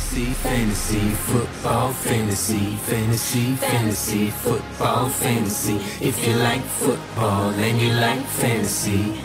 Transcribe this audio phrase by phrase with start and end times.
[0.00, 5.76] Fantasy, fantasy, football, fantasy, fantasy, fantasy, football, fantasy.
[6.00, 9.20] If you like football and you like fantasy,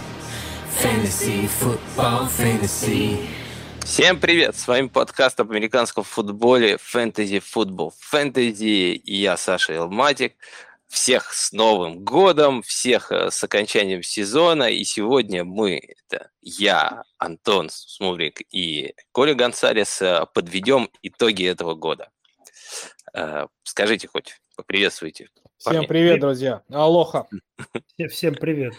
[0.68, 3.26] fantasy, football, fantasy.
[3.86, 4.58] Всем привет!
[4.58, 10.36] С вами подкаст об американском футболе Fantasy Football Fantasy и я, Саша Илматик.
[10.88, 14.70] Всех с Новым годом, всех э, с окончанием сезона.
[14.70, 22.12] И сегодня мы, это я, Антон Смурик и Коля Гонсалес, э, подведем итоги этого года.
[23.14, 25.30] Э, скажите хоть, поприветствуйте.
[25.58, 26.62] Всем привет, друзья.
[26.70, 27.28] Алоха.
[28.10, 28.74] Всем привет.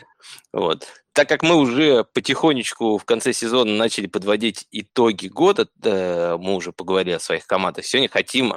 [0.52, 0.86] Вот.
[1.12, 7.14] Так как мы уже потихонечку в конце сезона начали подводить итоги года, мы уже поговорили
[7.14, 8.56] о своих командах, сегодня хотим э,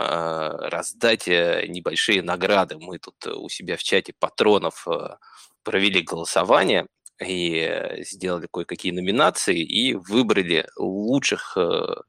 [0.67, 2.77] раздать э, небольшие награды.
[2.77, 5.15] Мы тут у себя в чате патронов э,
[5.63, 6.87] провели голосование
[7.25, 11.57] и сделали кое-какие номинации и выбрали лучших,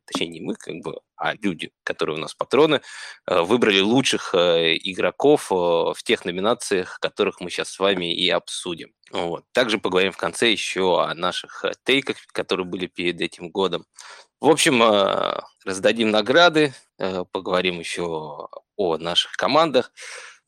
[0.05, 2.81] точнее не мы, как бы, а люди, которые у нас патроны,
[3.27, 8.93] выбрали лучших игроков в тех номинациях, которых мы сейчас с вами и обсудим.
[9.11, 9.45] Вот.
[9.53, 13.87] Также поговорим в конце еще о наших э, тейках, которые были перед этим годом.
[14.41, 19.93] В общем, э, раздадим награды, э, поговорим еще о наших командах.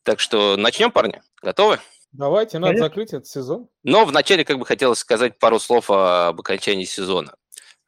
[0.03, 1.21] Так что начнем, парни.
[1.41, 1.79] Готовы?
[2.13, 3.67] Давайте, надо закрыть этот сезон.
[3.83, 7.35] Но вначале как бы хотелось сказать пару слов об окончании сезона.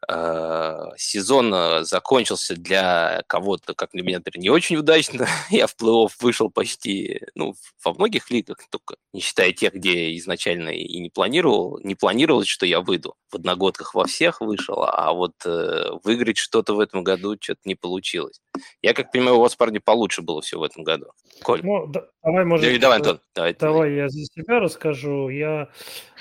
[0.08, 5.28] Э, сезон э, закончился для кого-то, как для меня, например, не очень удачно.
[5.50, 10.70] Я в плей-офф вышел почти, ну, во многих лигах, только не считая тех, где изначально
[10.70, 11.80] и не планировал.
[11.84, 13.16] Не планировалось, что я выйду.
[13.32, 17.76] В одногодках во всех вышел, а вот э, выиграть что-то в этом году что-то не
[17.76, 18.42] получилось.
[18.82, 21.08] Я, как понимаю, у вас, парни, получше было все в этом году.
[21.42, 21.62] Коль.
[21.64, 23.20] Ну, да, давай, может, давай, давай, Антон.
[23.34, 25.30] Давай, давай я за себя расскажу.
[25.30, 25.70] Я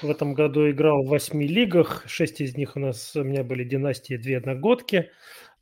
[0.02, 2.02] в этом году играл в восьми лигах.
[2.06, 5.10] Шесть из них у нас, у меня были династии, две одногодки.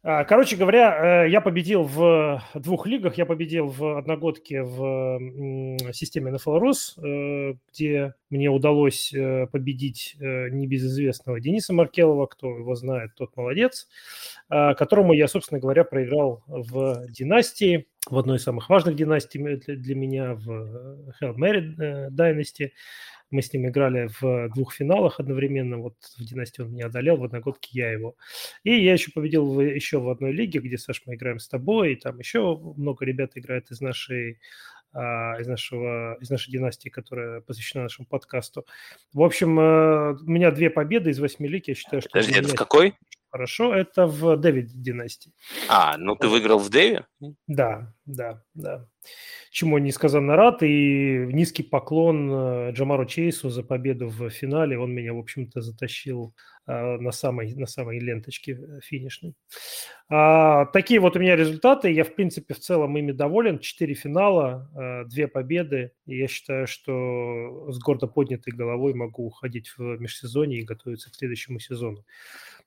[0.04, 3.16] А, короче говоря, э, я победил в двух лигах.
[3.18, 5.20] Я победил в одногодке в
[5.92, 13.14] системе NFL Rus, э, где мне удалось э, победить небезызвестного Дениса Маркелова, кто его знает,
[13.14, 13.88] тот молодец,
[14.48, 20.34] которому я, собственно говоря, проиграл в династии, в одной из самых важных династий для меня,
[20.34, 22.70] в Hail Mary Dynasty.
[23.32, 25.78] Мы с ним играли в двух финалах одновременно.
[25.78, 28.14] Вот в династии он меня одолел, в одногодке я его.
[28.62, 31.94] И я еще победил в, еще в одной лиге, где, Саш, мы играем с тобой.
[31.94, 34.38] И там еще много ребят играет из нашей
[34.94, 38.66] а, из, нашего, из нашей династии, которая посвящена нашему подкасту.
[39.14, 41.68] В общем, э, у меня две победы из восьми лиг.
[41.68, 42.10] Я считаю, что...
[42.10, 42.94] Подожди, это в какой?
[43.32, 45.32] Хорошо, это в Дэвид династии.
[45.66, 47.06] А, ну ты выиграл в Дэве?
[47.46, 48.86] Да, да, да
[49.52, 50.62] чему несказанно рад.
[50.62, 54.78] И низкий поклон э, Джамару Чейсу за победу в финале.
[54.78, 56.34] Он меня, в общем-то, затащил
[56.66, 59.34] э, на самой, на самой ленточке э, финишной.
[60.14, 61.90] А, такие вот у меня результаты.
[61.90, 63.58] Я, в принципе, в целом ими доволен.
[63.58, 65.92] Четыре финала, две победы.
[66.04, 71.14] И я считаю, что с гордо поднятой головой могу уходить в межсезонье и готовиться к
[71.14, 72.04] следующему сезону.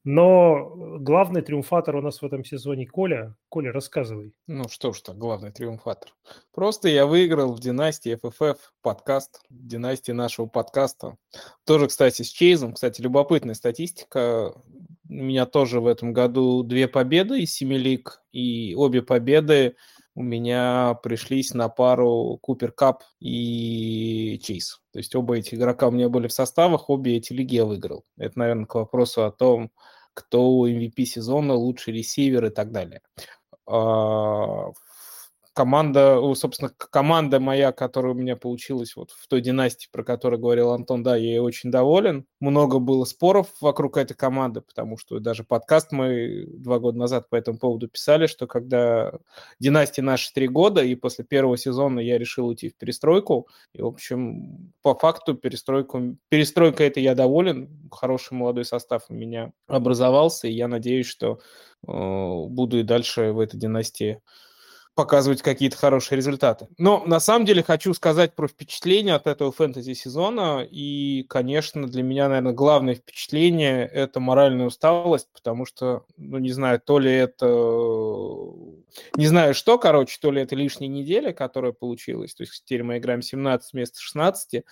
[0.03, 3.35] Но главный триумфатор у нас в этом сезоне Коля.
[3.49, 4.33] Коля, рассказывай.
[4.47, 6.09] Ну что ж так, главный триумфатор.
[6.51, 11.17] Просто я выиграл в династии FFF подкаст, династии нашего подкаста.
[11.63, 12.73] Тоже, кстати, с Чейзом.
[12.73, 14.53] Кстати, любопытная статистика.
[15.09, 19.75] У меня тоже в этом году две победы из семи лиг, и обе победы
[20.15, 24.81] у меня пришлись на пару Купер Кап и Чейз.
[24.91, 28.05] То есть оба эти игрока у меня были в составах, обе эти лиги я выиграл.
[28.17, 29.71] Это, наверное, к вопросу о том,
[30.13, 33.01] кто MVP сезона, лучший ресивер и так далее.
[33.67, 34.71] А,
[35.55, 40.71] команда, собственно, команда моя, которая у меня получилась вот в той династии, про которую говорил
[40.71, 42.25] Антон, да, я очень доволен.
[42.41, 47.37] Много было споров вокруг этой команды, потому что даже подкаст мы два года назад по
[47.37, 49.13] этому поводу писали, что когда
[49.57, 53.87] династии наши три года, и после первого сезона я решил уйти в перестройку, и, в
[53.87, 60.53] общем, по факту перестройку, перестройка это я доволен, хороший молодой состав у меня образовался, и
[60.53, 61.39] я надеюсь, что
[61.87, 64.19] э, буду и дальше в этой династии
[64.95, 66.67] показывать какие-то хорошие результаты.
[66.77, 70.65] Но на самом деле хочу сказать про впечатление от этого фэнтези-сезона.
[70.69, 76.79] И, конечно, для меня, наверное, главное впечатление– это моральная усталость, потому что, ну, не знаю,
[76.79, 77.45] то ли это...
[79.17, 82.33] Не знаю что, короче, то ли это лишняя неделя, которая получилась.
[82.33, 84.63] То есть теперь мы играем 17 вместо 16,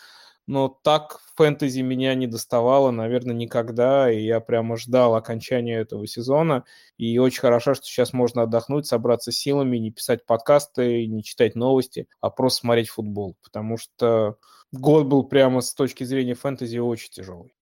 [0.48, 6.66] но так фэнтези меня не доставало, наверное, никогда, и я прямо ждал окончания этого сезона,
[6.98, 12.08] и очень хорошо, что сейчас можно отдохнуть, собраться силами, не писать подкасты, не читать новости,
[12.22, 14.38] а просто смотреть футбол, потому что
[14.72, 17.54] год был прямо с точки зрения фэнтези очень тяжелый.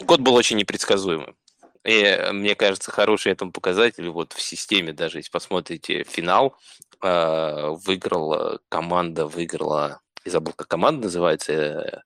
[0.00, 1.34] Год был очень непредсказуемый.
[1.84, 6.56] И, мне кажется, хороший этому показатель вот в системе, даже если посмотрите финал,
[7.02, 12.00] э, выиграла команда, выиграла, я забыл, как команда называется, э,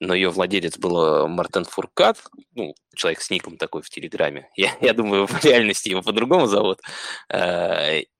[0.00, 2.18] но ее владелец был Мартен Фуркат,
[2.54, 4.48] ну, человек с ником такой в Телеграме.
[4.56, 6.80] Я, я думаю, в реальности его по-другому зовут.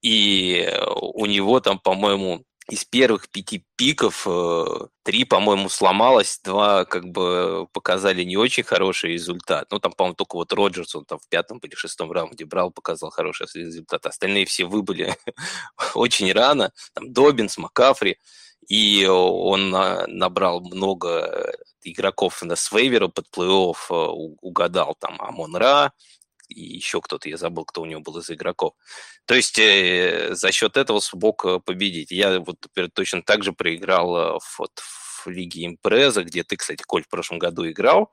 [0.02, 4.64] И у него там, по-моему, из первых пяти пиков э,
[5.02, 9.66] три, по-моему, сломалось, два как бы показали не очень хороший результат.
[9.70, 13.10] Ну, там, по-моему, только вот Роджерс, он там в пятом или шестом раунде брал, показал
[13.10, 14.06] хороший результат.
[14.06, 15.14] Остальные все выбыли
[15.94, 16.72] очень рано.
[16.94, 18.16] Там Добинс, Макафри.
[18.68, 23.94] И он набрал много игроков на свейвера под плей-офф, э,
[24.40, 25.92] угадал там Амон Ра,
[26.48, 28.74] и еще кто-то, я забыл, кто у него был из игроков.
[29.26, 32.10] То есть э, за счет этого смог э, победить.
[32.10, 36.82] Я вот например, точно так же проиграл э, вот, в Лиге Импреза, где ты, кстати,
[36.82, 38.12] Коль, в прошлом году играл.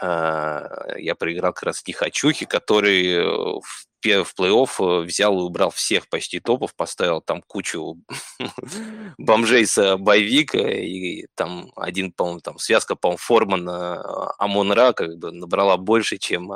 [0.00, 6.08] Э, я проиграл как раз Тихачухи, который э, в в плей-офф взял и убрал всех
[6.08, 7.98] почти топов, поставил там кучу
[9.18, 15.76] бомжей с боевика, и там один, по-моему, там связка, по-моему, Формана Амонра как бы набрала
[15.76, 16.50] больше, чем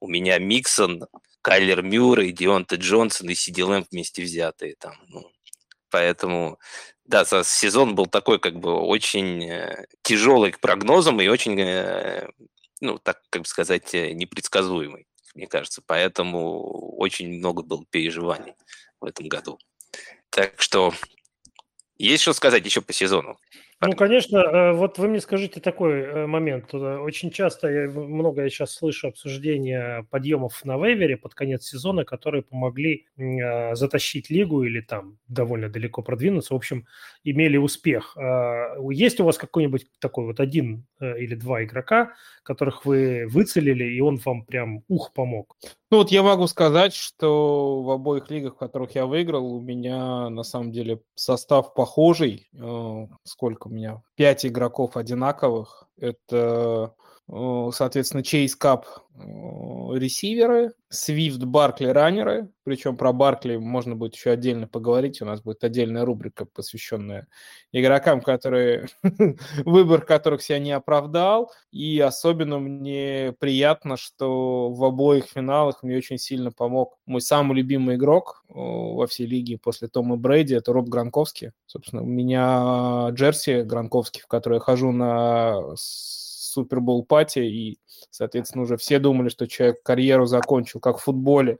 [0.00, 1.06] у меня Миксон,
[1.44, 4.94] Кайлер Мюррей, Дионте Джонсон и Сиди Лэмп вместе взятые там.
[5.08, 5.30] Ну,
[5.90, 6.58] поэтому,
[7.04, 12.30] да, сезон был такой как бы очень э, тяжелый к прогнозам и очень, э,
[12.80, 15.82] ну, так, как бы сказать, э, непредсказуемый, мне кажется.
[15.86, 18.54] Поэтому очень много было переживаний
[19.00, 19.58] в этом году.
[20.30, 20.92] Так что
[21.96, 23.38] есть что сказать еще по сезону?
[23.86, 26.72] Ну, конечно, э, вот вы мне скажите такой э, момент.
[26.72, 32.04] Э, очень часто, я, много я сейчас слышу обсуждения подъемов на вейвере под конец сезона,
[32.04, 33.06] которые помогли
[33.72, 36.54] затащить лигу или там довольно далеко продвинуться.
[36.54, 36.86] В общем,
[37.24, 38.16] имели успех.
[38.90, 44.16] Есть у вас какой-нибудь такой вот один или два игрока, которых вы выцелили, и он
[44.24, 45.56] вам прям ух помог?
[45.94, 50.28] Ну вот я могу сказать, что в обоих лигах, в которых я выиграл, у меня
[50.28, 52.48] на самом деле состав похожий.
[52.52, 54.02] Э, сколько у меня?
[54.16, 55.86] Пять игроков одинаковых.
[55.96, 56.96] Это
[57.28, 58.84] соответственно, Chase Cup
[59.16, 65.62] ресиверы, Swift Barkley раннеры, причем про Баркли можно будет еще отдельно поговорить, у нас будет
[65.62, 67.28] отдельная рубрика, посвященная
[67.72, 68.88] игрокам, которые
[69.64, 76.18] выбор которых себя не оправдал, и особенно мне приятно, что в обоих финалах мне очень
[76.18, 81.52] сильно помог мой самый любимый игрок во всей лиге после Тома Брейди, это Роб Гранковский,
[81.66, 85.76] собственно, у меня джерси Гранковский, в который я хожу на
[86.54, 87.78] Супербол пати, и,
[88.10, 91.58] соответственно, уже все думали, что человек карьеру закончил, как в футболе.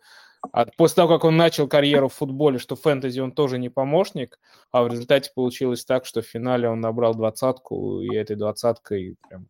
[0.52, 3.70] А после того, как он начал карьеру в футболе, что в фэнтези он тоже не
[3.70, 4.38] помощник,
[4.70, 9.48] а в результате получилось так, что в финале он набрал двадцатку, и этой двадцаткой прям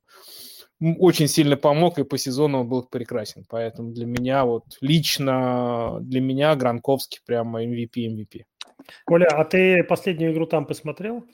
[0.99, 3.45] очень сильно помог, и по сезону он был прекрасен.
[3.49, 8.43] Поэтому для меня, вот лично для меня Гранковский прямо MVP, MVP.
[9.07, 11.25] Коля, а ты последнюю игру там посмотрел?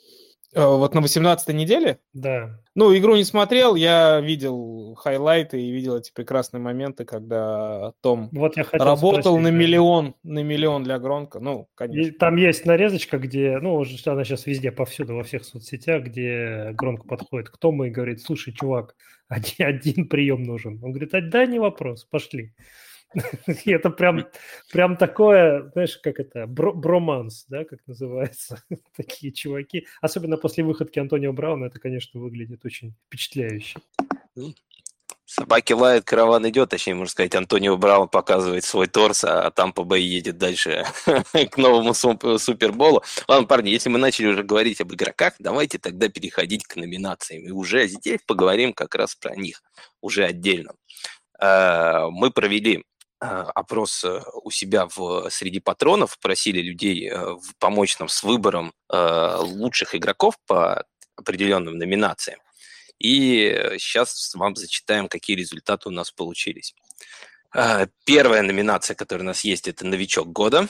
[0.53, 1.99] Э, вот на 18-й неделе?
[2.13, 2.59] Да.
[2.75, 8.57] Ну, игру не смотрел, я видел хайлайты и видел эти прекрасные моменты, когда Том вот
[8.57, 11.39] я работал спросить, на миллион, на миллион для Гронка.
[11.39, 12.09] Ну, конечно.
[12.09, 17.07] И там есть нарезочка, где, ну, она сейчас везде, повсюду, во всех соцсетях, где Гронк
[17.07, 18.95] подходит к Тому и говорит, слушай, чувак,
[19.27, 20.79] один, один прием нужен.
[20.83, 22.53] Он говорит, да, не вопрос, пошли.
[23.65, 24.25] Это прям,
[24.71, 28.63] прям такое, знаешь, как это, бро, броманс, да, как называется,
[28.95, 29.87] такие чуваки.
[30.01, 33.79] Особенно после выходки Антонио Брауна это, конечно, выглядит очень впечатляюще.
[35.25, 39.85] Собаки лают, караван идет, точнее, можно сказать, Антонио Браун показывает свой торс, а там по
[39.85, 40.85] Бэй едет дальше
[41.51, 43.01] к новому Суперболу.
[43.29, 47.43] Ладно, парни, если мы начали уже говорить об игроках, давайте тогда переходить к номинациям.
[47.43, 49.63] И уже здесь поговорим как раз про них,
[50.01, 50.73] уже отдельно.
[51.39, 52.83] Э, мы провели
[53.27, 59.95] опрос э, у себя в, среди патронов, просили людей э, помочь нам с выбором лучших
[59.95, 60.85] игроков по
[61.15, 62.39] определенным номинациям.
[62.99, 66.75] И сейчас вам зачитаем, какие результаты у нас получились.
[68.05, 70.67] Первая номинация, которая у нас есть, это «Новичок года».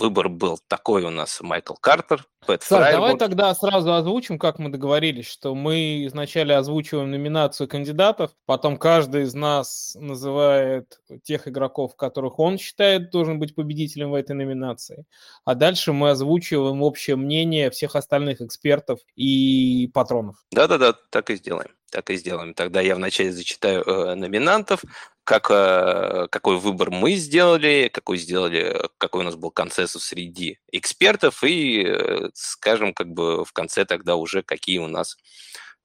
[0.00, 4.70] Выбор был такой у нас Майкл Картер, Пэт Саш, давай тогда сразу озвучим, как мы
[4.70, 12.38] договорились, что мы изначально озвучиваем номинацию кандидатов, потом каждый из нас называет тех игроков, которых
[12.38, 15.04] он считает должен быть победителем в этой номинации,
[15.44, 20.36] а дальше мы озвучиваем общее мнение всех остальных экспертов и патронов.
[20.50, 21.70] Да-да-да, так и сделаем.
[21.90, 22.54] Так и сделаем.
[22.54, 24.82] Тогда я вначале зачитаю э, номинантов,
[25.24, 31.42] как, э, какой выбор мы сделали, какой сделали, какой у нас был консенсус среди экспертов,
[31.42, 35.16] и э, скажем, как бы в конце тогда уже какие у нас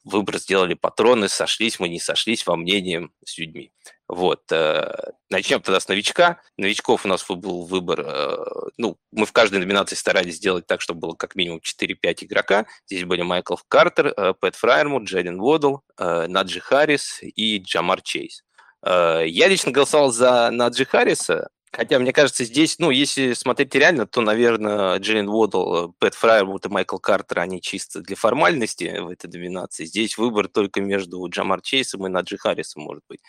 [0.03, 3.71] выбор сделали патроны, сошлись мы, не сошлись во мнении с людьми.
[4.07, 4.43] Вот.
[5.29, 6.39] Начнем тогда с новичка.
[6.57, 11.15] Новичков у нас был выбор, ну, мы в каждой номинации старались сделать так, чтобы было
[11.15, 12.65] как минимум 4-5 игрока.
[12.85, 18.43] Здесь были Майкл Картер, Пэт Фрайермут, Джерин Уодл, Наджи Харрис и Джамар Чейз.
[18.83, 24.21] Я лично голосовал за Наджи Харриса, Хотя, мне кажется, здесь, ну, если смотреть реально, то,
[24.21, 29.83] наверное, Джиллен Уодл, Пэт Фрайервуд и Майкл Картер, они чисто для формальности в этой доминации.
[29.83, 33.19] Здесь выбор только между Джамар Чейсом и Наджи Харрисом, может быть.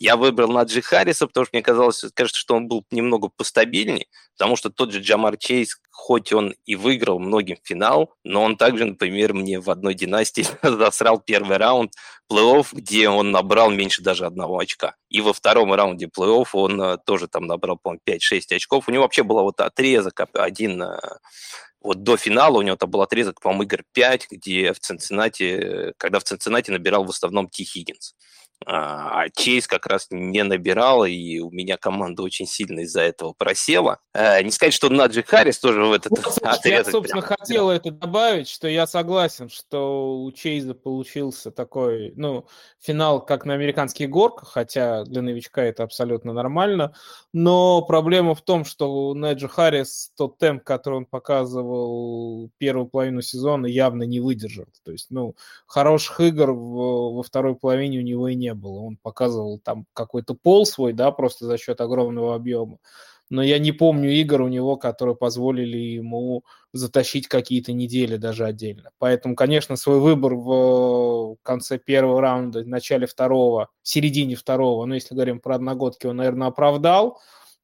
[0.00, 4.56] Я выбрал Наджи Харриса, потому что мне казалось, кажется, что он был немного постабильней, потому
[4.56, 9.34] что тот же Джамар Чейз, хоть он и выиграл многим финал, но он также, например,
[9.34, 11.92] мне в одной династии засрал первый раунд
[12.32, 14.96] плей-офф, где он набрал меньше даже одного очка.
[15.10, 18.88] И во втором раунде плей-офф он э, тоже там набрал, по-моему, 5-6 очков.
[18.88, 20.98] У него вообще был вот отрезок один э,
[21.82, 26.20] вот до финала у него там был отрезок, по-моему, игр 5, где в Цинциннати, когда
[26.20, 28.14] в Цинциннати набирал в основном Ти Хиггинс.
[28.66, 33.32] А, а Чейз как раз не набирал, и у меня команда очень сильно из-за этого
[33.32, 34.00] просела.
[34.12, 36.86] А, не сказать, что Наджи Харрис тоже в этот ну, отрезок...
[36.86, 37.36] Я, собственно, прям...
[37.38, 42.46] хотел это добавить, что я согласен, что у Чейза получился такой, ну,
[42.78, 46.94] финал, как на американских горках, хотя для новичка это абсолютно нормально,
[47.32, 53.22] но проблема в том, что у Наджи Харрис тот темп, который он показывал первую половину
[53.22, 54.66] сезона, явно не выдержал.
[54.84, 55.34] То есть, ну,
[55.66, 58.80] хороших игр во второй половине у него и не было.
[58.80, 62.78] Он показывал там какой-то пол свой, да, просто за счет огромного объема.
[63.30, 66.42] Но я не помню игр у него, которые позволили ему
[66.72, 68.90] затащить какие-то недели даже отдельно.
[68.98, 74.94] Поэтому, конечно, свой выбор в конце первого раунда, в начале второго, в середине второго, ну,
[74.94, 77.18] если говорим про одногодки, он, наверное, оправдал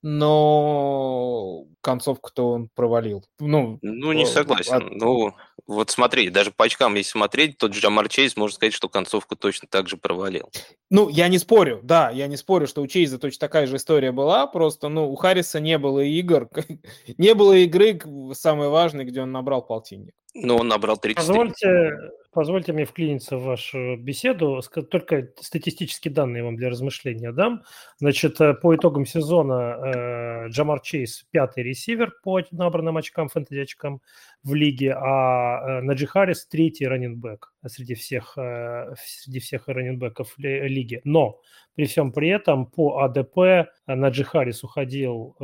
[0.08, 3.24] но концовку-то он провалил.
[3.40, 4.74] Ну, ну не согласен.
[4.74, 4.90] От...
[4.92, 5.34] Ну,
[5.66, 9.34] вот смотри, даже по очкам, если смотреть, тот же Джамар Чейз можно сказать, что концовку
[9.34, 10.50] точно так же провалил.
[10.90, 14.12] Ну, я не спорю, да, я не спорю, что у Чейза точно такая же история
[14.12, 16.48] была, просто, ну, у Харриса не было игр,
[17.18, 18.00] не было игры,
[18.34, 20.14] самой важной, где он набрал полтинник.
[20.42, 21.14] Ну, он набрал 33.
[21.14, 24.60] Позвольте, Позвольте мне вклиниться в вашу беседу.
[24.90, 27.62] Только статистические данные вам для размышления дам.
[27.96, 34.02] Значит, э, по итогам сезона э, Джамар Чейз пятый ресивер по набранным очкам, фэнтези очкам
[34.42, 41.00] в лиге, а э, Наджи Харрис третий раненбэк среди всех, среди всех раненбеков лиги.
[41.04, 41.40] Но
[41.74, 45.36] при всем при этом по АДП Наджи Харрис уходил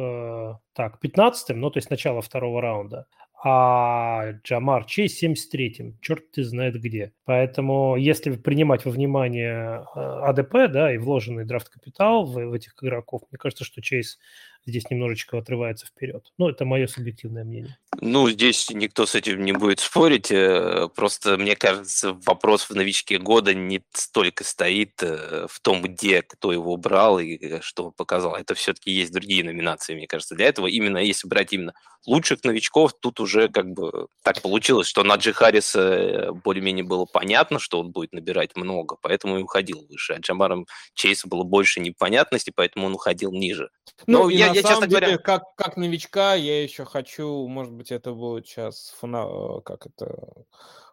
[0.74, 3.06] так, 15-м, ну то есть начало второго раунда,
[3.44, 7.12] а Джамар Чейз 73-м, черт ты знает где.
[7.24, 13.22] Поэтому, если принимать во внимание э, АДП, да, и вложенный драфт-капитал в, в этих игроков,
[13.30, 14.20] мне кажется, что Чейз
[14.66, 16.24] здесь немножечко отрывается вперед.
[16.38, 17.76] Ну, это мое субъективное мнение.
[18.00, 20.30] Ну, здесь никто с этим не будет спорить.
[20.30, 26.22] Э, просто, мне кажется, вопрос в новичке года не столько стоит э, в том, где
[26.22, 28.34] кто его брал и э, что показал.
[28.34, 30.34] Это все-таки есть другие номинации, мне кажется.
[30.34, 31.74] Для этого именно, если брать именно
[32.06, 37.58] лучших новичков, тут уже как бы так получилось, что на Джи Харриса более-менее было понятно,
[37.58, 40.14] что он будет набирать много, поэтому и уходил выше.
[40.14, 43.70] А Джамаром Чейса было больше непонятностей, поэтому он уходил ниже.
[44.06, 45.18] Ну, Но я, на я, самом деле, говоря...
[45.18, 49.60] как, как новичка, я еще хочу, может быть, это будет сейчас фана...
[49.64, 50.44] как это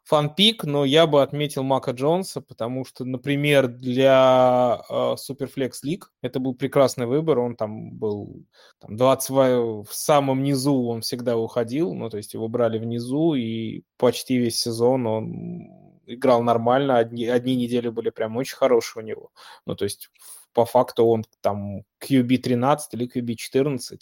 [0.09, 6.39] фанпик, но я бы отметил Мака Джонса, потому что, например, для э, Superflex League это
[6.39, 8.43] был прекрасный выбор, он там был
[8.79, 13.83] там, 20 в самом низу, он всегда уходил, ну, то есть его брали внизу, и
[13.97, 15.67] почти весь сезон он
[16.07, 19.31] играл нормально, одни, одни недели были прям очень хорошие у него,
[19.67, 20.09] ну, то есть
[20.53, 23.99] по факту он там QB13 или QB14.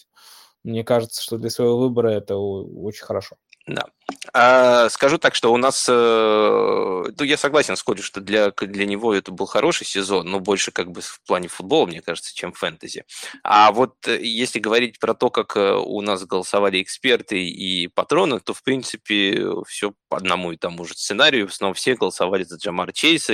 [0.64, 3.38] Мне кажется, что для своего выбора это очень хорошо.
[3.68, 3.86] Да.
[4.34, 8.86] А, скажу так, что у нас, э, ну, я согласен с Коди, что для, для
[8.86, 12.54] него это был хороший сезон, но больше как бы в плане футбола, мне кажется, чем
[12.54, 13.04] фэнтези.
[13.44, 18.40] А вот э, если говорить про то, как э, у нас голосовали эксперты и патроны,
[18.40, 21.48] то, в принципе, все по одному и тому же сценарию.
[21.48, 23.34] В основном все голосовали за Джамар Чейса,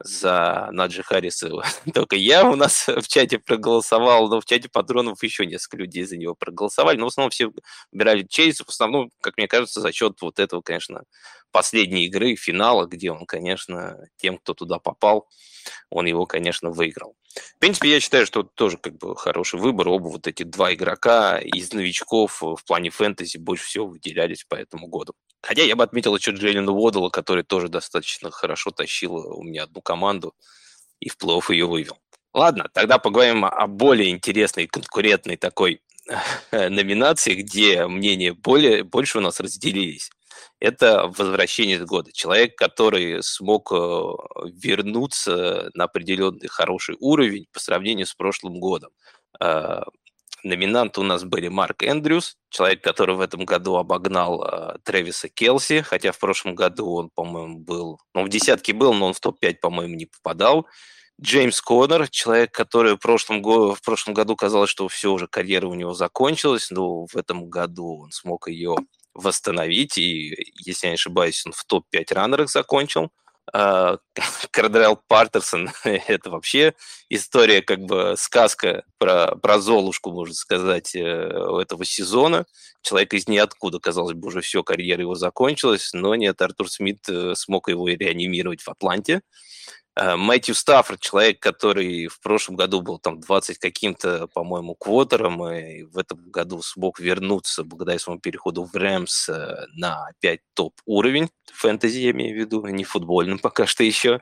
[0.00, 1.50] за Наджи Харриса.
[1.94, 6.16] Только я у нас в чате проголосовал, но в чате патронов еще несколько людей за
[6.16, 6.96] него проголосовали.
[6.96, 7.50] Но в основном все
[7.92, 11.02] выбирали Чейз, в основном, как мне кажется, за счет вот этого, конечно,
[11.50, 15.28] последней игры, финала, где он, конечно, тем, кто туда попал,
[15.90, 17.14] он его, конечно, выиграл.
[17.56, 19.88] В принципе, я считаю, что тоже как бы хороший выбор.
[19.88, 24.88] Оба вот эти два игрока из новичков в плане фэнтези больше всего выделялись по этому
[24.88, 25.14] году.
[25.42, 29.80] Хотя я бы отметил еще Джейлина Уодала, который тоже достаточно хорошо тащил у меня одну
[29.88, 30.34] команду
[31.00, 31.98] и в плей-офф ее вывел.
[32.34, 35.80] Ладно, тогда поговорим о более интересной конкурентной такой
[36.52, 40.10] номинации, где мнения более, больше у нас разделились.
[40.60, 42.10] это возвращение года.
[42.12, 48.90] Человек, который смог вернуться на определенный хороший уровень по сравнению с прошлым годом.
[50.44, 55.82] Номинанты у нас были Марк Эндрюс, человек, который в этом году обогнал э, Трэвиса Келси,
[55.82, 58.00] хотя в прошлом году он, по-моему, был...
[58.14, 60.66] Ну, в десятке был, но он в топ-5, по-моему, не попадал.
[61.20, 65.74] Джеймс Коннор, человек, который в прошлом, в прошлом году казалось, что все уже карьера у
[65.74, 68.76] него закончилась, но в этом году он смог ее
[69.14, 73.10] восстановить, и, если я не ошибаюсь, он в топ-5 раннерах закончил.
[74.50, 76.74] Кардерал Партерсон– это вообще
[77.08, 82.46] история, как бы сказка про, про Золушку, можно сказать, э, этого сезона.
[82.82, 87.34] Человек из ниоткуда, казалось бы, уже все, карьера его закончилась, но нет, Артур Смит э,
[87.34, 89.22] смог его реанимировать в Атланте.
[89.98, 95.82] Э, Мэтью Стаффорд, человек, который в прошлом году был там 20 каким-то, по-моему, квотером, и
[95.82, 101.98] в этом году смог вернуться благодаря своему переходу в Рэмс э, на опять топ-уровень фэнтези,
[101.98, 104.20] я имею в виду, не футбольным пока что еще.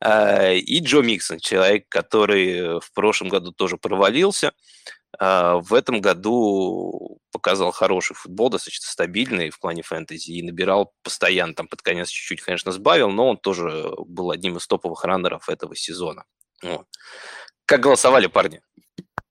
[0.00, 4.52] Э, и Джо Миксон, человек, который в прошлом году тоже провалился,
[5.18, 11.68] в этом году показал хороший футбол, достаточно стабильный в плане фэнтези и набирал постоянно, там
[11.68, 16.24] под конец чуть-чуть, конечно, сбавил, но он тоже был одним из топовых раннеров этого сезона.
[16.62, 16.86] Вот.
[17.66, 18.60] Как голосовали парни?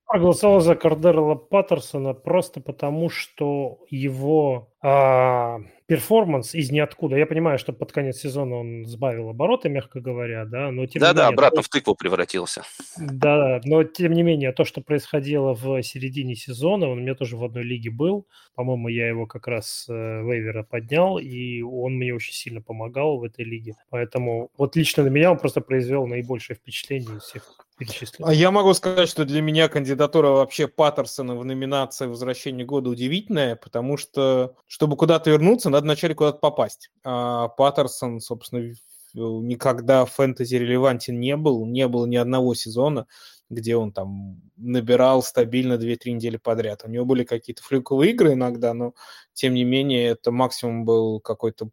[0.06, 7.16] Проголосовал за Кардерла Паттерсона просто потому, что его а, перформанс из ниоткуда.
[7.16, 11.10] Я понимаю, что под конец сезона он сбавил обороты, мягко говоря, да, но тем да,
[11.10, 11.34] не да, менее...
[11.34, 12.64] обратно то, в тыкву превратился.
[12.98, 17.38] Да, но тем не менее, то, что происходило в середине сезона, он у меня тоже
[17.38, 18.28] в одной лиге был.
[18.56, 23.24] По-моему, я его как раз э, вейвера поднял, и он мне очень сильно помогал в
[23.24, 23.76] этой лиге.
[23.90, 28.30] Поэтому вот лично на меня он просто произвел наибольшее впечатление из всех перечисленных.
[28.30, 33.56] А я могу сказать, что для меня кандидатура вообще Паттерсона в номинации «Возвращение года» удивительная,
[33.56, 36.90] потому что чтобы куда-то вернуться, надо вначале куда-то попасть.
[37.04, 38.74] А Паттерсон, собственно,
[39.14, 43.06] никогда фэнтези релевантен не был, не было ни одного сезона,
[43.54, 46.84] где он там набирал стабильно 2-3 недели подряд.
[46.86, 48.94] У него были какие-то флюковые игры иногда, но
[49.34, 51.70] тем не менее это максимум был какой-то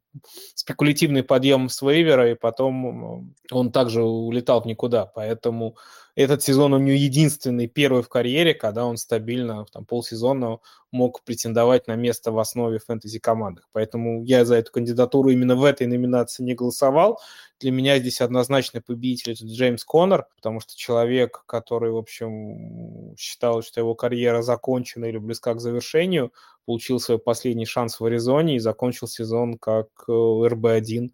[0.55, 5.07] спекулятивный подъем с вейвера, и потом он также улетал в никуда.
[5.07, 5.77] Поэтому
[6.15, 10.59] этот сезон у него единственный первый в карьере, когда он стабильно там, полсезона
[10.91, 13.69] мог претендовать на место в основе фэнтези-командах.
[13.73, 17.21] Поэтому я за эту кандидатуру именно в этой номинации не голосовал.
[17.61, 23.63] Для меня здесь однозначно победитель это Джеймс Коннор, потому что человек, который, в общем, считал,
[23.63, 26.33] что его карьера закончена или близка к завершению,
[26.65, 31.11] получил свой последний шанс в Аризоне и закончил сезон как э, РБ-1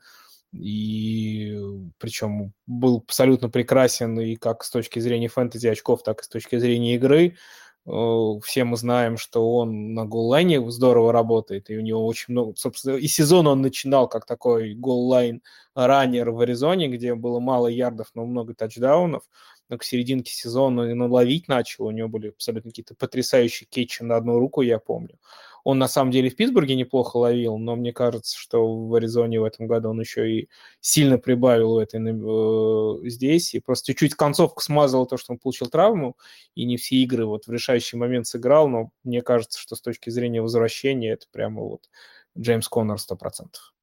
[0.53, 1.59] и
[1.99, 6.57] причем был абсолютно прекрасен и как с точки зрения фэнтези очков, так и с точки
[6.59, 7.37] зрения игры.
[7.87, 12.97] Все мы знаем, что он на голлайне здорово работает, и у него очень много, собственно,
[12.97, 15.41] и сезон он начинал как такой голлайн
[15.77, 19.23] раннер в Аризоне, где было мало ярдов, но много тачдаунов,
[19.69, 24.17] но к серединке сезона он наловить начал, у него были абсолютно какие-то потрясающие кетчи на
[24.17, 25.19] одну руку, я помню.
[25.69, 29.45] Он на самом деле в Питтсбурге неплохо ловил, но мне кажется, что в Аризоне в
[29.45, 30.49] этом году он еще и
[30.81, 33.53] сильно прибавил в этой, э, здесь.
[33.53, 36.17] И просто чуть-чуть концовку смазал то, что он получил травму,
[36.55, 40.09] и не все игры вот в решающий момент сыграл, но мне кажется, что с точки
[40.09, 41.91] зрения возвращения это прямо вот
[42.39, 43.75] Джеймс Коннор 100%.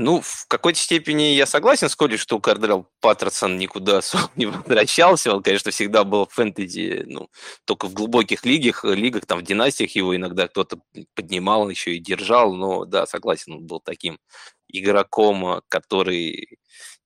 [0.00, 4.00] Ну, в какой-то степени я согласен с Коли, что Кардрел Паттерсон никуда
[4.36, 5.34] не возвращался.
[5.34, 7.28] Он, конечно, всегда был в фэнтези, ну,
[7.64, 10.78] только в глубоких лигах, лигах, там, в династиях его иногда кто-то
[11.14, 12.54] поднимал, еще и держал.
[12.54, 14.20] Но, да, согласен, он был таким
[14.68, 16.58] игроком, который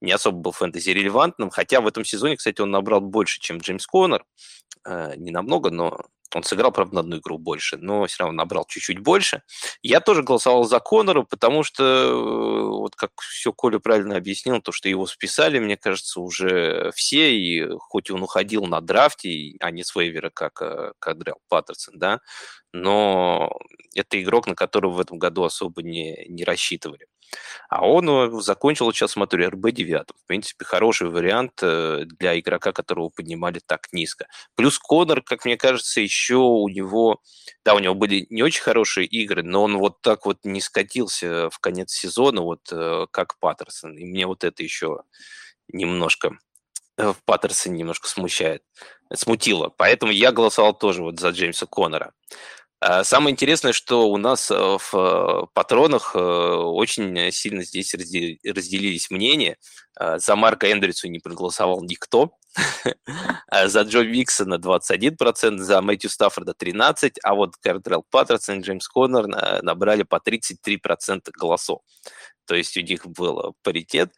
[0.03, 1.49] не особо был фэнтези релевантным.
[1.49, 4.23] Хотя в этом сезоне, кстати, он набрал больше, чем Джеймс Коннор.
[4.85, 5.99] Э, не намного, но
[6.35, 9.43] он сыграл, правда, на одну игру больше, но все равно набрал чуть-чуть больше.
[9.83, 14.73] Я тоже голосовал за Конора, потому что, э, вот как все Коля правильно объяснил, то,
[14.73, 19.85] что его списали, мне кажется, уже все, и хоть он уходил на драфте, а не
[19.85, 22.21] с вейвера, как э, Кадрел Паттерсон, да,
[22.73, 23.51] но
[23.95, 27.07] это игрок, на которого в этом году особо не, не рассчитывали.
[27.69, 30.07] А он э, закончил, сейчас смотрю, РБ-9.
[30.15, 34.27] В принципе, хороший вариант э, для игрока, которого поднимали так низко.
[34.55, 37.21] Плюс Конор, как мне кажется, еще у него...
[37.65, 41.49] Да, у него были не очень хорошие игры, но он вот так вот не скатился
[41.51, 43.97] в конец сезона, вот э, как Паттерсон.
[43.97, 45.03] И мне вот это еще
[45.69, 46.37] немножко
[46.99, 48.63] в Паттерсоне немножко смущает,
[49.13, 49.69] смутило.
[49.71, 52.13] Поэтому я голосовал тоже вот за Джеймса Коннора.
[52.85, 59.57] А самое интересное, что у нас э, в э, патронах очень сильно здесь разделились мнения.
[60.17, 62.33] За Марка Эндрюсу не проголосовал никто.
[63.67, 69.29] за Джо Виксона 21%, за Мэтью Стаффорда 13%, а вот Кардрелл Паттерсон и Джеймс Коннор
[69.63, 71.83] набрали по 33% голосов.
[72.47, 74.13] То есть у них был паритет.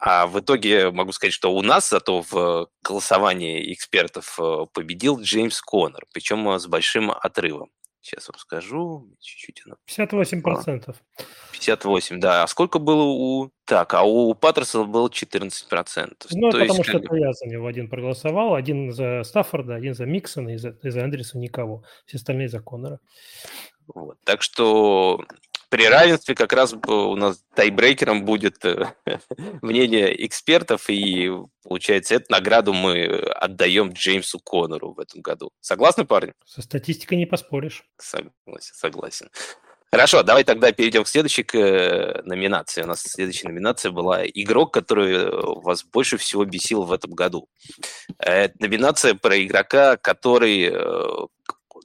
[0.00, 5.60] А, в итоге могу сказать, что у нас зато в голосовании экспертов э, победил Джеймс
[5.60, 7.70] Коннор, причем с большим отрывом.
[8.02, 9.08] Сейчас вам скажу.
[9.20, 9.62] Чуть-чуть.
[9.86, 10.94] 58%.
[11.52, 12.42] 58, да.
[12.42, 13.50] А сколько было у...
[13.66, 15.50] Так, а у Паттерсона было 14%.
[16.30, 18.54] Ну, То потому есть, что это я за него один проголосовал.
[18.54, 21.84] Один за Стаффорда, один за Миксона, и за, и за Андерса никого.
[22.06, 23.00] Все остальные за Коннора.
[23.94, 24.16] Вот.
[24.24, 25.22] Так что
[25.70, 28.92] при равенстве как раз у нас тайбрейкером будет э,
[29.62, 31.30] мнение экспертов, и
[31.62, 35.50] получается, эту награду мы отдаем Джеймсу Коннору в этом году.
[35.60, 36.34] Согласны, парни?
[36.44, 37.84] Со статистикой не поспоришь.
[37.98, 39.30] Согласен, согласен.
[39.92, 42.82] Хорошо, давай тогда перейдем к следующей к э, номинации.
[42.82, 45.28] У нас следующая номинация была «Игрок, который
[45.62, 47.48] вас больше всего бесил в этом году».
[48.18, 51.26] Это номинация про игрока, который э,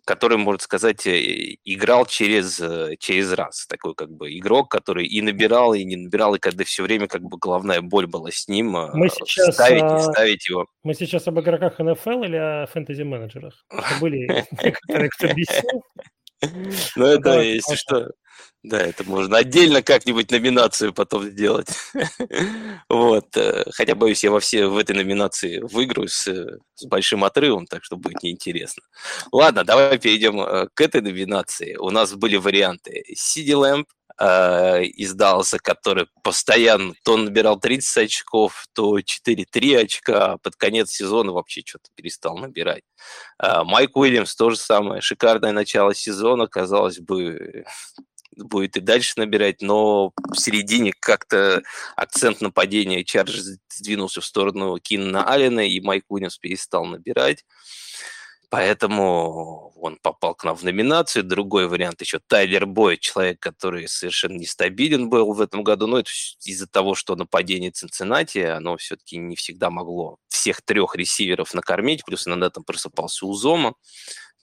[0.06, 3.66] который, можно сказать, э, играл через, э, через раз.
[3.68, 7.24] Такой как бы игрок, который и набирал, и не набирал, и когда все время как
[7.24, 10.68] бы головная боль была с ним, а, мы сейчас, ставить и ставить его.
[10.84, 13.66] Мы сейчас об игроках НФЛ или о фэнтези-менеджерах?
[14.00, 14.28] Были
[14.64, 15.84] некоторые, кто бесил.
[16.96, 18.12] Ну, это, если что,
[18.64, 21.68] да, это можно отдельно как-нибудь номинацию потом сделать.
[22.90, 23.38] вот.
[23.38, 27.84] Э, хотя, боюсь, я во все в этой номинации выиграю с, с большим отрывом, так
[27.84, 28.82] что будет неинтересно.
[29.32, 31.76] Ладно, давай перейдем э, к этой номинации.
[31.76, 33.88] У нас были варианты Сиди Лэмп,
[34.20, 40.92] э, из Далласа, который постоянно то набирал 30 очков, то 4-3 очка, а под конец
[40.92, 42.84] сезона вообще что-то перестал набирать.
[43.42, 47.66] Э, Майк Уильямс тоже самое, шикарное начало сезона, казалось бы,
[48.38, 51.62] будет и дальше набирать, но в середине как-то
[51.96, 57.46] акцент нападения Чарджи сдвинулся в сторону Кинна Аллена, и Майк Уильямс перестал набирать.
[58.50, 61.24] Поэтому он попал к нам в номинацию.
[61.24, 65.88] Другой вариант еще Тайлер Бой, человек, который совершенно нестабилен был в этом году.
[65.88, 66.10] Но это
[66.44, 72.04] из-за того, что нападение Цинциннати, оно все-таки не всегда могло всех трех ресиверов накормить.
[72.06, 73.76] Плюс на этом просыпался у Зома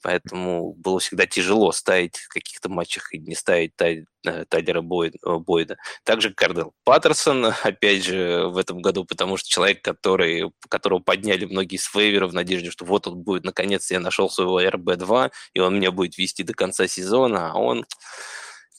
[0.02, 5.38] поэтому было всегда тяжело ставить в каких-то матчах и не ставить Тай, э, Тайлера э,
[5.38, 5.76] Бойда.
[6.04, 11.76] Также Кардел Паттерсон, опять же, в этом году, потому что человек, который, которого подняли многие
[11.76, 15.76] с вейвера в надежде, что вот он будет, наконец я нашел своего РБ-2, и он
[15.76, 17.86] меня будет вести до конца сезона, а он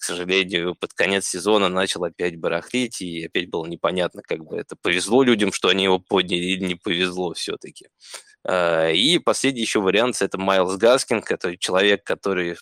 [0.04, 4.76] к сожалению, под конец сезона начал опять барахлить, и опять было непонятно, как бы это
[4.76, 7.88] повезло людям, что они его подняли, или не повезло все-таки.
[8.48, 12.58] Э, и последний еще вариант– это Майлз Гаскин, это человек, который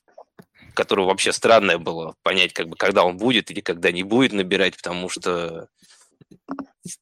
[0.73, 4.77] которого вообще странное было понять, как бы, когда он будет или когда не будет набирать,
[4.77, 5.67] потому что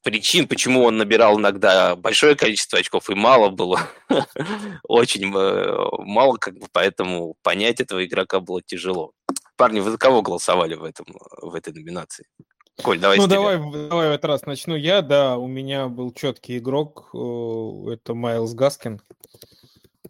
[0.04, 3.80] причин, почему он набирал иногда большое количество очков и мало было,
[4.84, 9.14] очень э, мало, как бы, поэтому понять этого игрока было тяжело.
[9.56, 11.06] Парни, вы за кого голосовали в, этом,
[11.42, 12.26] в этой номинации?
[12.84, 13.18] Коль, давай.
[13.18, 15.02] Ну, давай, давай в этот раз начну я.
[15.02, 17.10] Да, у меня был четкий игрок.
[17.14, 19.02] Э, это Майлз Гаскин,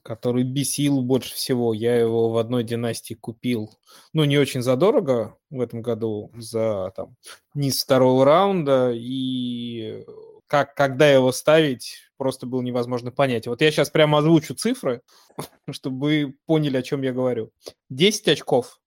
[0.03, 1.73] который бесил больше всего.
[1.73, 3.71] Я его в одной династии купил.
[4.13, 7.15] Ну, не очень задорого в этом году, за там
[7.55, 8.91] низ второго раунда.
[8.93, 10.05] И
[10.45, 13.47] как, когда его ставить, просто было невозможно понять.
[13.47, 15.01] Вот я сейчас прямо озвучу цифры,
[15.71, 17.51] чтобы вы поняли, о чем я говорю.
[17.89, 18.79] 10 очков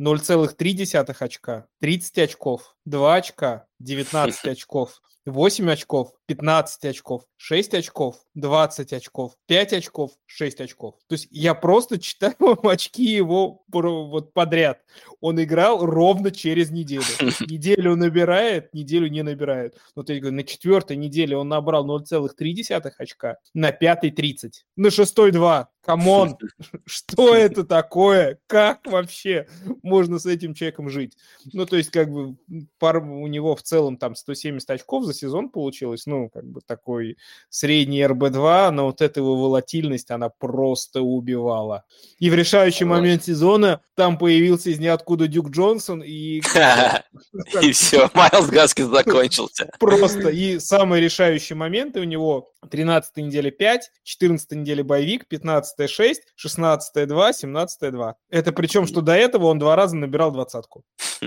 [0.00, 8.92] 0,3 очка, 30 очков, 2 очка, 19 очков, 8 очков, 15 очков, 6 очков, 20
[8.92, 10.94] очков, 5 очков, 6 очков.
[11.08, 12.34] То есть я просто читаю
[12.68, 14.80] очки его вот подряд.
[15.20, 17.02] Он играл ровно через неделю.
[17.48, 19.76] Неделю набирает, неделю не набирает.
[19.94, 25.32] Ну, то есть на четвертой неделе он набрал 0,3 очка, на пятой 30, на шестой
[25.32, 25.68] 2.
[25.88, 26.36] Come on,
[26.84, 28.38] что это такое?
[28.46, 29.48] Как вообще
[29.82, 31.16] можно с этим человеком жить?
[31.54, 32.36] Ну, то есть, как бы,
[32.78, 37.16] пар, у него в целом там 170 очков за сезон получилось, ну, как бы такой
[37.48, 41.84] средний RB-2, но вот эта его волатильность, она просто убивала.
[42.18, 46.40] И в решающий момент сезона там появился из ниоткуда Дюк Джонсон, и...
[47.62, 49.70] И все, Майлз Гаскин закончился.
[49.78, 50.28] Просто.
[50.28, 57.08] И самые решающие моменты у него 13 неделя 5, 14 неделя боевик, 15 6, 16
[57.08, 58.14] 2, 17 2.
[58.30, 60.84] Это причем, что до этого он два раза набирал двадцатку.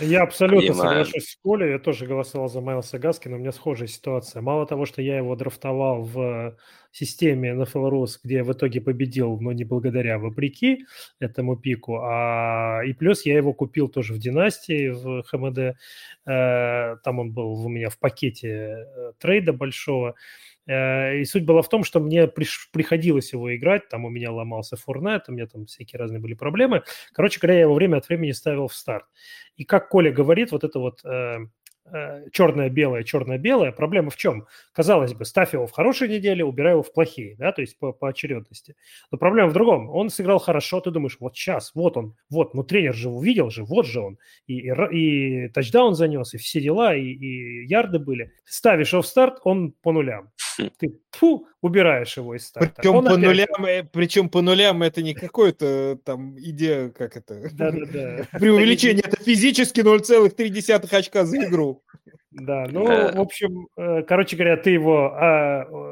[0.00, 1.04] Я абсолютно Понимаю.
[1.04, 1.70] соглашусь с Колей.
[1.70, 3.36] Я тоже голосовал за Майлса Гаскина.
[3.36, 4.40] У меня схожая ситуация.
[4.40, 6.56] Мало того, что я его драфтовал в
[6.92, 10.84] системе NFL Rus, где я в итоге победил, но не благодаря, вопреки
[11.18, 11.98] этому пику.
[12.02, 15.76] А, и плюс я его купил тоже в Династии, в ХМД.
[16.26, 20.14] Э, там он был у меня в пакете э, трейда большого.
[20.66, 24.76] Э, и суть была в том, что мне приходилось его играть, там у меня ломался
[24.76, 26.82] Форнет, у меня там всякие разные были проблемы.
[27.12, 29.04] Короче говоря, я его время от времени ставил в старт.
[29.56, 31.38] И как Коля говорит, вот это вот Э,
[32.32, 33.72] черное-белое, черное-белое.
[33.72, 34.46] Проблема в чем?
[34.72, 37.92] Казалось бы, ставь его в хорошие недели, убирай его в плохие, да, то есть по,
[37.92, 38.76] по очередности.
[39.10, 39.90] Но проблема в другом.
[39.90, 43.64] Он сыграл хорошо, ты думаешь, вот сейчас, вот он, вот, ну тренер же увидел же,
[43.64, 44.18] вот же он.
[44.46, 48.32] И, и, и тачдаун занес, и все дела, и, и ярды были.
[48.44, 50.30] Ставишь его в старт, он по нулям.
[50.78, 52.74] Ты фу, убираешь его из старта.
[52.76, 53.24] Причем Он по, опять...
[53.24, 58.26] нулям, э, причем по нулям это не какой-то там идея, как это, Да-да-да.
[58.38, 61.79] преувеличение, это физически 0,3 очка за игру.
[62.32, 65.89] Да, ну, в общем, э, короче говоря, ты его а, э,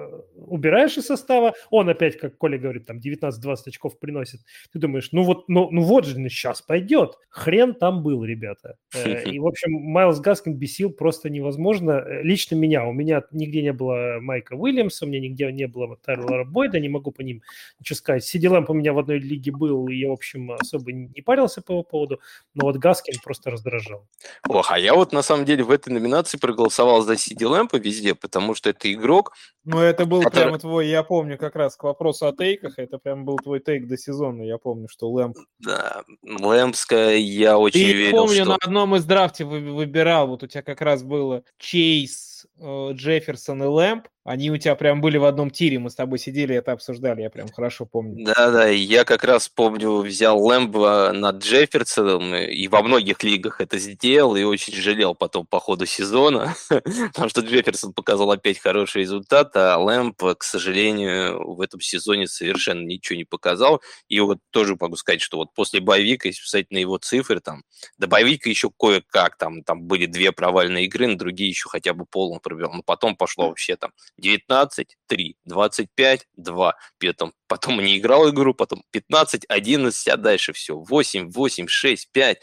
[0.48, 4.40] убираешь из состава, он опять, как Коля говорит, там 19-20 очков приносит.
[4.72, 7.18] Ты думаешь, ну вот, ну, ну вот же, сейчас пойдет.
[7.28, 8.76] Хрен там был, ребята.
[8.94, 12.04] Э, и, в общем, Майлз Гаскин бесил просто невозможно.
[12.22, 16.44] Лично меня, у меня нигде не было Майка Уильямса, у меня нигде не было Тайлора
[16.44, 17.42] Бойда, не могу по ним
[17.78, 18.24] ничего сказать.
[18.24, 21.62] Сиди Лэмп у меня в одной лиге был, и я, в общем, особо не парился
[21.62, 22.20] по его поводу,
[22.54, 24.06] но вот Гаскин просто раздражал.
[24.48, 28.14] Ох, а я вот на самом деле в этой номинации проголосовал за Сиди Лэмпа везде,
[28.14, 29.32] потому что это игрок.
[29.64, 30.22] Ну, это был.
[30.42, 33.86] Прямо твой, я помню как раз к вопросу о тейках, это прям был твой тейк
[33.86, 35.36] до сезона, я помню, что Лэмп.
[35.60, 38.50] Да, Лэмпская, я очень Ты верил, помню, что...
[38.50, 43.66] на одном из драфте выбирал, вот у тебя как раз было Чейз, э, Джефферсон и
[43.66, 47.22] Лэмп, они у тебя прям были в одном тире, мы с тобой сидели, это обсуждали,
[47.22, 48.26] я прям хорошо помню.
[48.26, 54.36] Да-да, я как раз помню, взял Лэмбо над Джефферсоном, и во многих лигах это сделал,
[54.36, 59.78] и очень жалел потом по ходу сезона, потому что Джефферсон показал опять хороший результат, а
[59.78, 63.80] Лэмб, к сожалению, в этом сезоне совершенно ничего не показал.
[64.08, 67.62] И вот тоже могу сказать, что вот после боевика, если писать на его цифры, там,
[67.96, 72.04] до боевика еще кое-как, там, там были две провальные игры, на другие еще хотя бы
[72.28, 76.74] полный пробил, но потом пошло вообще там 19, 3, 25, 2.
[76.98, 80.76] Потом, потом не играл игру, потом 15, 11, а дальше все.
[80.76, 82.38] 8, 8, 6, 5.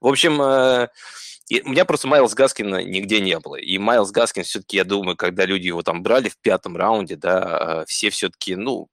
[0.00, 0.88] В общем, э,
[1.64, 3.56] у меня просто Майлз Гаскина нигде не было.
[3.56, 7.82] И Майлз Гаскин все-таки, я думаю, когда люди его там брали в пятом раунде, да,
[7.82, 8.88] э, все все-таки, ну,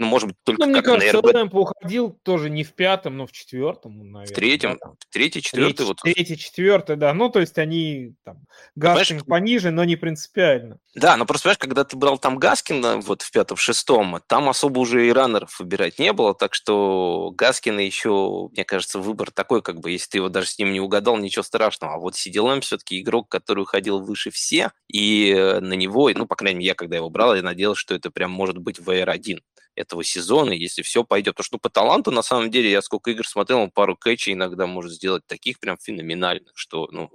[0.00, 1.34] ну, может быть, только ну, мне кажется, РБ...
[1.34, 4.26] Лэмп уходил тоже не в пятом, но в четвертом, наверное.
[4.26, 5.74] В третьем, да, в третий, четвертый.
[5.74, 5.98] Третий, вот.
[6.02, 7.12] третий, четвертый, да.
[7.12, 8.46] Ну, то есть они там
[8.76, 10.78] Гаскин пониже, но не принципиально.
[10.94, 14.48] Да, но просто, понимаешь, когда ты брал там Гаскина вот в пятом, в шестом, там
[14.48, 19.60] особо уже и раннеров выбирать не было, так что Гаскина еще, мне кажется, выбор такой,
[19.60, 21.94] как бы, если ты его даже с ним не угадал, ничего страшного.
[21.94, 26.60] А вот Лэмп все-таки игрок, который уходил выше все, и на него, ну, по крайней
[26.60, 29.40] мере, я когда его брал, я надеялся, что это прям может быть VR1
[29.74, 31.34] этого сезона, если все пойдет.
[31.34, 34.34] Потому что ну, по таланту, на самом деле, я сколько игр смотрел, он пару кэчей
[34.34, 37.10] иногда может сделать таких прям феноменальных, что, ну...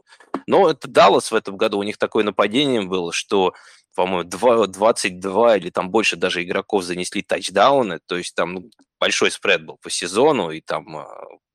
[0.48, 3.54] Но это Даллас в этом году, у них такое нападение было, что
[3.96, 9.66] по-моему, 22 или там больше даже игроков занесли тачдауны, то есть там ну, большой спред
[9.66, 11.06] был по сезону, и там э,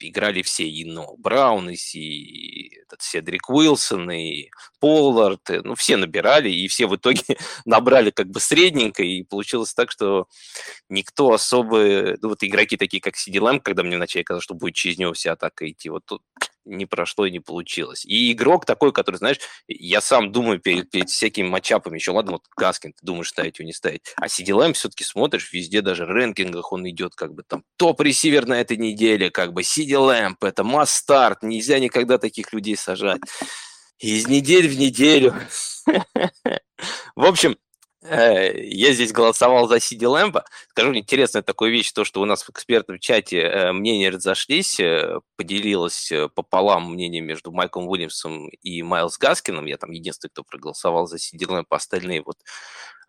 [0.01, 5.97] играли все, и ну, Браун, и, и этот Седрик Уилсон, и Поллард, и, ну, все
[5.97, 7.23] набирали, и все в итоге
[7.65, 10.27] набрали как бы средненько, и получилось так, что
[10.89, 14.75] никто особо, ну, вот игроки такие, как Сиди Лэм, когда мне вначале казалось, что будет
[14.75, 16.23] через него вся атака идти, вот тут
[16.65, 18.05] не прошло и не получилось.
[18.05, 22.43] И игрок такой, который, знаешь, я сам думаю перед, перед всякими матчапами, еще ладно, вот
[22.57, 24.03] Гаскин, ты думаешь, ставить его, не ставить.
[24.17, 28.47] А Сиди Лэм все-таки смотришь, везде даже в рэнкингах он идет как бы там топ-ресивер
[28.47, 33.21] на этой неделе, как бы Сиди Лэмп, это масс-старт, нельзя никогда таких людей сажать.
[33.99, 35.35] Из недели в неделю.
[37.17, 37.57] В общем,
[38.03, 40.45] Э, я здесь голосовал за Сиди Лэмпа.
[40.71, 45.21] Скажу интересная такая вещь, то, что у нас в экспертном чате э, мнения разошлись, э,
[45.37, 49.67] поделилось пополам мнение между Майком Уильямсом и Майлз Гаскином.
[49.67, 52.39] Я там единственный, кто проголосовал за Сиди Лэмпа, остальные вот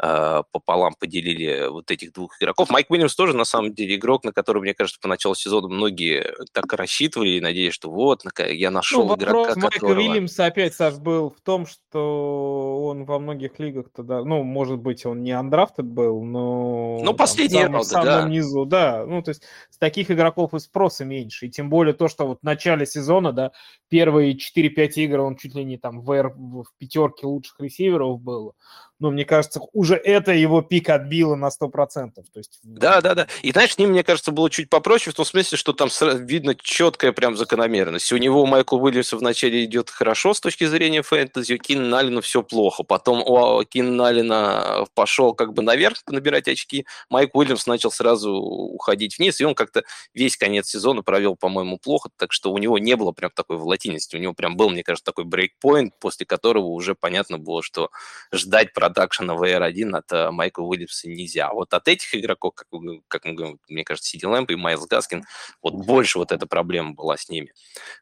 [0.02, 2.72] пополам поделили вот этих двух игроков.
[2.72, 6.34] Майк Уильямс тоже, на самом деле, игрок, на который, мне кажется, по началу сезона многие
[6.54, 10.00] так рассчитывали и надеялись, что вот, я нашел ну, игрока, вопрос Майка которого...
[10.00, 15.06] Уильямса опять, Саш, был в том, что он во многих лигах тогда, ну, может быть,
[15.06, 17.00] он не андрафтед был, но...
[17.04, 18.30] Ну, последний там, в самом, да.
[18.30, 19.06] низу, да.
[19.06, 21.46] Ну, то есть с таких игроков и спроса меньше.
[21.46, 23.52] И тем более то, что вот в начале сезона, да,
[23.88, 28.56] первые 4-5 игр он чуть ли не там в, в пятерке лучших ресиверов был.
[29.02, 32.12] Но мне кажется, уже это его пик отбило на 100%.
[32.14, 32.60] То есть...
[32.64, 33.28] Да, да, да.
[33.42, 36.54] И знаешь, с ним, мне кажется, было чуть попроще, в том смысле, что там видно
[36.56, 38.14] четкая прям закономерность.
[38.14, 42.44] У него Майкл Уильямса вначале идет хорошо с точки зрения фэнтези, у Кина Налина все
[42.44, 42.84] плохо.
[42.84, 49.18] Потом у Кина Налина пошел как бы наверх набирать очки, Майк Уильямс начал сразу уходить
[49.18, 49.84] вниз, и он как-то
[50.14, 54.16] весь конец сезона провел, по-моему, плохо, так что у него не было прям такой волатильности.
[54.16, 57.90] У него прям был, мне кажется, такой брейкпоинт, после которого уже понятно было, что
[58.32, 61.52] ждать продакшена VR1 от Майкла Уильямса нельзя.
[61.54, 62.68] Вот от этих игроков, как,
[63.08, 65.24] как мы говорим, мне кажется, Сиди Лэмп и Майлз Гаскин,
[65.62, 67.54] вот больше вот эта проблема была с ними.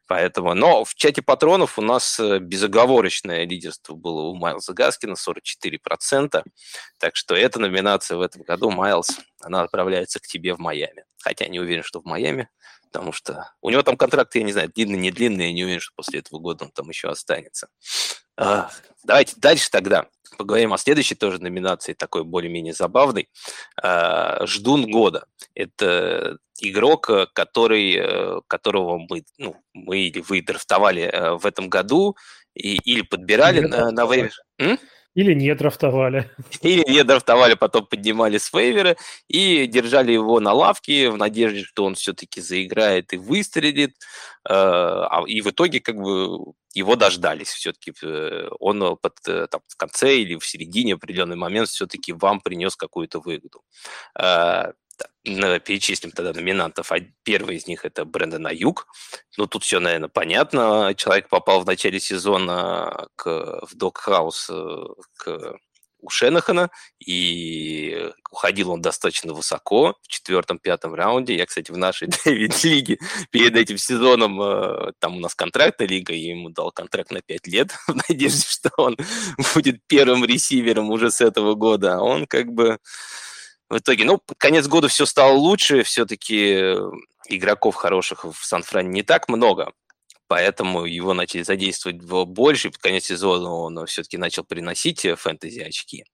[0.06, 6.42] Поэтому, но в чате патронов у нас э, безоговорочное лидерство было у Майлза Гаскина, 44%.
[6.98, 11.04] Так что эта номинация в этом году, Майлз, она отправляется к тебе в Майами.
[11.22, 12.48] Хотя не уверен, что в Майами,
[12.90, 15.80] потому что у него там контракт, я не знаю, длинный, не длинный, я не уверен,
[15.80, 17.68] что после этого года он там еще останется.
[18.40, 18.70] А,
[19.04, 20.06] давайте дальше тогда
[20.38, 23.28] поговорим о следующей тоже номинации, такой более-менее забавной.
[23.76, 25.26] А, Ждун года.
[25.54, 32.16] Это игрок, который, которого мы, ну, мы или вы драфтовали э, в этом году
[32.54, 34.32] и, или подбирали на, на вейвер.
[35.14, 36.30] Или не драфтовали.
[36.62, 38.96] Или не драфтовали, потом поднимали с вейвера
[39.28, 43.96] и держали его на лавке в надежде, что он все-таки заиграет и выстрелит.
[44.48, 47.92] Э, а, и в итоге как бы его дождались все-таки.
[48.02, 52.76] Э, он под, э, там, в конце или в середине определенный момент все-таки вам принес
[52.76, 53.62] какую-то выгоду
[55.24, 56.90] перечислим тогда номинантов.
[57.22, 58.86] Первый из них это Брэндон Аюк.
[59.36, 60.94] Ну, тут все, наверное, понятно.
[60.96, 64.84] Человек попал в начале сезона к, в Докхаус э,
[65.16, 65.56] к
[66.02, 71.36] у Шенахана, и уходил он достаточно высоко в четвертом-пятом раунде.
[71.36, 72.98] Я, кстати, в нашей лиге
[73.30, 77.46] перед этим сезоном, э, там у нас контрактная лига, я ему дал контракт на 5
[77.46, 78.96] лет в надежде, что он
[79.54, 81.96] будет первым ресивером уже с этого года.
[81.96, 82.78] А он как бы
[83.70, 86.90] в итоге, ну, конец года все стало лучше, все-таки э,
[87.28, 89.72] игроков хороших в Сан-Фране не так много,
[90.26, 96.04] поэтому его начали задействовать больше, в конец сезона он все-таки начал приносить э, фэнтези очки,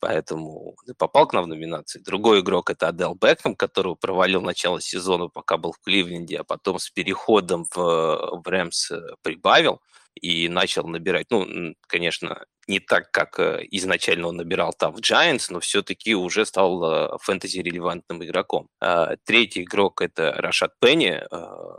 [0.00, 2.00] поэтому попал к нам в номинации.
[2.00, 6.80] Другой игрок это Адел Бекхэм, которого провалил начало сезона, пока был в Кливленде, а потом
[6.80, 9.80] с переходом в, в Рэмс э, прибавил
[10.20, 15.46] и начал набирать, ну, конечно, не так, как э, изначально он набирал там в Giants,
[15.50, 18.68] но все-таки уже стал э, фэнтези-релевантным игроком.
[18.80, 21.78] А, третий игрок– это Рашат Пенни, а,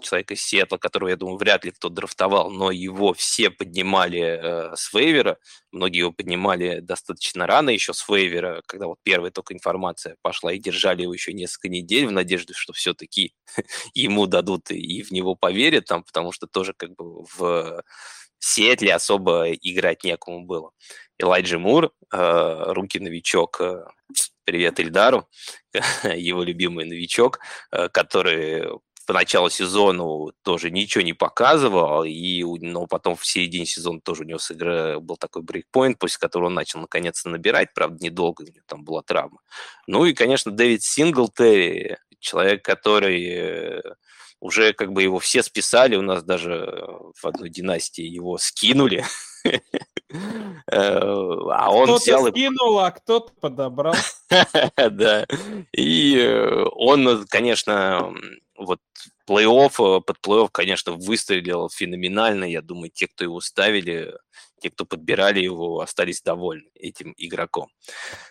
[0.00, 4.76] человек из Сиэтла, которого, я думаю, вряд ли кто драфтовал, но его все поднимали э,
[4.76, 5.38] с вейвера,
[5.72, 10.58] многие его поднимали достаточно рано еще с вейвера, когда вот первая только информация пошла, и
[10.58, 13.34] держали его еще несколько недель в надежде, что все-таки
[13.94, 17.82] ему дадут и в него поверят, там, потому что тоже как бы в
[18.46, 20.70] Сиэтле особо играть некому было.
[21.18, 23.84] Элайджи Мур, э, руки новичок, э,
[24.44, 25.28] привет Ильдару,
[26.04, 27.40] его любимый новичок,
[27.72, 28.68] э, который
[29.04, 34.26] по началу сезона тоже ничего не показывал, и, но потом в середине сезона тоже у
[34.26, 38.46] него с игры был такой брейкпоинт, после которого он начал наконец-то набирать, правда, недолго, у
[38.46, 39.38] него там была травма.
[39.86, 43.82] Ну и, конечно, Дэвид Синглтери, человек, который
[44.40, 49.04] уже как бы его все списали, у нас даже в одной династии его скинули.
[50.68, 52.28] А он кто-то взял...
[52.28, 53.94] скинул, а кто-то подобрал.
[54.76, 55.26] Да.
[55.72, 58.14] И э, он, конечно,
[58.56, 58.80] вот
[59.28, 62.44] плей-офф, под плей-офф, конечно, выстрелил феноменально.
[62.44, 64.14] Я думаю, те, кто его ставили,
[64.60, 67.68] те, кто подбирали его, остались довольны этим игроком.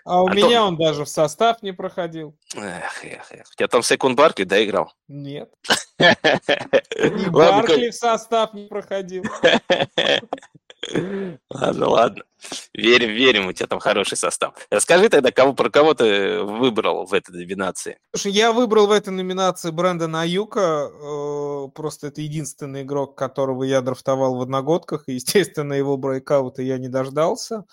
[0.04, 2.38] А у а меня он даже в состав не проходил.
[2.56, 3.48] Эх, эх, эх.
[3.52, 4.94] У тебя там Секунд Баркли, да, играл?
[5.08, 5.52] Нет.
[6.00, 9.24] И Баркли в состав не проходил.
[11.50, 12.24] Ладно, ладно.
[12.74, 14.54] Верим, верим, у тебя там хороший состав.
[14.70, 17.98] Расскажи тогда, кого, про кого ты выбрал в этой номинации?
[18.14, 20.92] Слушай, я выбрал в этой номинации Брэндона Аюка.
[20.92, 25.06] Э, просто это единственный игрок, которого я драфтовал в одногодках.
[25.08, 27.66] И, естественно, его брейкаута я не дождался.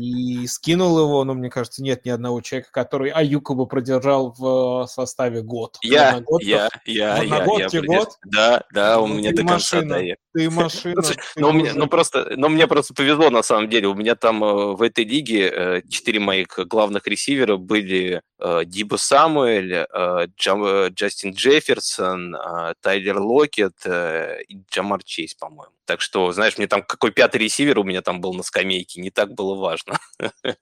[0.00, 4.86] И скинул его, но мне кажется, нет ни одного человека, который Аюка бы продержал в
[4.86, 5.76] составе год.
[5.82, 8.18] Я, я, я, я, я, год?
[8.24, 10.00] Да, да, у ну, меня до конца, да.
[10.34, 11.02] Ты машина.
[11.36, 13.88] Ну, мне, ну, просто, ну, мне просто повезло, на самом деле.
[13.88, 18.96] У меня там э, в этой лиге э, четыре моих главных ресивера были э, Дибо
[18.96, 22.36] Самуэль, э, Джастин Джефферсон,
[22.80, 25.72] Тайлер Локет и Джамар Чейз, по-моему.
[25.88, 29.10] Так что, знаешь, мне там какой пятый ресивер у меня там был на скамейке, не
[29.10, 29.98] так было важно.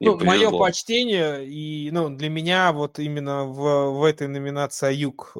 [0.00, 5.32] Ну, мое почтение, и ну, для меня вот именно в, в этой номинации Аюк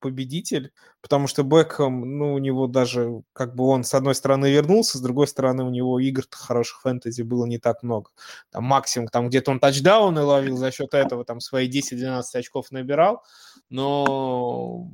[0.00, 4.98] победитель, потому что Бекхэм, ну, у него даже, как бы он с одной стороны вернулся,
[4.98, 8.10] с другой стороны у него игр хороших фэнтези было не так много.
[8.50, 13.22] Там максимум, там где-то он тачдауны ловил, за счет этого там свои 10-12 очков набирал,
[13.70, 14.88] но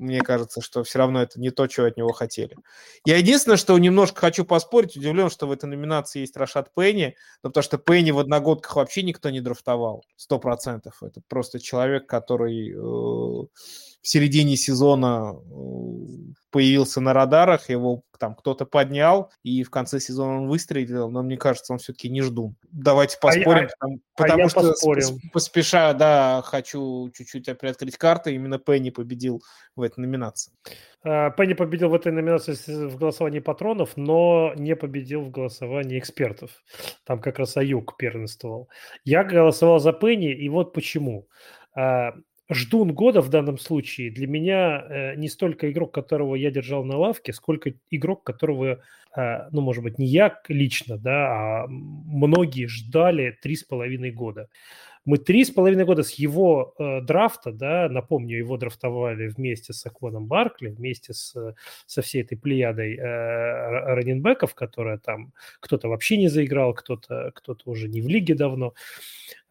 [0.00, 2.56] мне кажется, что все равно это не то, чего от него хотели.
[3.04, 7.50] Я единственное, что немножко хочу поспорить, удивлен, что в этой номинации есть Рашат Пенни, но
[7.50, 11.02] потому что Пенни в одногодках вообще никто не драфтовал, сто процентов.
[11.02, 13.46] Это просто человек, который э,
[14.02, 20.42] в середине сезона э, появился на радарах, его там кто-то поднял, и в конце сезона
[20.42, 22.54] он выстрелил, но мне кажется, он все-таки не жду.
[22.70, 25.30] Давайте а поспорим, а потому, а потому что поспорим.
[25.32, 29.42] поспеша, да, хочу чуть-чуть приоткрыть карты, именно Пенни победил
[29.74, 30.52] в этой номинации.
[31.02, 32.52] А, Пенни победил в этой номинации
[32.88, 36.50] в голосовании патронов, но не победил в голосовании экспертов.
[37.04, 38.68] Там как раз Аюк первенствовал.
[39.04, 41.26] Я голосовал за Пенни, и вот почему
[42.50, 46.96] ждун года в данном случае для меня э, не столько игрок, которого я держал на
[46.98, 48.82] лавке, сколько игрок, которого,
[49.16, 54.48] э, ну, может быть, не я лично, да, а многие ждали три с половиной года.
[55.10, 59.84] Мы три с половиной года с его э, драфта, да, напомню, его драфтовали вместе с
[59.84, 61.34] Аконом Баркли, вместе с,
[61.86, 67.88] со всей этой плеядой э, раненбеков, которая там кто-то вообще не заиграл, кто-то кто уже
[67.88, 68.72] не в лиге давно.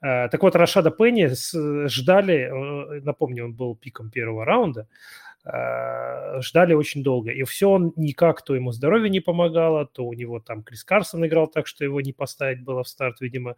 [0.02, 1.28] Э, так вот, Рашада Пенни
[1.90, 7.32] ждали, э, напомню, он был пиком первого раунда, Э, ждали очень долго.
[7.32, 11.26] И все он никак, то ему здоровье не помогало, то у него там Крис Карсон
[11.26, 13.56] играл так, что его не поставить было в старт, видимо,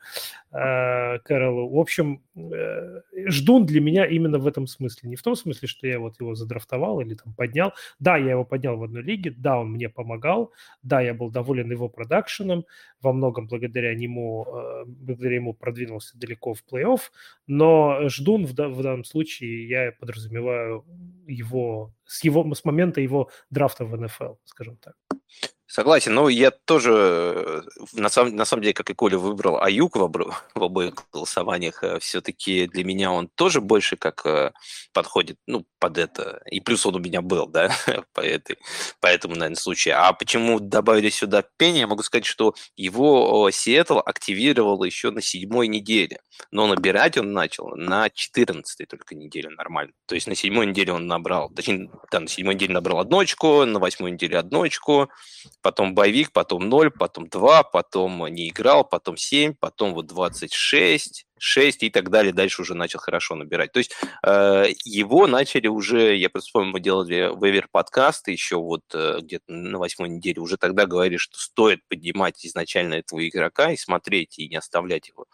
[0.51, 1.69] э, Кэролу.
[1.69, 5.09] В общем, э, ждун для меня именно в этом смысле.
[5.09, 7.73] Не в том смысле, что я вот его задрафтовал или там поднял.
[7.99, 10.51] Да, я его поднял в одной лиге, да, он мне помогал,
[10.83, 12.65] да, я был доволен его продакшеном,
[13.01, 14.45] во многом благодаря нему,
[14.85, 16.99] благодаря ему продвинулся далеко в плей-офф,
[17.47, 20.85] но ждун в, в данном случае я подразумеваю
[21.27, 21.70] его
[22.05, 24.95] с, его, с момента его драфта в НФЛ, скажем так.
[25.71, 27.61] Согласен, но я тоже, э,
[27.93, 31.81] на самом, на самом деле, как и Коля, выбрал Аюк в, обр- в обоих голосованиях.
[31.81, 34.51] Э, Все-таки для меня он тоже больше как э,
[34.91, 36.41] подходит, ну, под это.
[36.51, 37.73] И плюс он у меня был, да,
[38.13, 38.57] по, этой,
[38.99, 39.95] по этому, наверное, случаю.
[39.97, 45.69] А почему добавили сюда Пенни, я могу сказать, что его Сиэтл активировал еще на седьмой
[45.69, 46.19] неделе.
[46.51, 49.93] Но набирать он начал на 14 только неделе нормально.
[50.05, 53.65] То есть на седьмой неделе он набрал, точнее, да, на седьмой неделе набрал одну очко,
[53.65, 55.07] на восьмой неделе одну очко,
[55.61, 61.83] потом боевик, потом 0, потом 2, потом не играл, потом 7, потом вот 26, 6
[61.83, 63.71] и так далее, дальше уже начал хорошо набирать.
[63.71, 68.83] То есть э, его начали уже, я просто помню, мы делали вейвер подкаст еще вот
[68.93, 73.77] э, где-то на восьмой неделе, уже тогда говорили, что стоит поднимать изначально этого игрока и
[73.77, 75.25] смотреть, и не оставлять его.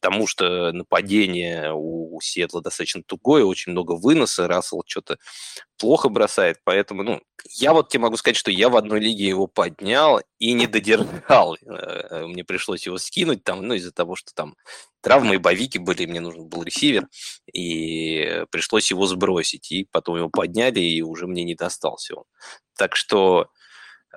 [0.00, 5.16] Потому что нападение у, у Сиэтла достаточно тугое, очень много выноса, Рассел что-то
[5.78, 9.46] плохо бросает, поэтому, ну, я вот тебе могу сказать, что я в одной лиге его
[9.46, 11.56] поднял и не додержал.
[11.66, 14.56] Э, мне пришлось его скинуть там, ну, из-за того, что там
[15.04, 17.06] травмы и боевики были, мне нужен был ресивер,
[17.52, 22.24] и пришлось его сбросить, и потом его подняли, и уже мне не достался он.
[22.76, 23.48] Так что...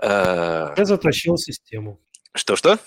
[0.02, 0.74] Э...
[0.76, 2.00] Я затащил систему.
[2.34, 2.80] Что-что?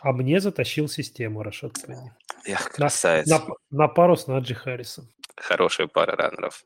[0.00, 2.12] А мне затащил систему Рашад Пенни.
[2.46, 3.28] Эх, красавец.
[3.28, 5.08] На, на, на пару с Наджи Харрисом.
[5.36, 6.64] Хорошая пара раннеров.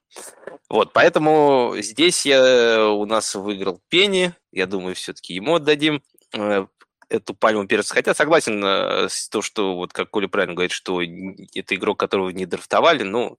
[0.71, 4.35] Вот, поэтому здесь я у нас выиграл Пенни.
[4.53, 6.03] Я думаю, все-таки ему отдадим
[6.35, 6.67] э,
[7.09, 7.95] эту пальму перца.
[7.95, 12.31] Хотя согласен э, с то, что, вот как Коля правильно говорит, что это игрок, которого
[12.31, 13.39] не драфтовали, ну,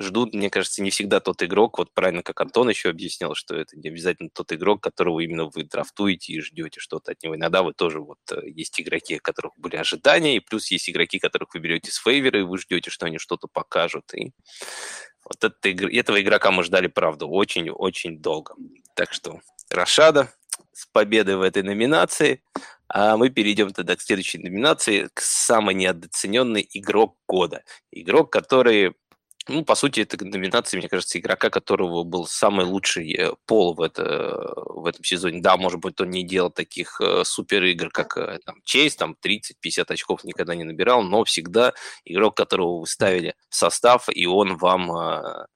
[0.00, 3.76] ждут, мне кажется, не всегда тот игрок, вот правильно, как Антон еще объяснял, что это
[3.76, 7.34] не обязательно тот игрок, которого именно вы драфтуете и ждете что-то от него.
[7.34, 11.18] Иногда вы тоже, вот, э, есть игроки, у которых были ожидания, и плюс есть игроки,
[11.18, 14.14] которых вы берете с фейвера, и вы ждете, что они что-то покажут.
[14.14, 14.32] И
[15.24, 18.54] вот это, этого игрока мы ждали, правда, очень-очень долго.
[18.94, 19.40] Так что
[19.70, 20.32] Рашада
[20.72, 22.42] с победой в этой номинации.
[22.88, 27.62] А мы перейдем тогда к следующей номинации, к самой неодоцененной игрок года.
[27.92, 28.94] Игрок, который
[29.48, 33.80] ну, по сути, это номинация, мне кажется, игрока, которого был самый лучший э, пол в,
[33.80, 35.40] это, в этом сезоне.
[35.40, 39.16] Да, может быть, он не делал таких э, супер игр, как э, там, Чейз, там
[39.24, 41.72] 30-50 очков никогда не набирал, но всегда
[42.04, 45.46] игрок, которого вы ставили в состав, и он вам э,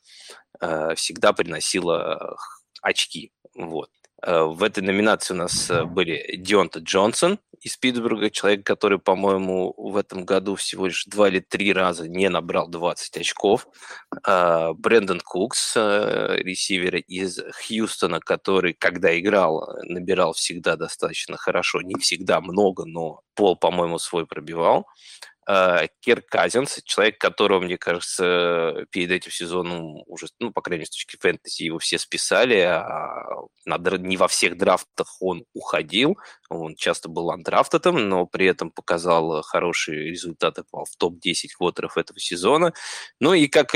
[0.61, 1.91] э, всегда приносил
[2.81, 3.31] очки.
[3.55, 3.91] Вот.
[4.25, 9.75] Э, в этой номинации у нас э, были Дионта Джонсон из Питтсбурга, человек, который, по-моему,
[9.77, 13.67] в этом году всего лишь два или три раза не набрал 20 очков.
[14.27, 21.81] Э, Брэндон Кукс, ресивер из Хьюстона, который, когда играл, набирал всегда достаточно хорошо.
[21.83, 24.87] Не всегда много, но пол, по-моему, свой пробивал.
[25.49, 30.87] Э, Кир Казинс, человек, которого, мне кажется, перед этим сезоном уже, ну, по крайней мере,
[30.87, 33.25] с точки фэнтези его все списали, а
[33.65, 36.17] на, не во всех драфтах он уходил,
[36.53, 42.19] он часто был андрафтетом, но при этом показал хорошие результаты, попал в топ-10 квотеров этого
[42.19, 42.73] сезона.
[43.21, 43.75] Ну и как,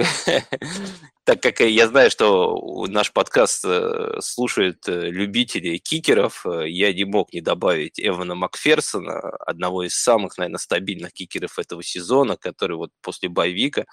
[1.25, 7.33] так как я знаю, что наш подкаст э, слушают э, любители кикеров, я не мог
[7.33, 13.29] не добавить Эвана Макферсона, одного из самых, наверное, стабильных кикеров этого сезона, который вот после
[13.29, 13.85] боевика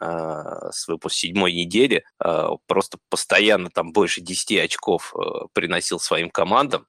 [0.00, 6.30] э, с выпуска седьмой недели э, просто постоянно там больше 10 очков э, приносил своим
[6.30, 6.86] командам.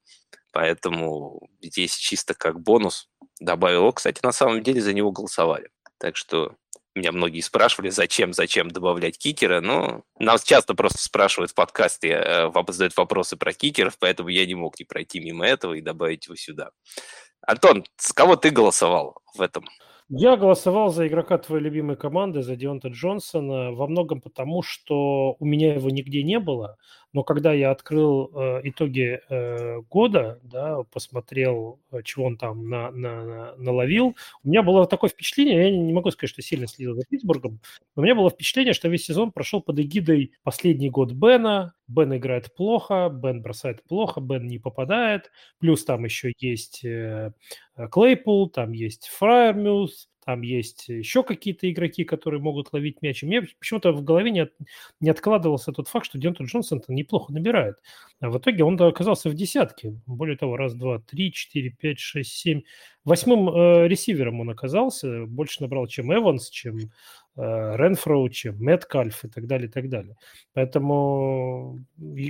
[0.52, 3.08] Поэтому здесь чисто как бонус
[3.40, 3.92] добавил.
[3.92, 5.70] Кстати, на самом деле за него голосовали.
[5.98, 6.56] Так что
[6.94, 9.60] меня многие спрашивали, зачем, зачем добавлять кикера.
[9.60, 14.54] Но нас часто просто спрашивают в подкасте, э, задают вопросы про кикеров, поэтому я не
[14.54, 16.70] мог не пройти мимо этого и добавить его сюда.
[17.40, 19.64] Антон, с кого ты голосовал в этом?
[20.14, 25.44] Я голосовал за игрока твоей любимой команды, за Дионта Джонсона, во многом потому, что у
[25.46, 26.76] меня его нигде не было,
[27.12, 32.90] но когда я открыл э, итоги э, года, да, посмотрел, э, чего он там на,
[32.90, 36.94] на, на, наловил, у меня было такое впечатление, я не, могу сказать, что сильно следил
[36.94, 37.60] за Питтсбургом,
[37.94, 42.16] но у меня было впечатление, что весь сезон прошел под эгидой последний год Бена, Бен
[42.16, 46.82] играет плохо, Бен бросает плохо, Бен не попадает, плюс там еще есть
[47.90, 53.22] Клейпул, там есть Фраермюс, там есть еще какие-то игроки, которые могут ловить мяч.
[53.22, 54.52] И мне почему-то в голове не, от,
[55.00, 57.76] не откладывался тот факт, что Дентон Джонсон неплохо набирает.
[58.20, 60.00] А в итоге он оказался в десятке.
[60.06, 62.62] Более того, раз, два, три, четыре, пять, шесть, семь.
[63.04, 65.26] Восьмым э, ресивером он оказался.
[65.26, 66.82] Больше набрал, чем Эванс, чем э,
[67.36, 70.16] Ренфроу, чем Мэткальф и так далее, и так далее.
[70.52, 71.84] Поэтому,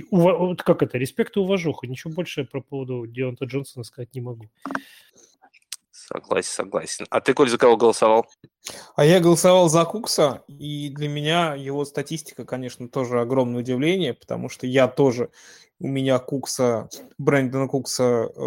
[0.09, 0.57] ув...
[0.57, 1.85] как это, респект и уважуха.
[1.85, 4.49] Ничего больше про поводу Дионта Джонсона сказать не могу.
[6.07, 7.05] Согласен, согласен.
[7.09, 8.25] А ты, Коль, за кого голосовал?
[8.95, 14.49] А я голосовал за Кукса, и для меня его статистика, конечно, тоже огромное удивление, потому
[14.49, 15.29] что я тоже,
[15.79, 18.39] у меня Кукса, Брэндона Кукса э,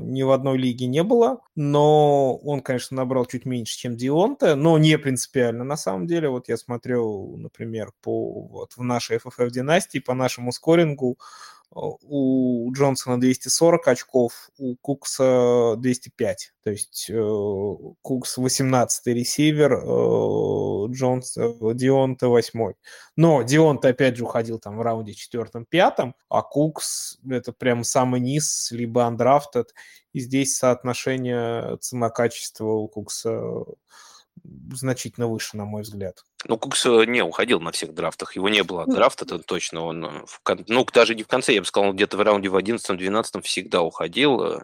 [0.00, 4.78] ни в одной лиге не было, но он, конечно, набрал чуть меньше, чем Дионте, но
[4.78, 5.64] не принципиально.
[5.64, 10.52] На самом деле, вот я смотрел, например, по вот в нашей FFF династии, по нашему
[10.52, 11.18] скорингу,
[11.72, 16.52] у Джонсона 240 очков, у Кукса 205.
[16.64, 22.72] То есть э, Кукс 18 ресивер, э, Джонс, э, Дионта 8.
[23.16, 28.70] Но Дионта опять же уходил там в раунде 4-5, а Кукс это прям самый низ,
[28.72, 29.72] либо undrafted.
[30.12, 33.40] И здесь соотношение цена-качество у Кукса
[34.72, 36.24] значительно выше, на мой взгляд.
[36.46, 38.36] Ну, Кукс э, не уходил на всех драфтах.
[38.36, 39.84] Его не было драфта, это точно.
[39.84, 42.56] Он, э, в, ну, даже не в конце, я бы сказал, где-то в раунде в
[42.56, 44.42] 11-12 всегда уходил.
[44.42, 44.62] Э,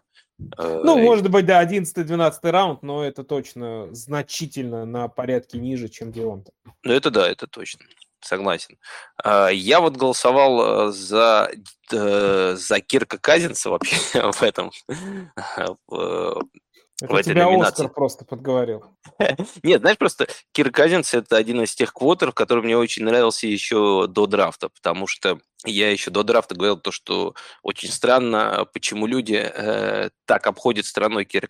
[0.59, 6.53] ну, может быть, да, 11-12 раунд, но это точно значительно на порядке ниже, чем Дионта.
[6.83, 7.85] Ну, это да, это точно.
[8.20, 8.77] Согласен.
[9.22, 11.51] А, я вот голосовал за,
[11.91, 13.97] за Кирка Казинца вообще
[14.33, 14.72] в этом
[17.03, 17.84] это в этой тебя номинации.
[17.84, 18.84] Оскар просто подговорил.
[19.62, 24.07] Нет, знаешь, просто Кир Казинс– это один из тех квотеров, который мне очень нравился еще
[24.09, 29.34] до драфта, потому что я еще до драфта говорил то, что очень странно, почему люди
[29.34, 31.48] э, так обходят стороной Кира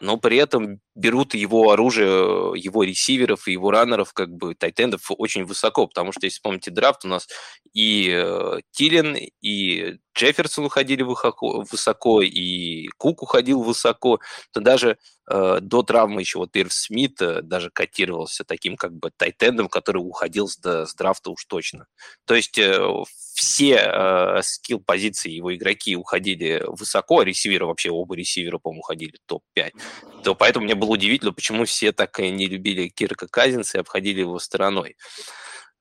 [0.00, 5.44] но при этом берут его оружие, его ресиверов и его раннеров, как бы тайтендов очень
[5.44, 7.28] высоко, потому что, если помните драфт, у нас
[7.74, 14.20] и э, Тилен, и Джефферсон уходили высоко, высоко, и Кук уходил высоко,
[14.52, 14.96] то даже
[15.30, 19.98] э, до травмы еще вот Ирв Смит э, даже котировался таким как бы тайтендом, который
[19.98, 21.86] уходил с, с драфта уж точно.
[22.24, 22.80] То есть э,
[23.36, 29.72] все э, скилл-позиции его игроки уходили высоко, а ресиверы вообще оба ресивера, по-моему, уходили топ-5.
[30.24, 34.20] То поэтому мне было удивительно, почему все так и не любили Кирка Казинса и обходили
[34.20, 34.96] его стороной.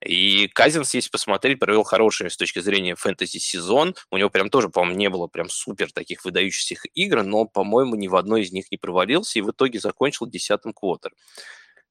[0.04, 3.96] И Казинс, если посмотреть, провел хороший с точки зрения фэнтези сезон.
[4.12, 8.10] У него прям тоже, по-моему, не было прям супер таких выдающихся игр, но, по-моему, ни
[8.10, 11.14] в одной из них не провалился и в итоге закончил десятым квотер.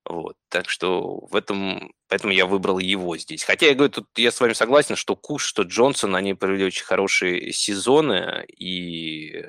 [0.07, 3.43] Вот, так что в этом, поэтому я выбрал его здесь.
[3.43, 6.85] Хотя я говорю, тут я с вами согласен, что Куш, что Джонсон, они провели очень
[6.85, 9.47] хорошие сезоны, и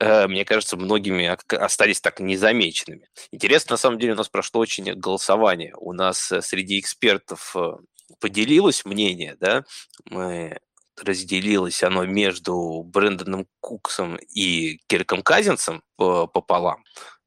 [0.00, 3.08] Э, мне кажется, многими остались так незамеченными.
[3.30, 5.74] Интересно, на самом деле, у нас прошло очень голосование.
[5.78, 7.72] У нас э, среди экспертов э,
[8.20, 9.64] поделилось мнение, да,
[10.04, 10.58] мы
[11.02, 16.84] разделилось оно между Брэндоном Куксом и Кирком Казинсом пополам.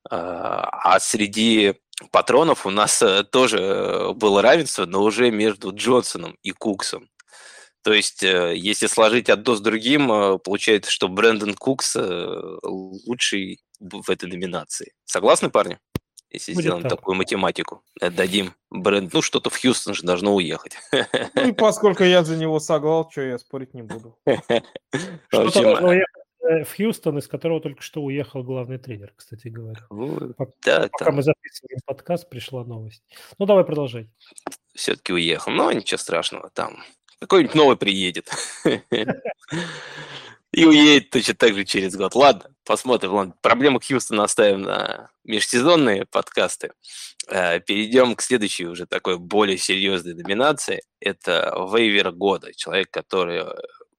[0.10, 1.76] А среди
[2.12, 7.10] патронов у нас э, тоже было равенство, но уже между Джонсоном и Куксом.
[7.82, 11.96] То есть, э, если сложить одно с другим, э, получается, что Брэндон Кукс
[12.64, 14.94] лучший в этой номинации.
[15.06, 15.80] Согласны, парни?
[16.32, 16.92] Если Будет сделаем так.
[16.92, 20.78] такую математику, дадим бренд, ну что-то в Хьюстон же должно уехать.
[21.34, 24.16] Ну и поскольку я за него соглал, что я спорить не буду.
[25.32, 26.19] Что-то должно уехать Э,
[26.50, 29.86] в Хьюстон, из которого только что уехал главный тренер, кстати говоря.
[29.90, 31.16] Ну, пока, да, пока там...
[31.16, 33.04] мы записываем подкаст, пришла новость.
[33.38, 34.10] Ну, давай продолжай.
[34.74, 36.84] Все-таки уехал, но ничего страшного, там
[37.20, 38.32] какой-нибудь новый приедет.
[40.52, 42.16] И уедет точно так же через год.
[42.16, 43.14] Ладно, посмотрим.
[43.14, 46.72] Ладно, проблемы Хьюстона оставим на межсезонные подкасты.
[47.28, 50.82] Э, перейдем к следующей уже такой более серьезной номинации.
[51.00, 52.52] Это вейвер года.
[52.56, 53.46] Человек, который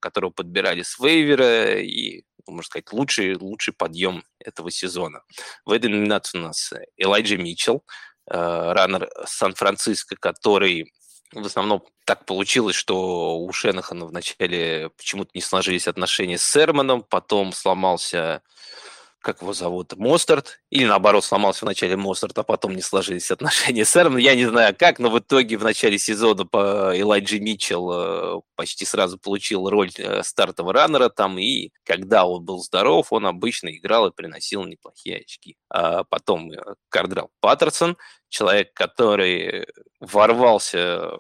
[0.01, 5.23] которого подбирали с вейвера и ну, можно сказать, лучший, лучший подъем этого сезона.
[5.65, 7.85] В этой номинации у нас Элайджа Митчелл,
[8.31, 10.93] э, раннер Сан-Франциско, который
[11.33, 17.53] в основном так получилось, что у Шенахана вначале почему-то не сложились отношения с Серманом, потом
[17.53, 18.43] сломался
[19.21, 23.85] как его зовут, Мостарт, или наоборот сломался в начале Мостарт, а потом не сложились отношения
[23.85, 24.17] с Эром.
[24.17, 28.85] Я не знаю как, но в итоге в начале сезона по Элайджи Митчелл э, почти
[28.85, 34.07] сразу получил роль э, стартового раннера там, и когда он был здоров, он обычно играл
[34.07, 35.57] и приносил неплохие очки.
[35.69, 36.57] А потом э,
[36.89, 37.99] Кардрал Паттерсон,
[38.31, 39.67] человек, который
[40.01, 41.11] ворвался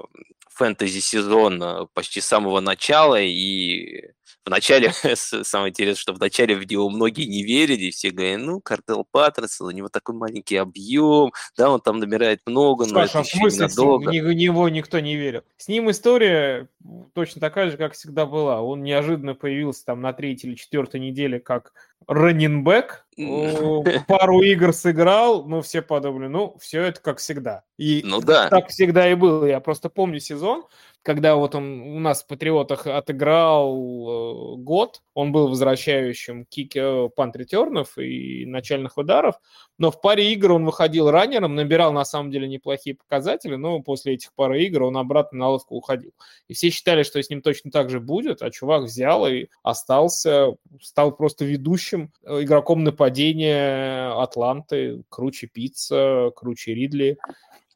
[0.48, 4.12] фэнтези-сезон почти с самого начала и
[4.46, 9.68] Вначале, самое интересное, что вначале в него многие не верили, все говорили, ну, Картел Паттерсон,
[9.68, 13.26] у него такой маленький объем, да, он там набирает много, но Саша, это а в
[13.26, 14.10] смысле, надолго.
[14.10, 15.42] В него никто не верил.
[15.56, 16.68] С ним история
[17.12, 18.62] точно такая же, как всегда была.
[18.62, 21.72] Он неожиданно появился там на третьей или четвертой неделе как
[22.06, 23.06] раннинбэк,
[24.08, 27.62] пару игр сыграл, ну, все подумали, ну, все это как всегда.
[27.76, 28.48] И ну, да.
[28.48, 29.44] так всегда и было.
[29.44, 30.64] Я просто помню сезон,
[31.02, 37.08] когда вот он у нас в Патриотах отыграл э, год, он был возвращающим кик э,
[37.16, 39.36] пант-ретернов и начальных ударов,
[39.78, 44.14] но в паре игр он выходил раннером, набирал на самом деле неплохие показатели, но после
[44.14, 46.12] этих пары игр он обратно на лодку уходил.
[46.48, 50.56] И все считали, что с ним точно так же будет, а чувак взял и остался,
[50.82, 57.16] стал просто ведущим э, игроком нападения Атланты, круче Пицца, круче Ридли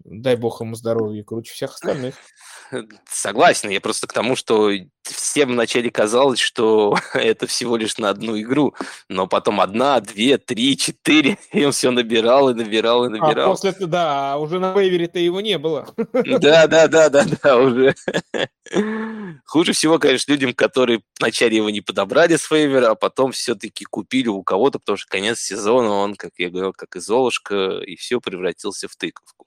[0.04, 2.14] дай бог ему здоровья, круче всех остальных.
[3.08, 4.70] Согласен, я просто к тому, что
[5.04, 8.74] всем вначале казалось, что это всего лишь на одну игру,
[9.08, 13.46] но потом одна, две, три, четыре, и он все набирал и набирал и а набирал.
[13.46, 15.86] А после да, уже на вейвере-то его не было.
[16.44, 17.94] Да, да, да, да, да, уже.
[19.46, 24.28] Хуже всего, конечно, людям, которые вначале его не подобрали с вейвера, а потом все-таки купили
[24.28, 28.20] у кого-то, потому что конец сезона он, как я говорил, как и Золушка, и все
[28.20, 29.44] превратился в тыковку.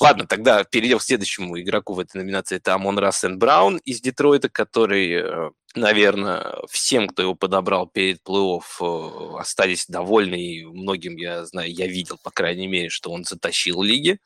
[0.00, 2.56] Ладно, тогда перейдем к следующему игроку в этой номинации.
[2.56, 8.62] Это Амон Рассен Браун из Детройта, который, э, наверное, всем, кто его подобрал перед плей-офф,
[8.80, 10.40] э, остались довольны.
[10.40, 14.18] И многим, я знаю, я видел, по крайней мере, что он затащил лиги.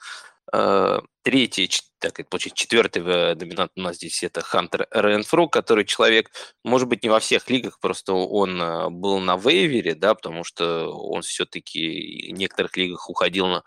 [0.53, 6.31] Э, третий, так это получается, четвертый номинант у нас здесь это Хантер Ренфру, который человек,
[6.63, 8.59] может быть, не во всех лигах, просто он
[9.01, 13.63] был на вейвере, да, потому что он все-таки в некоторых лигах уходил на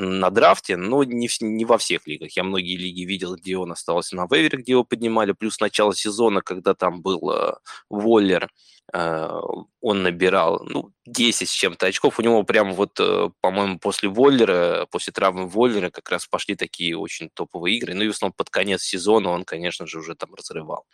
[0.00, 2.36] на драфте, но не, в, не во всех лигах.
[2.36, 6.40] Я многие лиги видел, где он оставался на вейвере, где его поднимали, плюс начало сезона,
[6.40, 7.54] когда там был э,
[7.90, 8.48] Воллер, э,
[8.92, 12.18] он набирал ну, 10 с чем-то очков.
[12.18, 16.96] У него прямо вот, э, по-моему, после Воллера, после травмы Воллера как раз пошли такие
[16.96, 17.94] очень топовые игры.
[17.94, 20.86] Ну и в основном под конец сезона он, конечно же, уже там разрывал.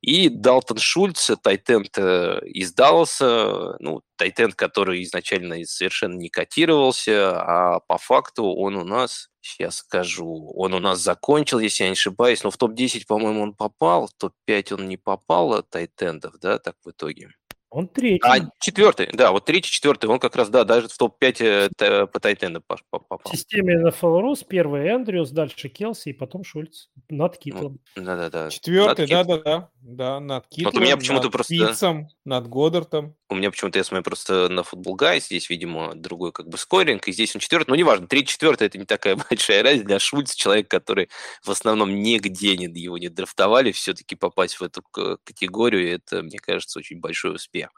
[0.00, 7.80] И Далтон Шульц, тайтенд э, из Далласа, ну, тайтенд, который изначально совершенно не котировался, а
[7.80, 12.42] по факту он у нас, сейчас скажу, он у нас закончил, если я не ошибаюсь,
[12.42, 16.76] но в топ-10, по-моему, он попал, в топ-5 он не попал от тайтендов, да, так
[16.84, 17.30] в итоге.
[17.70, 18.20] Он третий.
[18.24, 22.18] А, четвертый, да, вот третий, четвертый, он как раз, да, даже в топ-5 э, по
[22.18, 23.20] тайтенду попал.
[23.24, 27.78] В системе NFL Rus первый Эндрюс, дальше Келси и потом Шульц над Китлом.
[27.94, 28.50] Да-да-да.
[28.50, 31.54] Четвертый, да-да-да, да, над Китлом, вот у меня почему-то над просто...
[31.54, 33.16] Питцем, над Годдартом.
[33.28, 37.08] У меня почему-то, я смотрю просто на футбол гай, здесь, видимо, другой как бы скоринг,
[37.08, 40.36] и здесь он четвертый, ну, неважно, третий, четвертый, это не такая большая разница для Шульца,
[40.36, 41.08] человек, который
[41.42, 44.82] в основном нигде не, его не драфтовали, все-таки попасть в эту
[45.24, 47.70] категорию, это, мне кажется, очень большой успех.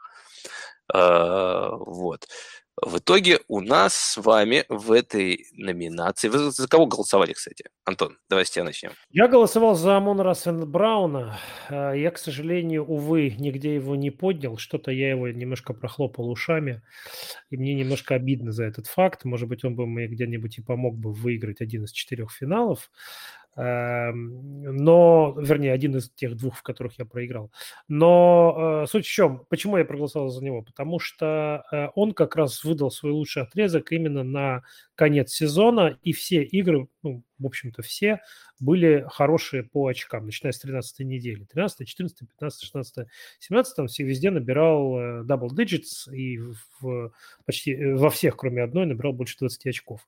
[0.93, 2.27] А, вот.
[2.81, 6.27] В итоге у нас с вами в этой номинации...
[6.27, 7.65] Вы за кого голосовали, кстати?
[7.85, 8.91] Антон, давай с тебя начнем.
[9.11, 11.37] Я голосовал за Амона Сен Брауна.
[11.69, 14.57] А, я, к сожалению, увы, нигде его не поднял.
[14.57, 16.81] Что-то я его немножко прохлопал ушами.
[17.51, 19.23] И мне немножко обидно за этот факт.
[19.23, 22.89] Может быть, он бы мне где-нибудь и помог бы выиграть один из четырех финалов.
[23.55, 27.51] Эм, но, вернее, один из тех двух, в которых я проиграл.
[27.87, 30.63] Но э, суть в чем, почему я проголосовал за него?
[30.63, 34.63] Потому что э, он как раз выдал свой лучший отрезок именно на
[34.95, 38.21] конец сезона, и все игры, ну, в общем-то, все
[38.59, 41.43] были хорошие по очкам, начиная с 13 недели.
[41.45, 43.07] 13, 14, 15, 16,
[43.39, 46.39] 17 он все везде набирал э, double digits и
[46.79, 47.11] в,
[47.45, 50.07] почти э, во всех, кроме одной, набирал больше 20 очков.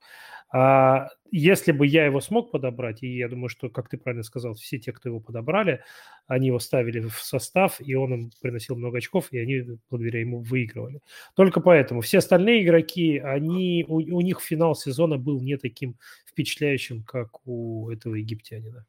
[0.51, 4.53] А если бы я его смог подобрать, и я думаю, что, как ты правильно сказал,
[4.53, 5.81] все те, кто его подобрали,
[6.27, 10.39] они его ставили в состав, и он им приносил много очков, и они благодаря ему
[10.39, 11.01] выигрывали.
[11.35, 12.01] Только поэтому.
[12.01, 17.89] Все остальные игроки, они, у, у них финал сезона был не таким впечатляющим, как у
[17.89, 18.85] этого египтянина.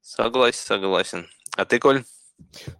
[0.00, 1.26] Согласен, согласен.
[1.56, 2.04] А ты, Коль?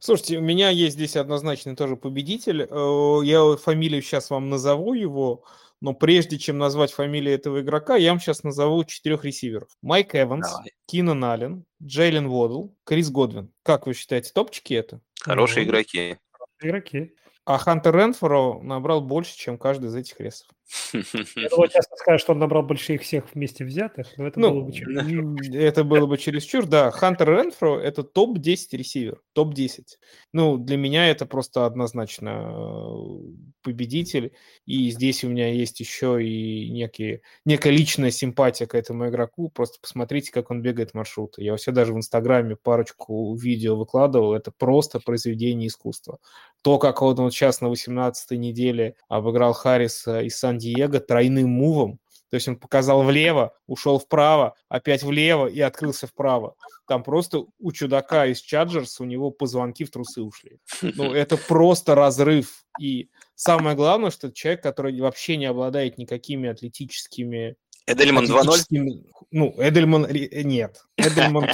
[0.01, 2.63] Слушайте, у меня есть здесь однозначный тоже победитель.
[2.69, 5.45] Э, я фамилию сейчас вам назову его,
[5.81, 9.69] но прежде чем назвать фамилию этого игрока, я вам сейчас назову четырех ресиверов.
[9.83, 10.73] Майк Эванс, Давай.
[10.87, 13.53] Кинан Аллен, Джейлен Водл, Крис Годвин.
[13.63, 15.01] Как вы считаете, топчики это?
[15.21, 16.19] Хорошие ну, игроки.
[16.61, 17.15] Игроки.
[17.45, 20.49] А Хантер Ренфоро набрал больше, чем каждый из этих ресов.
[20.93, 24.51] Я думаю, часто скажешь, что он набрал больше их всех вместе взятых, но это ну,
[24.51, 25.55] было бы чересчур.
[25.55, 26.91] Это было бы чересчур, да.
[26.91, 29.85] Хантер Ренфро– это топ-10 ресивер, топ-10.
[30.33, 34.33] Ну, для меня это просто однозначно э, победитель.
[34.65, 39.51] И здесь у меня есть еще и некие, некая личная симпатия к этому игроку.
[39.51, 41.43] Просто посмотрите, как он бегает маршруты.
[41.43, 44.35] Я все даже в Инстаграме парочку видео выкладывал.
[44.35, 46.19] Это просто произведение искусства.
[46.63, 51.99] То, как он вот сейчас на 18-й неделе обыграл Харриса из Сан-Диего тройным мувом,
[52.31, 56.55] то есть он показал влево, ушел вправо, опять влево и открылся вправо.
[56.89, 60.59] Там просто у чудака из Чаджерс у него позвонки в трусы ушли.
[60.81, 62.65] Ну, это просто разрыв.
[62.81, 67.57] И самое главное, что человек, который вообще не обладает никакими атлетическими
[67.87, 69.05] Эдельман 2-0?
[69.31, 70.83] Ну, Эдельман нет.
[70.97, 71.49] Эдельман,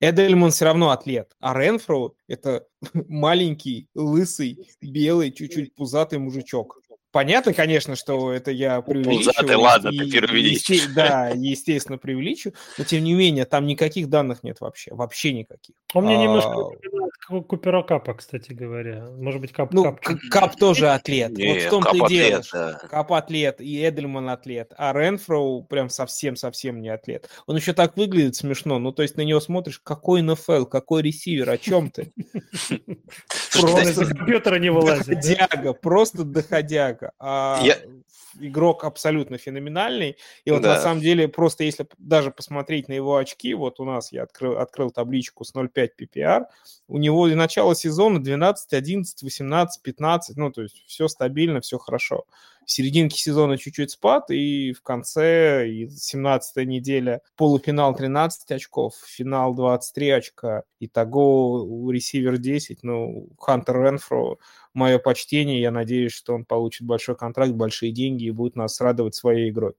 [0.00, 1.36] Эдельман все равно атлет.
[1.38, 6.80] А Ренфро– это маленький, лысый, белый, чуть-чуть пузатый мужичок.
[7.16, 9.34] Понятно, конечно, что это я преувеличиваю.
[9.34, 10.68] Пузатый, ладно, и, ты преувеличишь.
[10.68, 12.52] Есте, да, естественно, преувеличу.
[12.76, 14.92] Но, тем не менее, там никаких данных нет вообще.
[14.92, 15.74] Вообще никаких.
[15.94, 16.22] Он мне а...
[16.22, 16.76] немножко
[17.28, 19.08] Купера Капа, кстати говоря.
[19.18, 19.72] Может быть, Кап...
[19.72, 20.00] Ну, Кап,
[20.30, 21.30] Кап тоже атлет.
[21.36, 22.42] Не, вот в том-то и дело.
[22.52, 22.80] Да.
[22.88, 24.72] Кап атлет, и Эдельман атлет.
[24.76, 27.28] А Ренфроу прям совсем-совсем не атлет.
[27.46, 28.78] Он еще так выглядит смешно.
[28.78, 32.12] Ну, то есть на него смотришь, какой НФЛ, какой ресивер, о чем ты?
[33.60, 35.06] Просто компьютера не вылазит.
[35.06, 37.05] Доходяга, просто доходяга.
[37.18, 37.62] А
[38.40, 40.16] игрок абсолютно феноменальный.
[40.44, 44.12] И вот на самом деле, просто если даже посмотреть на его очки, вот у нас
[44.12, 46.44] я открыл, открыл табличку с 0.5 PPR,
[46.88, 51.78] у него и начало сезона 12, 11, 18, 15, ну, то есть все стабильно, все
[51.78, 52.24] хорошо.
[52.66, 59.54] В серединке сезона чуть-чуть спад, и в конце, и 17 неделя, полуфинал 13 очков, финал
[59.54, 64.38] 23 очка, итого ресивер 10, ну, Хантер Ренфро,
[64.74, 69.14] мое почтение, я надеюсь, что он получит большой контракт, большие деньги и будет нас радовать
[69.14, 69.74] своей игрой.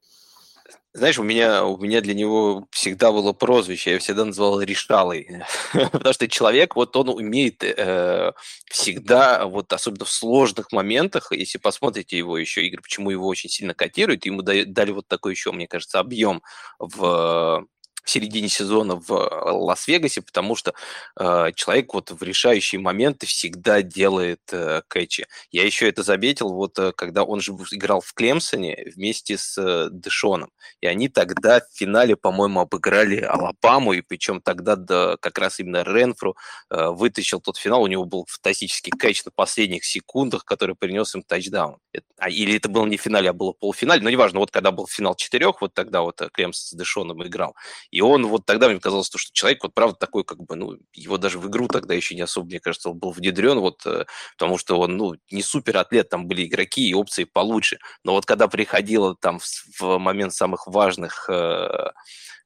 [0.93, 5.43] Знаешь, у меня, у меня для него всегда было прозвище, я всегда называл Решалой,
[5.73, 8.31] потому что человек, вот он умеет э,
[8.65, 13.75] всегда, вот особенно в сложных моментах, если посмотрите его еще игры, почему его очень сильно
[13.75, 16.41] котируют, ему дали, дали вот такой еще, мне кажется, объем
[16.79, 17.65] в
[18.07, 20.73] в середине сезона в э, Лас-Вегасе, потому что
[21.19, 25.27] э, человек вот в решающие моменты всегда делает э, кэчи.
[25.51, 29.89] Я еще это заметил, вот э, когда он же играл в Клемсоне вместе с э,
[29.91, 35.59] Дэшоном, и они тогда в финале, по-моему, обыграли Алабаму, и причем тогда да, как раз
[35.59, 36.37] именно Ренфру
[36.69, 41.23] э, вытащил тот финал, у него был фантастический кэч на последних секундах, который принес им
[41.23, 41.77] тачдаун.
[42.17, 44.87] А, или это было не в финале, а было полуфинале, но неважно, вот когда был
[44.87, 47.55] финал четырех, вот тогда вот э, Клемс с Дэшоном играл,
[48.01, 51.39] он вот тогда мне казалось, что человек вот правда такой, как бы, ну, его даже
[51.39, 54.05] в игру тогда еще не особо, мне кажется, он был внедрен, вот, э,
[54.37, 57.79] потому что он, ну, не супер атлет, там были игроки и опции получше.
[58.03, 59.45] Но вот когда приходило там в,
[59.79, 61.91] в момент самых важных э,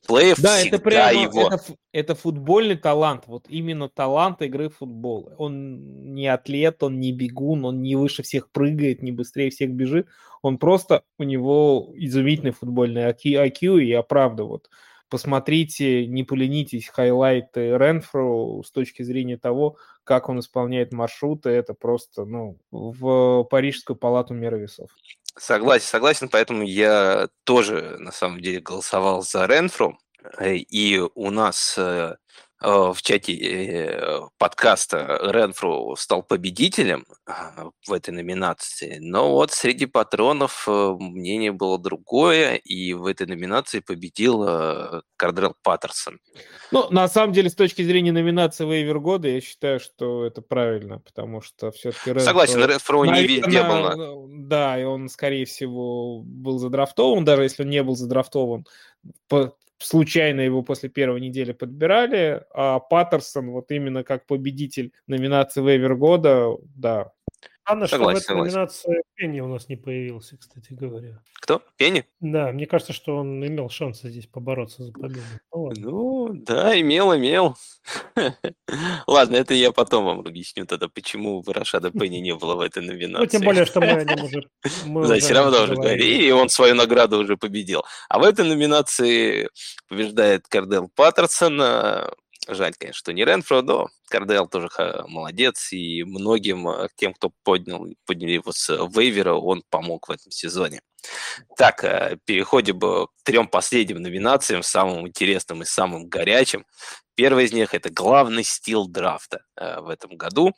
[0.07, 1.47] плеев, да, это прямо, его...
[1.47, 5.33] это, это футбольный талант, вот именно талант игры в футбол.
[5.37, 10.07] Он не атлет, он не бегун, он не выше всех прыгает, не быстрее всех бежит.
[10.41, 14.69] Он просто, у него изумительный футбольный IQ, и я правда вот
[15.11, 22.25] посмотрите, не поленитесь, хайлайты Ренфро с точки зрения того, как он исполняет маршруты, это просто,
[22.25, 24.89] ну, в Парижскую палату мира весов.
[25.37, 29.99] Согласен, согласен, поэтому я тоже на самом деле голосовал за Ренфру.
[30.39, 32.15] Э, и у нас Э,
[32.61, 40.65] в чате э, подкаста Ренфру стал победителем а, в этой номинации, но вот среди патронов
[40.67, 46.19] э, мнение было другое, и в этой номинации победил Кардрел Паттерсон.
[46.71, 50.99] Ну, на самом деле, с точки зрения номинации Вейвер года, я считаю, что это правильно,
[50.99, 52.25] потому что все-таки Ренфро...
[52.25, 54.27] Согласен, Ренфро не везде был.
[54.29, 58.65] Да, и он, скорее всего, был задрафтован, даже если он не был задрафтован
[59.27, 65.95] по случайно его после первой недели подбирали, а Паттерсон вот именно как победитель номинации Вейвер
[65.95, 67.11] года, да.
[67.71, 68.53] Странно, что в этой согласен.
[68.53, 71.21] номинации Пенни у нас не появился, кстати говоря.
[71.41, 71.61] Кто?
[71.77, 72.05] Пенни?
[72.19, 75.21] Да, мне кажется, что он имел шансы здесь побороться за победу.
[75.53, 77.55] Ну, ну да, имел, имел.
[79.07, 83.23] Ладно, это я потом вам объясню тогда, почему Рашада Пенни не было в этой номинации.
[83.23, 84.49] Ну, тем более, что мы о нем уже...
[85.07, 87.83] да, все равно уже говорили, и он свою награду уже победил.
[88.09, 89.49] А в этой номинации
[89.87, 91.61] побеждает Кардел Паттерсон,
[92.53, 94.69] Жаль, конечно, что не Ренфро, но Кардел тоже
[95.07, 100.31] молодец, и многим э, тем, кто поднял, подняли его с вейвера, он помог в этом
[100.31, 100.81] сезоне.
[101.55, 106.65] Так, э, переходим к трем последним номинациям, самым интересным и самым горячим.
[107.15, 110.51] Первый из них– это главный стил драфта э, в этом году.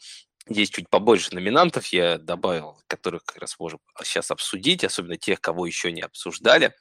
[0.50, 5.68] Здесь чуть побольше номинантов я добавил, которых как раз можем сейчас обсудить, особенно тех, кого
[5.68, 6.74] еще не обсуждали.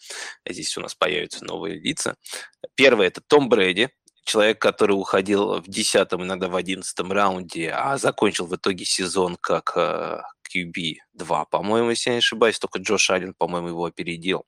[0.48, 2.16] Здесь у нас появятся новые лица.
[2.74, 3.90] Первый– это Том Брэди,
[4.24, 9.72] человек, который уходил в 10 иногда в 11 раунде, а закончил в итоге сезон как
[9.76, 10.20] э,
[10.54, 14.46] QB2, по-моему, если я не ошибаюсь, только Джош Аллен, по-моему, его опередил.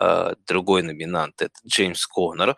[0.00, 2.56] Э, другой номинант– это Джеймс Коннор,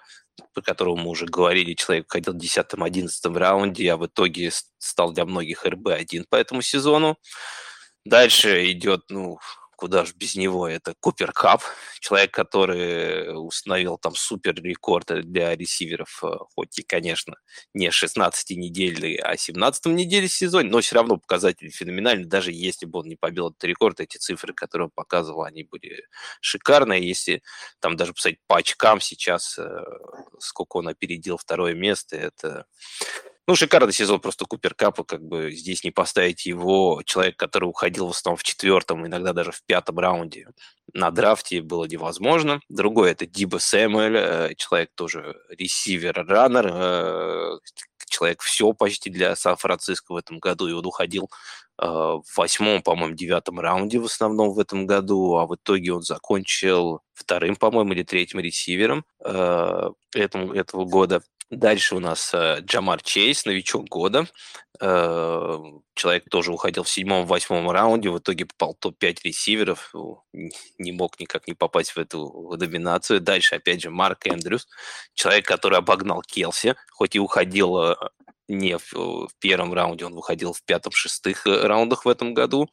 [0.54, 5.24] по которому мы уже говорили, человек ходил в 10-11 раунде, а в итоге стал для
[5.24, 7.18] многих РБ-1 по этому сезону.
[8.04, 9.38] Дальше идет, ну,
[9.82, 11.60] куда же без него, это Купер Кап,
[11.98, 17.34] человек, который установил там супер рекорд для ресиверов, э, хоть и, конечно,
[17.74, 22.86] не 16 недель, а 17 неделе в сезоне, но все равно показатель феноменальный, даже если
[22.86, 26.06] бы он не побил этот рекорд, эти цифры, которые он показывал, они были
[26.40, 27.42] шикарные, если
[27.80, 29.66] там даже посмотреть по очкам сейчас, э,
[30.38, 32.66] сколько он опередил второе место, это
[33.52, 38.06] ну, шикарный сезон просто Купер Капа, как бы здесь не поставить его, человек, который уходил
[38.06, 40.48] в основном в четвертом, иногда даже в пятом раунде
[40.94, 42.62] на драфте было невозможно.
[42.70, 47.58] Другой это Диба Сэмюэль, э, человек тоже ресивер-раннер, э,
[48.08, 51.28] человек все почти для Сан-Франциско в этом году, и он уходил
[51.78, 56.00] э, в восьмом, по-моему, девятом раунде в основном в этом году, а в итоге он
[56.00, 61.22] закончил вторым, по-моему, или третьим ресивером этому, этого года.
[61.52, 64.26] Дальше у нас э, Джамар Чейз, новичок года.
[64.80, 65.58] Э,
[65.94, 69.94] человек тоже уходил в седьмом-восьмом раунде, в итоге попал топ-5 ресиверов,
[70.32, 73.20] не мог никак не попасть в эту доминацию.
[73.20, 74.66] Дальше, опять же, Марк Эндрюс,
[75.12, 77.96] человек, который обогнал Келси, хоть и уходил э,
[78.48, 82.70] не в, первом раунде, он выходил в пятом-шестых раундах в этом году.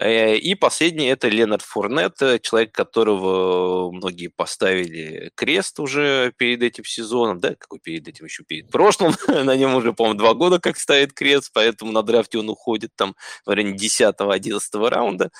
[0.00, 6.84] Э, и последний это Ленард Фурнет, э, человек, которого многие поставили крест уже перед этим
[6.84, 10.78] сезоном, да, какой перед этим, еще перед прошлым, на нем уже, по-моему, два года как
[10.78, 13.14] ставит крест, поэтому на драфте он уходит там
[13.44, 15.30] в районе 10-11 раунда.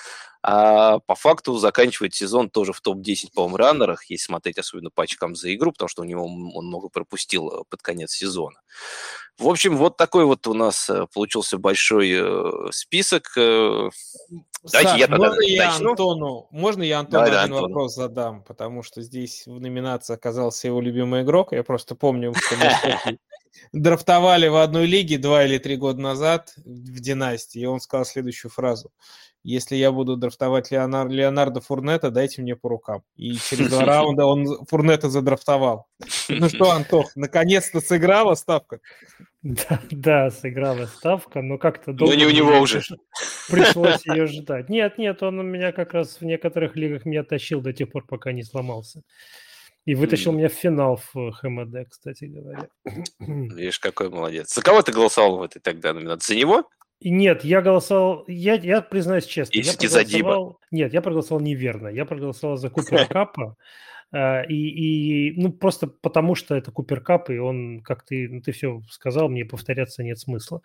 [0.45, 5.35] А по факту заканчивает сезон тоже в топ-10 по раннерах, если смотреть особенно по очкам
[5.35, 8.59] за игру, потому что у него он много пропустил э, под конец сезона.
[9.39, 13.33] В общем, вот такой вот у нас э, получился большой э, список.
[14.71, 17.67] Давайте Саш, я тогда можно я Антону, можно я Антону Давай, один Антону.
[17.67, 21.51] вопрос задам, потому что здесь в номинации оказался его любимый игрок.
[21.51, 23.17] Я просто помню, что мы
[23.73, 28.51] драфтовали в одной лиге два или три года назад в династии, и он сказал следующую
[28.51, 28.91] фразу
[29.43, 31.09] если я буду драфтовать Леонар...
[31.09, 33.03] Леонардо Фурнета, дайте мне по рукам.
[33.15, 35.87] И через два раунда он Фурнета задрафтовал.
[36.29, 38.79] Ну что, Антох, наконец-то сыграла ставка?
[39.43, 42.13] Да, да, сыграла ставка, но как-то долго...
[42.13, 42.81] Но не у него уже.
[43.49, 44.69] Пришлось ее ждать.
[44.69, 48.05] Нет, нет, он у меня как раз в некоторых лигах меня тащил до тех пор,
[48.05, 49.03] пока не сломался.
[49.85, 50.35] И вытащил mm.
[50.37, 52.69] меня в финал в ХМД, кстати говоря.
[53.19, 54.53] Видишь, какой молодец.
[54.53, 56.33] За кого ты голосовал в этой тогда номинации?
[56.33, 56.69] За него?
[57.01, 59.57] Нет, я голосовал, я, я признаюсь честно.
[59.57, 61.89] Если я проголосовал, Нет, я проголосовал неверно.
[61.89, 67.31] Я проголосовал за Купера Капа, Э, и, и ну, просто потому что это Купер Кап,
[67.31, 70.61] и он, как ты, ну, ты все сказал, мне повторяться нет смысла.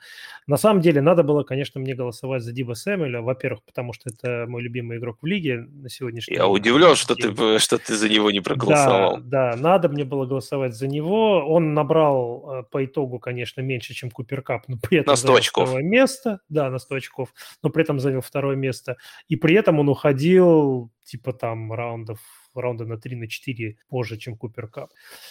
[0.47, 4.45] На самом деле, надо было, конечно, мне голосовать за Диба Сэмюэля, во-первых, потому что это
[4.49, 8.31] мой любимый игрок в лиге на сегодняшний Я удивлен, что ты, что ты за него
[8.31, 9.17] не проголосовал.
[9.19, 11.47] Да, да, надо мне было голосовать за него.
[11.47, 15.35] Он набрал э, по итогу, конечно, меньше, чем Купер Кап, но при этом на 100
[15.35, 15.69] очков.
[15.69, 16.41] второе место.
[16.49, 18.97] Да, на 100 очков, но при этом занял второе место.
[19.29, 22.19] И при этом он уходил типа там раундов
[22.55, 24.91] раунда на 3 на 4 позже, чем Купер Кап.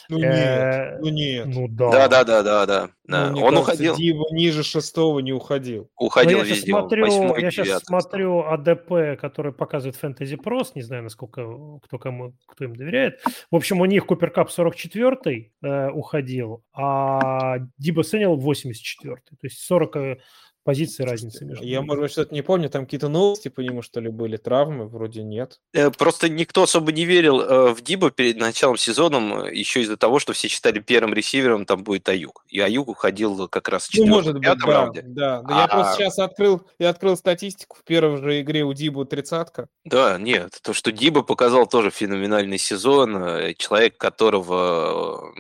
[0.10, 1.46] Ну нет, э, ну нет.
[1.48, 1.92] Ну да.
[1.92, 2.90] Да, да, да, да, да.
[3.32, 3.96] Ну, он уходил.
[3.96, 5.90] Дива ниже шестого не уходил.
[5.98, 11.04] Уходил я сейчас смотрю, Восьмой, я сейчас смотрю АДП, который показывает Fantasy Pros, не знаю,
[11.04, 13.22] насколько кто кому кто им доверяет.
[13.52, 19.60] В общем, у них Купер Кап 44 э, уходил, а Диба Сенил 84 То есть
[19.60, 20.20] 40
[20.68, 24.02] позиции разницы между Я, может быть, что-то не помню, там какие-то новости по нему, что
[24.02, 25.62] ли, были, травмы, вроде нет.
[25.74, 29.96] Э, просто никто особо не верил э, в Диба перед началом сезона, э, еще из-за
[29.96, 32.44] того, что все считали первым ресивером там будет Аюк.
[32.50, 35.02] И Аюк уходил как раз в четвертом, ну, может быть, да, раунде.
[35.04, 35.56] Да, да.
[35.56, 35.62] А...
[35.62, 39.70] Я просто сейчас открыл, я открыл статистику, в первой же игре у Дибу тридцатка.
[39.86, 45.34] Да, нет, то, что Диба показал тоже феноменальный сезон, человек, которого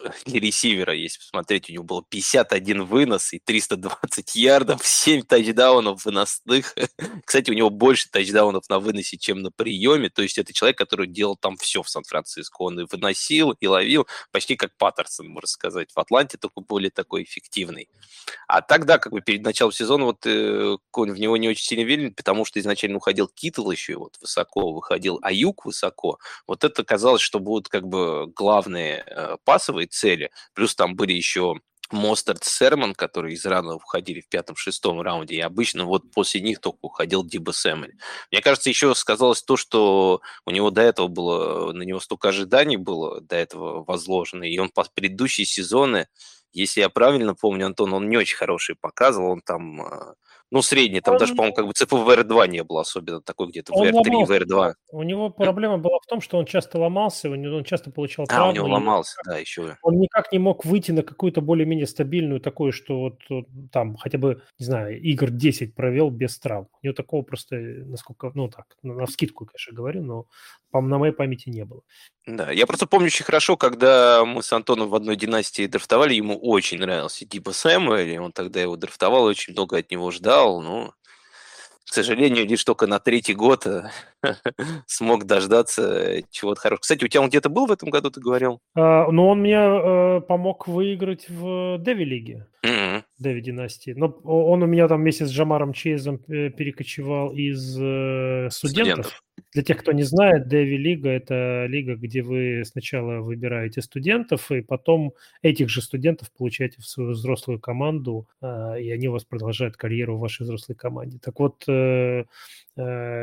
[0.26, 6.74] для ресивера, если посмотреть, у него было 51 вынос и 320 ярдов, 7 тачдаунов выносных.
[7.24, 10.10] Кстати, у него больше тачдаунов на выносе, чем на приеме.
[10.10, 12.62] То есть это человек, который делал там все в Сан-Франциско.
[12.62, 15.90] Он и выносил, и ловил, почти как Паттерсон, можно сказать.
[15.94, 17.88] В Атланте только более такой эффективный.
[18.46, 21.84] А тогда, как бы перед началом сезона, вот э, Конь в него не очень сильно
[21.84, 26.18] верил, потому что изначально уходил Китл еще вот высоко, выходил Аюк высоко.
[26.46, 30.30] Вот это казалось, что будут как бы главные э, пасовые цели.
[30.54, 31.56] Плюс там были еще
[31.90, 36.78] Мостард Серман, которые из рана уходили в пятом-шестом раунде, и обычно вот после них только
[36.82, 37.96] уходил Диба Сэмэль.
[38.30, 42.76] Мне кажется, еще сказалось то, что у него до этого было, на него столько ожиданий
[42.76, 46.06] было до этого возложено, и он по предыдущие сезоны,
[46.52, 50.14] если я правильно помню, Антон, он не очень хороший показывал, он там а,
[50.52, 51.20] ну, средний, там он...
[51.20, 54.74] даже, по-моему, как бы в VR2 не было особенно, такой где-то в VR3, VR2.
[54.88, 58.46] У него проблема была в том, что он часто ломался, он часто получал травмы.
[58.46, 59.76] А, у него ломался, да, еще.
[59.82, 63.20] Он никак не мог выйти на какую-то более-менее стабильную такую, что вот
[63.70, 66.68] там хотя бы, не знаю, игр 10 провел без травм.
[66.82, 70.26] У него такого просто, насколько, ну так, на скидку, конечно, говорю, но
[70.72, 71.82] на моей памяти не было.
[72.26, 76.36] Да, я просто помню очень хорошо, когда мы с Антоном в одной династии драфтовали, ему
[76.38, 80.94] очень нравился Диба Сэмуэль, он тогда его драфтовал, очень много от него ждал, но,
[81.88, 83.90] к сожалению, лишь только на третий год э,
[84.86, 86.80] смог дождаться чего-то хорошего.
[86.82, 88.60] Кстати, у тебя он где-то был в этом году, ты говорил?
[88.74, 92.46] А, ну, он мне э, помог выиграть в Деви лиге.
[92.64, 93.02] Mm-hmm.
[93.18, 93.92] Дэви династии.
[93.96, 99.06] Но он у меня там вместе с Джамаром Чейзом э, перекочевал из э, студентов.
[99.06, 99.22] студентов.
[99.52, 104.60] Для тех, кто не знает, Дэви Лига– это лига, где вы сначала выбираете студентов, и
[104.60, 109.76] потом этих же студентов получаете в свою взрослую команду, э, и они у вас продолжают
[109.76, 111.18] карьеру в вашей взрослой команде.
[111.18, 112.24] Так вот, э,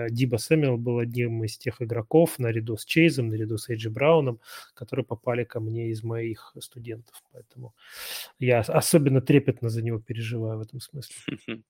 [0.09, 4.39] Диба Сэмюэл был одним из тех игроков, наряду с Чейзом, наряду с Эйджи Брауном,
[4.73, 7.23] которые попали ко мне из моих студентов.
[7.33, 7.73] Поэтому
[8.39, 11.15] я особенно трепетно за него переживаю в этом смысле.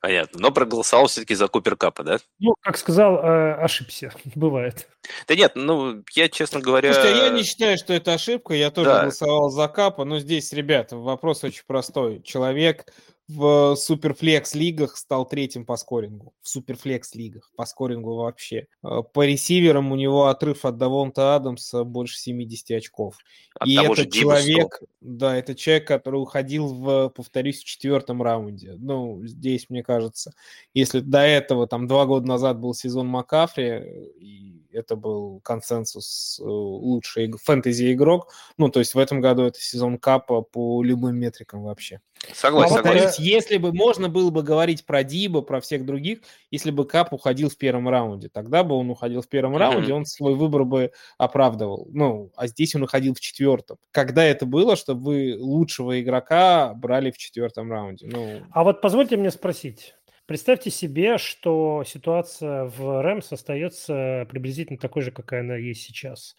[0.00, 0.40] Понятно.
[0.40, 2.18] Но проголосовал все-таки за Купер Капа, да?
[2.40, 4.12] Ну, как сказал, э, ошибся.
[4.34, 4.88] Бывает.
[5.28, 6.92] Да нет, ну, я, честно говоря...
[6.92, 8.54] Слушайте, я не считаю, что это ошибка.
[8.54, 9.02] Я тоже да.
[9.02, 10.04] голосовал за Капа.
[10.04, 12.20] Но здесь, ребята, вопрос очень простой.
[12.22, 12.86] Человек
[13.28, 16.34] в суперфлекс лигах стал третьим по скорингу.
[16.42, 18.66] В суперфлекс лигах по скорингу вообще.
[18.82, 23.16] Э, по ресиверам у него отрыв от Давонта Адамса больше 70 очков.
[23.58, 28.74] От И этот человек, да, это человек, который уходил в, повторюсь, в четвертом раунде.
[28.78, 30.32] Ну, здесь, мне кажется,
[30.74, 36.44] если до этого, там, два года назад был сезон Макафри, и это был консенсус э,
[36.44, 38.32] лучший фэнтези-игрок.
[38.56, 42.00] Ну, то есть в этом году это сезон Капа по любым метрикам вообще.
[42.32, 43.22] Согласен, Но, согласен.
[43.22, 46.20] Если бы можно было бы говорить про Диба, про всех других,
[46.50, 49.58] если бы Кап уходил в первом раунде, тогда бы он уходил в первом mm-hmm.
[49.58, 51.88] раунде, он свой выбор бы оправдывал.
[51.90, 53.78] Ну, а здесь он уходил в четвертом.
[53.90, 58.06] Когда это было, чтобы вы лучшего игрока брали в четвертом раунде?
[58.06, 58.42] Ну...
[58.52, 59.94] А вот позвольте мне спросить.
[60.26, 66.36] Представьте себе, что ситуация в Рэмс остается приблизительно такой же, какая она есть сейчас.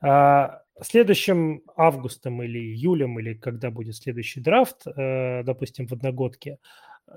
[0.00, 6.58] А, следующим августом или июлем, или когда будет следующий драфт, э, допустим, в одногодке,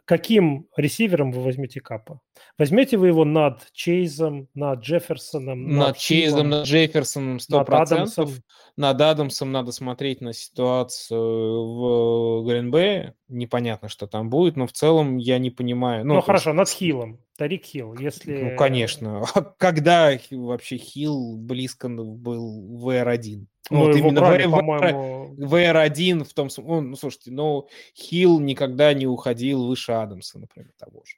[0.05, 2.19] каким ресивером вы возьмете Капа?
[2.57, 5.63] Возьмете вы его над Чейзом, над Джефферсоном?
[5.63, 7.41] Над, над Чейзом, над Джефферсоном 100%.
[7.49, 8.29] Над Адамсом?
[8.77, 13.15] Над Адамсом надо смотреть на ситуацию в Гринбее.
[13.27, 16.05] Непонятно, что там будет, но в целом я не понимаю.
[16.05, 16.57] Ну, ну хорошо, есть...
[16.57, 17.19] над Хиллом.
[17.37, 18.51] Тарик Хилл, если...
[18.51, 19.25] Ну, конечно.
[19.33, 23.45] А когда вообще Хилл близко был в R1?
[23.69, 25.35] Ну, вот именно брали, в, по-моему...
[25.37, 26.81] в R1 в том смысле...
[26.81, 31.15] Ну, слушайте, ну, Хилл никогда не уходил выше Адамса, например, того же.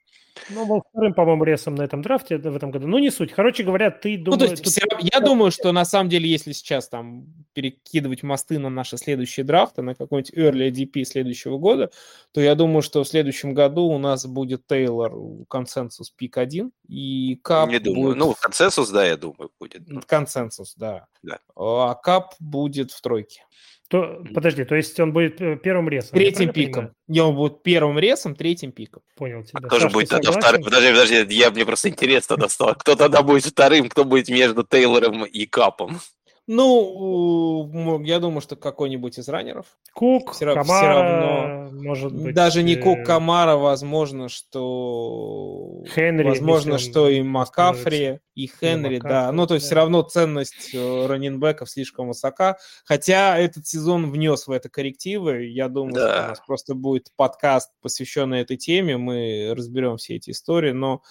[0.50, 2.86] Ну, был вторым, по-моему, ресом на этом драфте в этом году.
[2.86, 3.32] Ну, не суть.
[3.32, 4.40] Короче говоря, ты думаешь...
[4.40, 4.72] Ну, то есть, тут...
[4.72, 9.44] все, я думаю, что на самом деле, если сейчас там перекидывать мосты на наши следующие
[9.44, 11.90] драфты, на какой-нибудь early ADP следующего года,
[12.32, 15.12] то я думаю, что в следующем году у нас будет Тейлор
[15.48, 18.08] консенсус пик 1 и Кап Не думаю.
[18.08, 18.18] Будет...
[18.18, 20.04] Ну, консенсус, да, я думаю, будет.
[20.06, 21.06] Консенсус, да.
[21.22, 21.38] да.
[21.54, 23.42] А Кап будет в тройке.
[23.88, 26.10] То, подожди, то есть он будет э, первым ресом?
[26.10, 26.90] Третьим пиком.
[27.06, 29.02] Не, он будет первым ресом, третьим пиком.
[29.14, 29.60] Понял тебя.
[29.62, 30.64] А кто же будет тогда вторым?
[30.64, 32.74] Подожди, подожди, я, мне просто интересно достал.
[32.74, 36.00] Кто тогда будет вторым, кто будет между Тейлором и Капом?
[36.48, 39.66] Ну, я думаю, что какой-нибудь из раннеров.
[39.92, 42.34] Кук, все, Камара, все равно, может быть.
[42.34, 45.82] Даже не Кук, Камара, возможно, что...
[45.92, 46.28] Хенри.
[46.28, 49.32] Возможно, что и Макафри, и Хенри, Макафри, да.
[49.32, 49.68] Ну, то есть да.
[49.68, 52.58] все равно ценность э, раненбеков слишком высока.
[52.84, 55.46] Хотя этот сезон внес в это коррективы.
[55.46, 56.12] Я думаю, да.
[56.12, 58.96] что у нас просто будет подкаст, посвященный этой теме.
[58.98, 60.70] Мы разберем все эти истории.
[60.70, 61.02] Но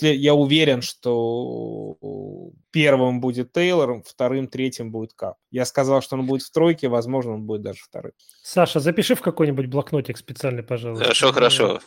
[0.00, 1.96] я уверен, что
[2.70, 5.36] первым будет Тейлор, вторым, третьим будет Кап.
[5.50, 8.12] Я сказал, что он будет в тройке, возможно, он будет даже вторым.
[8.42, 11.04] Саша, запиши в какой-нибудь блокнотик специальный, пожалуйста.
[11.04, 11.80] Хорошо, хорошо.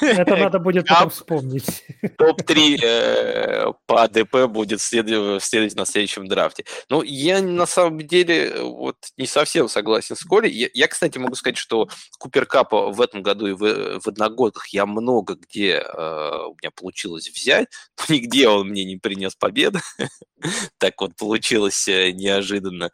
[0.00, 1.84] Это надо будет потом вспомнить.
[2.16, 6.64] Топ-3 э, по АДП будет следовать на следующем драфте.
[6.88, 10.70] Ну, я на самом деле вот не совсем согласен с Колей.
[10.72, 14.86] Я, кстати, могу сказать, что Купер Капа в этом году и в, в одногодках я
[14.86, 17.68] много где э, у меня получилось взять,
[18.08, 19.80] но нигде он мне не принес победы.
[20.78, 22.90] так вот получилось э, неожиданно.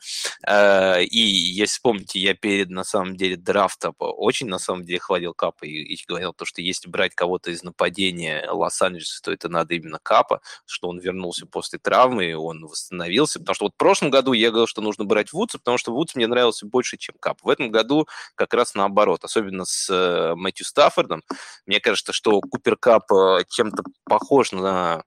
[0.47, 5.35] Э, и если вспомните, я перед, на самом деле, драфтом очень, на самом деле, хвалил
[5.35, 9.75] Капа и, и говорил то, что если брать кого-то из нападения Лос-Анджелеса, то это надо
[9.75, 14.33] именно Капа, что он вернулся после травмы, он восстановился, потому что вот в прошлом году
[14.33, 17.39] я говорил, что нужно брать Вудса, потому что Вудс мне нравился больше, чем Кап.
[17.43, 21.23] В этом году как раз наоборот, особенно с э, Мэтью Стаффордом.
[21.67, 23.09] Мне кажется, что Купер Кап
[23.49, 24.20] чем-то похож
[24.53, 25.03] на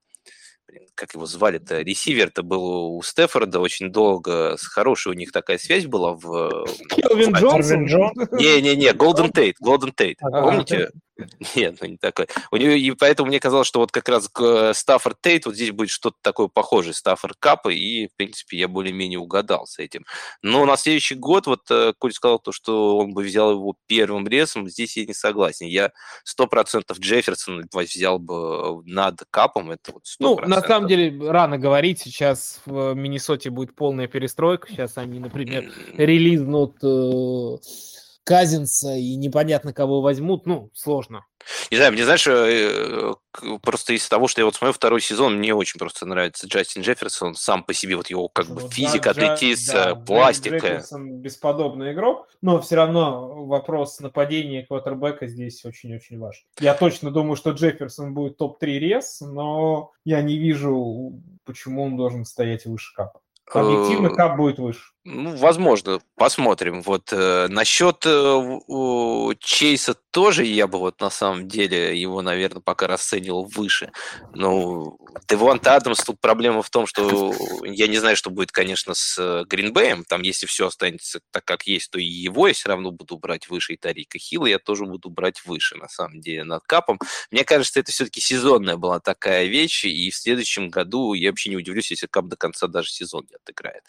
[0.96, 6.14] как его звали-то, ресивер-то был у Стефорда очень долго, хорошая у них такая связь была
[6.14, 6.66] в...
[6.90, 7.86] Келвин Джонсон?
[8.32, 10.90] Не-не-не, Голден Тейт, Голден Тейт, помните?
[11.56, 12.28] Нет, ну не такой.
[12.52, 14.30] У него, и поэтому мне казалось, что вот как раз
[14.78, 19.20] Стаффорд Тейт, вот здесь будет что-то такое похожее, Стаффорд Капа, и, в принципе, я более-менее
[19.20, 20.06] угадал с этим.
[20.42, 24.28] Но на следующий год, вот э, Коль сказал то, что он бы взял его первым
[24.28, 25.68] ресом, здесь я не согласен.
[25.68, 25.92] Я
[26.24, 30.08] сто процентов Джефферсон взял бы над Капом, это вот 100%.
[30.20, 35.72] Ну, на самом деле, рано говорить, сейчас в Миннесоте будет полная перестройка, сейчас они, например,
[35.96, 37.58] релизнут э,
[38.24, 41.26] Казинца и непонятно кого возьмут, ну, сложно.
[41.72, 43.14] Не знаю, мне, знаешь, э,
[43.62, 47.36] просто из того, что я вот смотрю второй сезон, мне очень просто нравится Джастин Джефферсон
[47.36, 50.56] сам по себе, вот его как бы физика, атлетизм, да, пластика.
[50.58, 56.44] Джефферсон бесподобный игрок, но все равно вопрос нападения квотербека здесь очень-очень важен.
[56.60, 62.24] Я точно думаю, что Джефферсон будет топ-3 рез, но я не вижу, почему он должен
[62.26, 63.20] стоять выше капа.
[63.52, 64.93] Объективно э, кап будет выше.
[65.06, 66.82] Ну, возможно, посмотрим.
[66.82, 68.60] Вот э, насчет э,
[69.40, 73.92] Чейса тоже я бы вот на самом деле его, наверное, пока расценивал выше.
[74.34, 74.98] Ну,
[75.28, 77.34] Девонт Адамс, тут проблема в том, что
[77.66, 80.06] я не знаю, что будет, конечно, с Гринбеем.
[80.06, 83.50] Там, если все останется так, как есть, то и его я все равно буду брать
[83.50, 86.98] выше, и Тарика Хилла я тоже буду брать выше, на самом деле, над Капом.
[87.30, 91.58] Мне кажется, это все-таки сезонная была такая вещь, и в следующем году я вообще не
[91.58, 93.84] удивлюсь, если Кап до конца даже сезон не отыграет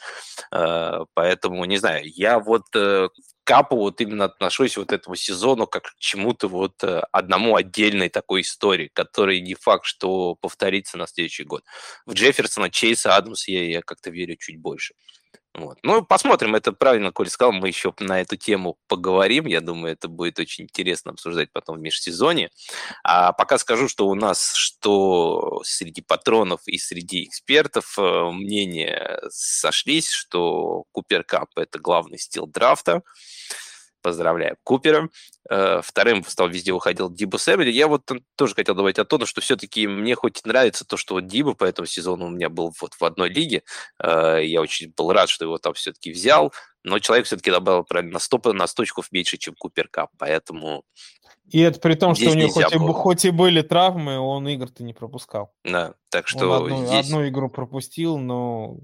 [0.51, 5.67] э, Поэтому, не знаю, я вот э, к Капу вот именно отношусь вот этому сезону
[5.67, 11.07] как к чему-то вот э, одному отдельной такой истории, которая не факт, что повторится на
[11.07, 11.63] следующий год.
[12.07, 14.95] В Джефферсона, Чейса, Адамса я, я как-то верю чуть больше.
[15.55, 15.79] Вот.
[15.85, 20.09] Ну, посмотрим, это правильно Коля сказал, мы еще на эту тему поговорим, я думаю, это
[20.09, 22.51] будет очень интересно обсуждать потом в межсезонье.
[23.05, 30.11] А пока скажу, что у нас, что среди патронов и среди экспертов э, мнения сошлись,
[30.11, 33.03] что Купер Кап– это главный стил драфта,
[34.05, 35.09] Поздравляю Купера.
[35.49, 37.71] Э, вторым стал везде уходил Дибо Сэмили.
[37.71, 38.03] Я вот
[38.37, 41.65] тоже хотел добавить о том, что все-таки мне хоть нравится то, что вот Дибо по
[41.65, 43.63] этому сезону у меня был вот в одной лиге.
[43.99, 46.53] Э, я очень был рад, что его там все-таки взял.
[46.83, 50.11] Но человек все-таки добавил правильно на, 100, на 100 очков меньше, чем Купер Кап.
[50.19, 50.85] Поэтому
[51.51, 54.83] и это при том, что у него хоть и, хоть и были травмы, он игр-то
[54.83, 55.51] не пропускал.
[55.65, 57.07] Да, так что он одну, здесь...
[57.07, 58.77] одну игру пропустил, но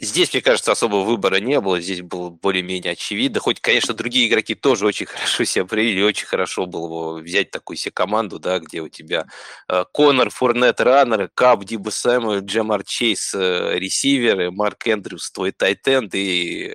[0.00, 1.80] Здесь, мне кажется, особого выбора не было.
[1.80, 3.40] Здесь было более-менее очевидно.
[3.40, 6.02] Хоть, конечно, другие игроки тоже очень хорошо себя проявили.
[6.02, 9.26] Очень хорошо было взять такую себе команду, да, где у тебя
[9.68, 16.14] э, Конор, Форнет, Раннер, Кап, Диба Сэмюэл, Джамар Чейз, э, ресиверы, Марк Эндрюс, твой тайтенд
[16.14, 16.74] и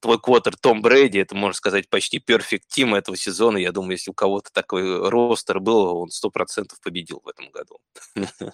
[0.00, 3.58] твой квотер Том Брэди, это, можно сказать, почти перфект тим этого сезона.
[3.58, 7.78] Я думаю, если у кого-то такой ростер был, он сто процентов победил в этом году.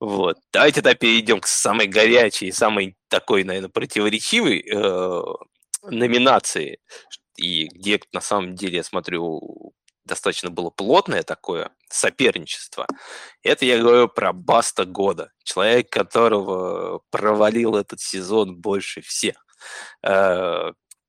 [0.00, 0.36] Вот.
[0.52, 5.22] Давайте тогда перейдем к самой горячей, самой такой, наверное, противоречивой э,
[5.82, 6.78] номинации,
[7.36, 9.72] и где на самом деле, я смотрю,
[10.04, 12.86] достаточно было плотное такое соперничество.
[13.42, 15.32] Это я говорю про Баста года.
[15.42, 19.44] Человек, которого провалил этот сезон больше всех.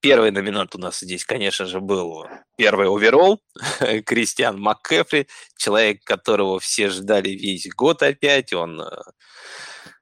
[0.06, 3.41] Э, первый номинант у нас здесь, конечно же, был первый оверолл,
[4.06, 5.27] Кристиан МакКэфри,
[5.57, 8.53] человек, которого все ждали весь год опять.
[8.53, 8.86] Он э,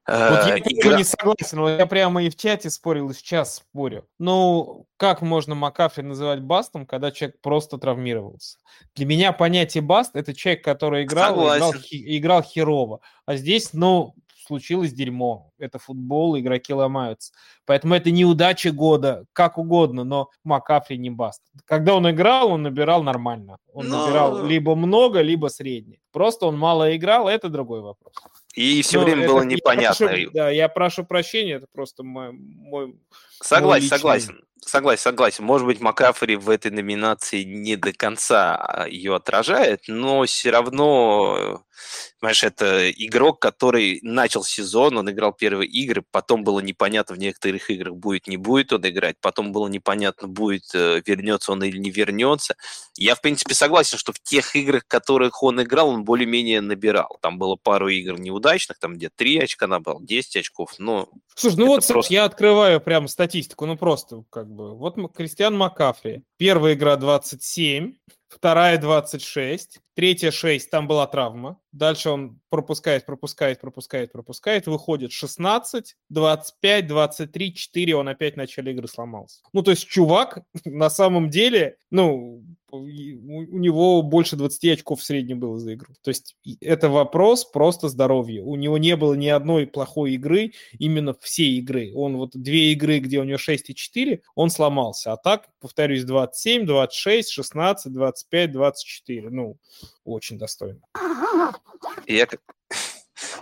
[0.05, 0.97] вот я игра...
[0.97, 4.05] не согласен, вот я прямо и в чате спорил, и сейчас спорю.
[4.19, 8.57] Ну, как можно Макафри называть бастом, когда человек просто травмировался?
[8.95, 12.99] Для меня понятие баст– это человек, который играл, играл, играл херово.
[13.25, 14.13] А здесь, ну,
[14.45, 15.51] случилось дерьмо.
[15.57, 17.33] Это футбол, игроки ломаются.
[17.65, 21.41] Поэтому это неудача года, как угодно, но Макафри не баст.
[21.65, 23.57] Когда он играл, он набирал нормально.
[23.71, 24.05] Он но...
[24.05, 25.99] набирал либо много, либо средний.
[26.11, 28.13] Просто он мало играл, это другой вопрос.
[28.53, 30.03] И все но время было непонятно.
[30.03, 32.31] Я прошу, да, я прошу прощения, это просто мой...
[32.33, 32.95] мой
[33.43, 34.43] согласен, мой согласен.
[34.65, 35.43] Согласен, согласен.
[35.43, 41.63] Может быть, Макафри в этой номинации не до конца а, ее отражает, но все равно
[42.19, 47.69] Понимаешь, это игрок, который начал сезон, он играл первые игры, потом было непонятно в некоторых
[47.69, 51.91] играх, будет, не будет он играть, потом было непонятно, будет, э, вернется он или не
[51.91, 52.55] вернется.
[52.95, 57.17] Я, в принципе, согласен, что в тех играх, в которых он играл, он более-менее набирал.
[57.21, 61.09] Там было пару игр неудачных, там где 3 очка набрал, 10 очков, но...
[61.35, 62.13] Слушай, ну вот, просто...
[62.13, 64.75] я открываю прям статистику, ну просто как бы...
[64.77, 66.23] Вот Кристиан Макафри.
[66.37, 67.95] Первая игра 27,
[68.29, 71.59] вторая 26, третья 6, там была травма.
[71.71, 78.71] Дальше он пропускает, пропускает, пропускает, пропускает, выходит 16, 25, 23, 4, он опять в начале
[78.71, 79.41] игры сломался.
[79.51, 82.43] Ну, то есть чувак на самом деле, ну,
[82.73, 85.93] у него больше 20 очков в среднем было за игру.
[86.01, 88.41] То есть это вопрос просто здоровья.
[88.43, 91.91] У него не было ни одной плохой игры, именно все игры.
[91.93, 95.13] Он вот две игры, где у него 6 и 4, он сломался.
[95.13, 99.29] А так, повторюсь, 27, 26, 16, 25, 24.
[99.29, 99.57] Ну,
[100.03, 100.81] очень достойно.
[102.07, 102.27] Я,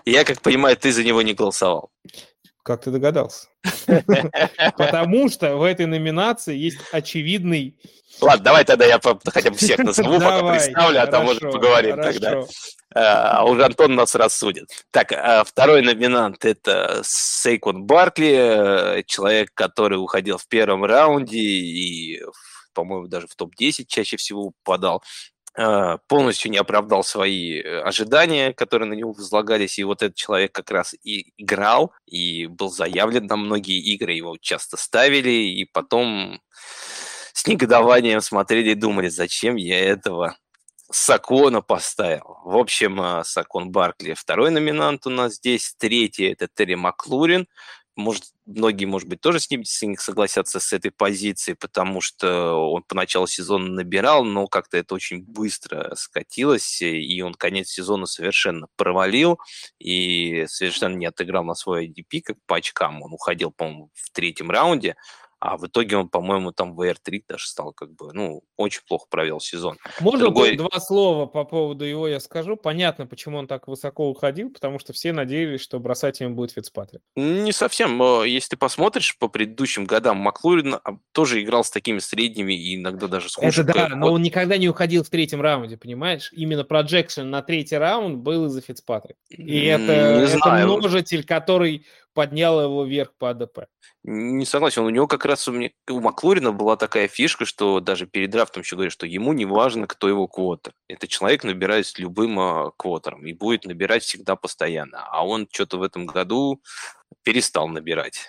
[0.05, 1.91] я как понимаю, ты за него не голосовал.
[2.63, 3.47] Как ты догадался?
[4.77, 7.79] Потому что в этой номинации есть очевидный...
[8.19, 12.43] Ладно, давай тогда я хотя бы всех назову, пока представлю, а там, может, поговорим тогда.
[12.93, 14.69] А уже Антон нас рассудит.
[14.91, 22.21] Так, а второй номинант– это Сейкон Баркли, э, человек, который уходил в первом раунде и,
[22.73, 25.03] по-моему, даже в топ-10 чаще всего попадал.
[25.53, 30.53] А, полностью не оправдал свои э, ожидания, которые на него возлагались, и вот этот человек
[30.53, 36.39] как раз и играл, и был заявлен на многие игры, его часто ставили, и потом
[37.33, 40.37] с негодованием смотрели и думали, зачем я этого
[40.89, 42.37] Сакона поставил.
[42.45, 47.47] В общем, а, Сакон Баркли второй номинант у нас здесь, третий это Терри Маклурин,
[47.95, 52.53] может, многие, может быть, тоже с ним, с ним согласятся с этой позицией, потому что
[52.71, 58.05] он по началу сезона набирал, но как-то это очень быстро скатилось, и он конец сезона
[58.05, 59.39] совершенно провалил,
[59.79, 63.01] и совершенно не отыграл на свой IDP, как по очкам.
[63.01, 64.95] Он уходил, по-моему, в третьем раунде,
[65.41, 69.07] а в итоге он, по-моему, там в R3 даже стал как бы, ну, очень плохо
[69.09, 69.77] провел сезон.
[69.99, 70.55] Можно Другой...
[70.55, 72.55] два слова по поводу его я скажу?
[72.55, 77.01] Понятно, почему он так высоко уходил, потому что все надеялись, что бросать им будет Фицпатрик.
[77.15, 77.99] Не совсем.
[78.23, 83.07] Если ты посмотришь по предыдущим годам, Маклурин а, тоже играл с такими средними и иногда
[83.07, 83.63] даже с хуже.
[83.63, 86.31] Это да, но он никогда не уходил в третьем раунде, понимаешь?
[86.33, 89.17] Именно проджекшн на третий раунд был из-за Фицпатрик.
[89.29, 93.65] И это, это множитель, который поднял его вверх по АДП.
[94.03, 94.83] Не согласен.
[94.83, 98.63] У него как раз у, меня, у Маклурина была такая фишка, что даже перед драфтом
[98.63, 100.73] еще говорят, что ему не важно, кто его квотер.
[100.87, 105.05] Этот человек набирает с любым а, квотером и будет набирать всегда постоянно.
[105.11, 106.61] А он что-то в этом году
[107.23, 108.27] перестал набирать.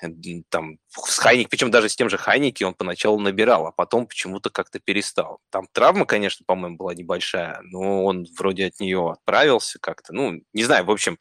[0.50, 4.50] Там с Хайник, причем даже с тем же Хайники он поначалу набирал, а потом почему-то
[4.50, 5.40] как-то перестал.
[5.50, 10.12] Там травма, конечно, по-моему, была небольшая, но он вроде от нее отправился как-то.
[10.12, 11.18] Ну, не знаю, в общем,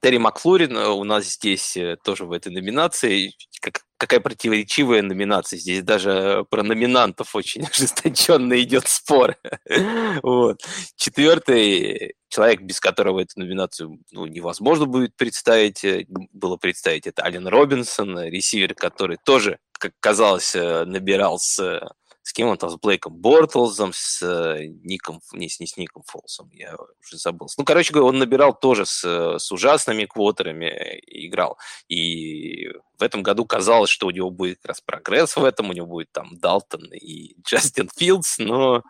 [0.00, 3.34] Терри Макфлорин э, у нас здесь э, тоже в этой номинации.
[3.60, 5.58] Как, какая противоречивая номинация.
[5.58, 9.36] Здесь даже про номинантов очень ожесточенно идет спор.
[10.22, 10.62] вот.
[10.96, 17.46] Четвертый человек, без которого эту номинацию ну, невозможно будет представить, э, было представить, это Ален
[17.46, 21.80] Робинсон, ресивер, который тоже, как казалось, э, набирал с
[22.22, 26.50] с кем он там, с Блейком Бортлзом, с э, Ником, не, не с Ником Фолсом,
[26.52, 27.48] я уже забыл.
[27.56, 31.58] Ну, короче говоря, он набирал тоже с, с ужасными квотерами, играл.
[31.88, 32.68] И
[32.98, 35.86] в этом году казалось, что у него будет как раз прогресс в этом, у него
[35.86, 38.82] будет там Далтон и Джастин Филдс, но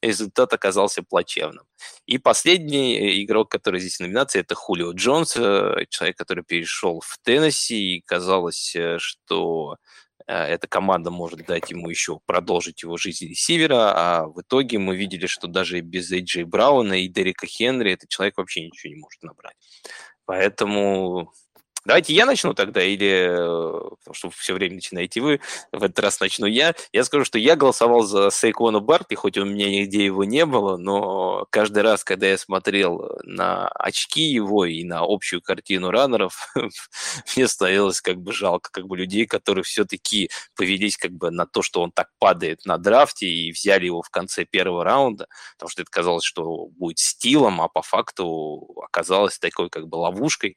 [0.00, 1.66] результат оказался плачевным.
[2.06, 7.00] И последний э, игрок, который здесь в номинации, это Хулио Джонс, э, человек, который перешел
[7.00, 9.78] в Теннесси, и казалось, что Э,
[10.26, 15.26] эта команда может дать ему еще продолжить его жизнь ресивера, а в итоге мы видели,
[15.26, 19.56] что даже без Эйджей Брауна и Дерека Хенри этот человек вообще ничего не может набрать.
[20.24, 21.32] Поэтому
[21.86, 25.40] Давайте я начну тогда, или э, потому что все время начинаете вы,
[25.70, 26.74] в этот раз начну я.
[26.92, 30.78] Я скажу, что я голосовал за Сейкона Барти, хоть у меня нигде его не было,
[30.78, 36.52] но каждый раз, когда я смотрел на очки его и на общую картину раннеров,
[37.36, 41.62] мне становилось как бы жалко как бы людей, которые все-таки повелись как бы на то,
[41.62, 45.82] что он так падает на драфте и взяли его в конце первого раунда, потому что
[45.82, 50.56] это казалось, что будет стилом, а по факту оказалось такой как бы ловушкой.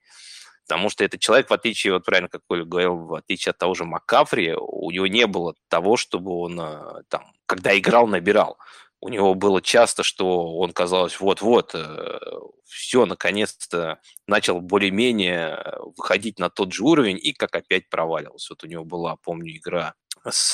[0.69, 3.73] Потому что этот человек, в отличие, вот правильно, как Коля говорил, в отличие от того
[3.73, 8.59] же Маккафри, у него не было того, чтобы он э, там, когда играл, набирал.
[9.01, 12.19] У него было часто, что он казалось, вот-вот, э,
[12.69, 18.53] все, наконец-то начал более-менее выходить на тот же уровень, и как опять проваливался.
[18.53, 19.95] Вот у него была, помню, игра
[20.29, 20.53] с,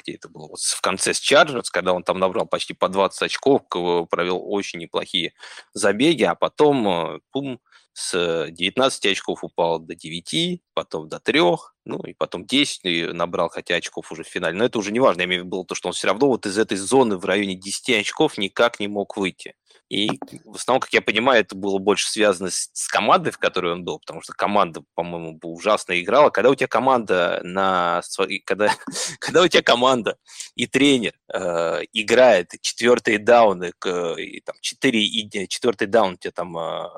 [0.00, 3.22] где это было, вот в конце с Чарджерс, когда он там набрал почти по 20
[3.22, 5.34] очков, провел очень неплохие
[5.74, 7.60] забеги, а потом, э, пум,
[7.92, 11.40] с 19 очков упал до 9, потом до 3,
[11.84, 14.56] ну и потом 10 и набрал, хотя очков уже в финале.
[14.56, 15.22] Но это уже не важно.
[15.22, 17.56] Я имею в виду то, что он все равно вот из этой зоны в районе
[17.56, 19.54] 10 очков никак не мог выйти.
[19.88, 20.08] И
[20.44, 23.84] в основном, как я понимаю, это было больше связано с, с командой, в которой он
[23.84, 26.30] был, потому что команда, по-моему, ужасно играла.
[26.30, 28.00] Когда у тебя команда на
[28.44, 28.72] когда,
[29.18, 30.16] когда у тебя команда
[30.54, 36.56] и тренер э, играет четвертые дауны, к, и, там, 4, и, четвертый даун тебе там
[36.56, 36.88] э,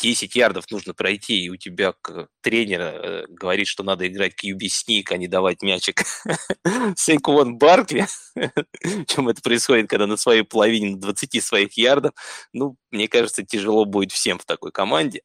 [0.00, 1.94] 10 ярдов нужно пройти, и у тебя
[2.40, 6.02] тренер э, говорит, что надо играть QB сник, а не давать мячик
[6.96, 8.06] Сейквон Баркли,
[9.06, 12.12] чем это происходит, когда на своей половине, на 20 своих ярдов,
[12.52, 15.22] ну, мне кажется, тяжело будет всем в такой команде.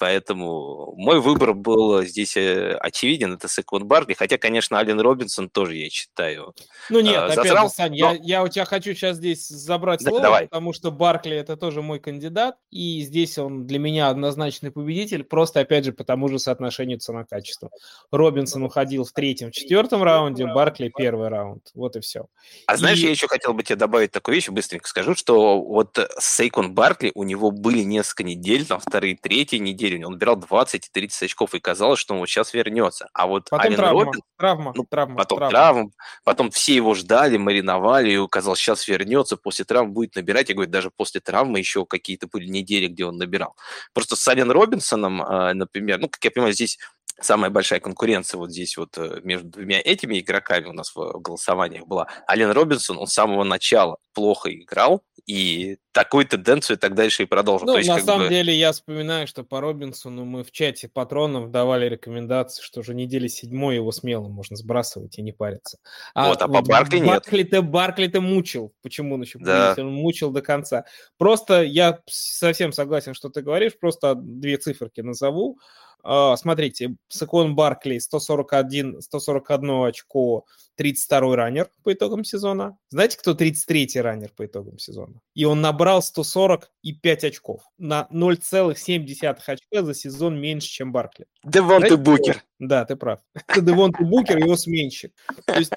[0.00, 5.76] Поэтому мой выбор был здесь э, очевиден, это Секвон Баркли, хотя, конечно, Ален Робинсон тоже,
[5.76, 6.54] я считаю,
[6.88, 8.12] Ну нет, э, опять же, Сань, но...
[8.12, 10.44] я, я у тебя хочу сейчас здесь забрать слово, давай.
[10.44, 15.60] потому что Баркли это тоже мой кандидат, и здесь он для меня однозначный победитель, просто,
[15.60, 17.68] опять же, по тому же соотношению цена-качество.
[18.10, 22.26] Робинсон уходил в третьем, четвертом раунде, Баркли первый раунд, вот и все.
[22.64, 22.78] А и...
[22.78, 27.12] знаешь, я еще хотел бы тебе добавить такую вещь, быстренько скажу, что вот Сейкон Баркли,
[27.14, 31.60] у него были несколько недель, там вторые, третьи недели, неделю он набирал 20-30 очков, и
[31.60, 33.08] казалось, что он вот сейчас вернется.
[33.12, 35.50] А вот потом Ален травма, Робин, травма, ну, травма, потом травма.
[35.50, 35.90] травма,
[36.24, 40.48] потом все его ждали, мариновали, и казалось, сейчас вернется, после травмы будет набирать.
[40.48, 43.56] Я говорю, даже после травмы еще какие-то были недели, где он набирал.
[43.92, 46.78] Просто с Ален Робинсоном, а, например, ну, как я понимаю, здесь
[47.20, 51.86] самая большая конкуренция вот здесь вот э, между двумя этими игроками у нас в голосованиях
[51.86, 52.08] была.
[52.28, 57.66] Ален Робинсон, он с самого начала плохо играл, и такую тенденцию так дальше и продолжил.
[57.66, 58.28] Ну, есть, на самом бы...
[58.28, 63.28] деле, я вспоминаю, что по Робинсону мы в чате патронов давали рекомендации, что уже недели
[63.28, 65.78] седьмой его смело можно сбрасывать и не париться.
[66.14, 67.08] А вот, а вот по Баркли нет.
[67.08, 68.72] Баркли-то, Баркли-то мучил.
[68.82, 69.74] Почему он еще да.
[69.78, 70.84] Он мучил до конца.
[71.18, 75.58] Просто я совсем согласен, что ты говоришь, просто две циферки назову.
[76.04, 80.44] Uh, смотрите, Сакон Баркли 141, 141 очко,
[80.76, 82.78] 32 раннер по итогам сезона.
[82.88, 85.20] Знаете, кто 33 раннер по итогам сезона?
[85.34, 87.62] И он набрал 140 и 5 очков.
[87.78, 91.26] На 0,7 очка за сезон меньше, чем Баркли.
[91.42, 92.42] Девонте Букер.
[92.58, 93.20] Да, ты прав.
[93.34, 95.12] Это Девонте Букер, его сменщик.
[95.46, 95.72] То есть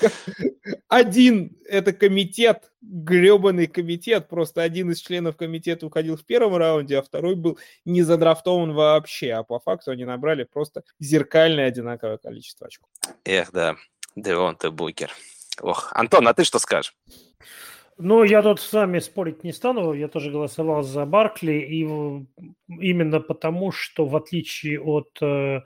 [0.88, 7.02] один это комитет, гребаный комитет, просто один из членов комитета уходил в первом раунде, а
[7.02, 12.88] второй был не задрафтован вообще, а по факту они набрали просто зеркальное одинаковое количество очков.
[13.24, 13.76] Эх, да.
[14.16, 15.10] Девонте Букер.
[15.60, 16.96] Ох, Антон, а ты что скажешь?
[17.98, 19.92] Ну, я тут с вами спорить не стану.
[19.92, 21.52] Я тоже голосовал за Баркли.
[21.52, 21.82] И
[22.68, 25.60] именно потому, что в отличие от э,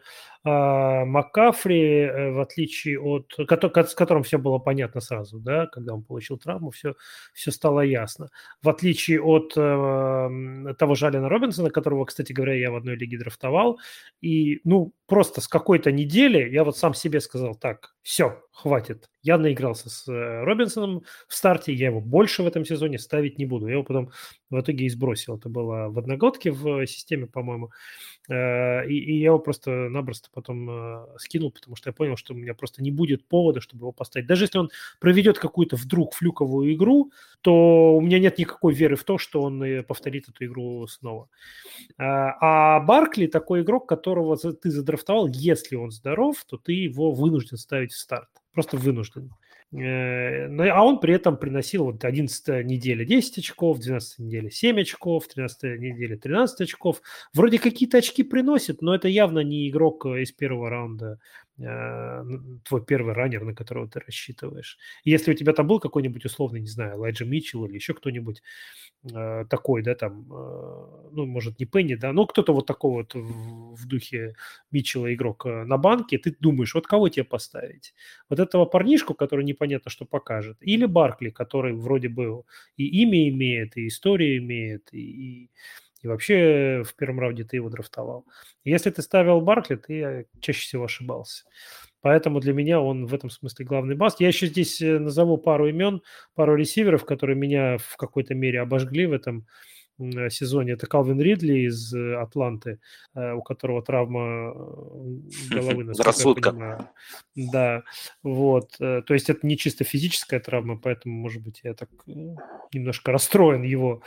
[0.44, 3.34] Маккафри, э, в отличие от...
[3.36, 6.94] с которым все было понятно сразу, да, когда он получил травму, все,
[7.32, 8.28] все стало ясно.
[8.62, 13.18] В отличие от э, того же Алина Робинсона, которого, кстати говоря, я в одной лиге
[13.18, 13.80] драфтовал,
[14.20, 19.10] и, ну, просто с какой-то недели я вот сам себе сказал, так, все, хватит.
[19.22, 23.46] Я наигрался с э, Робинсоном в старте, я его больше в этом сезоне ставить не
[23.46, 23.66] буду.
[23.66, 24.10] Я его потом
[24.50, 25.36] в итоге и сбросил.
[25.36, 27.70] Это было в одногодке в системе, по-моему.
[28.28, 32.36] Э, и, и я его просто-напросто потом э, скинул, потому что я понял, что у
[32.36, 34.26] меня просто не будет повода, чтобы его поставить.
[34.26, 37.10] Даже если он проведет какую-то вдруг флюковую игру,
[37.40, 41.28] то у меня нет никакой веры в то, что он повторит эту игру снова.
[41.98, 47.92] А Баркли такой игрок, которого ты задрафтовал, если он здоров, то ты его вынужден ставить
[47.92, 48.28] в старт.
[48.52, 49.32] Просто вынужден.
[49.72, 55.28] Э, а он при этом приносил вот 11 неделя 10 очков, 12 неделя 7 очков,
[55.28, 57.02] 13 неделя 13 очков.
[57.34, 61.18] Вроде какие-то очки приносит, но это явно не игрок из первого раунда
[61.60, 62.24] а,
[62.64, 64.78] твой первый раннер, на которого ты рассчитываешь.
[65.04, 68.42] Если у тебя там был какой-нибудь условный, не знаю, Лайджа Митчелл или еще кто-нибудь
[69.04, 73.14] э, такой, да, там, э, ну, может, не Пенни, да, но кто-то вот такой вот
[73.14, 74.34] в, в духе
[74.70, 77.94] Митчелла игрок э, на банке, ты думаешь, вот кого тебе поставить?
[78.28, 82.42] Вот этого парнишку, который непонятно что покажет, или Баркли, который вроде бы
[82.76, 85.00] и имя имеет, и историю имеет, и,
[85.44, 85.50] и
[86.02, 88.24] и вообще в первом раунде ты его драфтовал.
[88.64, 91.44] Если ты ставил Баркли, ты чаще всего ошибался.
[92.08, 94.18] Поэтому для меня он в этом смысле главный баст.
[94.18, 96.00] Я еще здесь э, назову пару имен,
[96.34, 99.46] пару ресиверов, которые меня в какой-то мере обожгли в этом
[100.30, 100.72] сезоне.
[100.72, 102.80] Это Калвин Ридли из э, Атланты,
[103.14, 104.52] э, у которого травма
[105.50, 105.84] головы,
[106.34, 106.88] понимаю.
[107.34, 107.82] Да,
[108.22, 108.76] вот.
[108.78, 111.88] То есть это не чисто физическая травма, поэтому, может быть, я так
[112.72, 114.02] немножко расстроен его,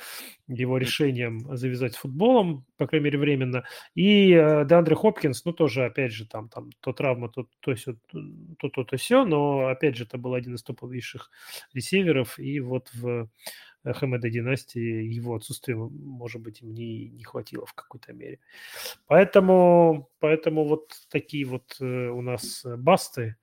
[0.48, 3.64] его решением завязать футболом, по крайней мере, временно.
[3.96, 7.96] И Деандре Хопкинс, ну, тоже, опять же, там, там то травма, то то, то,
[8.60, 11.30] то, то, то все, но, опять же, это был один из топовейших
[11.74, 13.30] ресиверов, и вот в
[13.84, 18.40] Хэмеда династии его отсутствие, может быть, мне не хватило в какой-то мере.
[19.08, 23.38] Поэтому, поэтому вот такие вот э, у нас басты.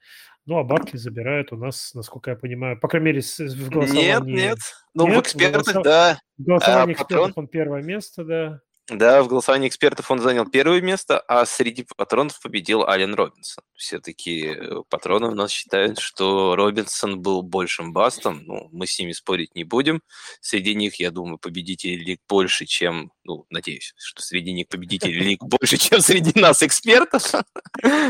[0.46, 4.06] Ну, а Баркли забирают у нас, насколько я понимаю, по крайней мере, в голосовании.
[4.06, 4.58] Нет, нет.
[4.94, 6.18] Ну, нет, в экспертах, в да.
[6.38, 7.44] В голосовании а, экспертов патрон...
[7.44, 8.60] он первое место, да.
[8.90, 13.62] Да, в голосовании экспертов он занял первое место, а среди патронов победил Ален Робинсон.
[13.74, 18.44] Все-таки э, патроны у нас считают, что Робинсон был большим бастом.
[18.46, 20.00] Ну, мы с ними спорить не будем.
[20.40, 23.12] Среди них, я думаю, победителей лиг больше, чем...
[23.24, 27.34] Ну, надеюсь, что среди них победителей лиг больше, чем среди нас экспертов.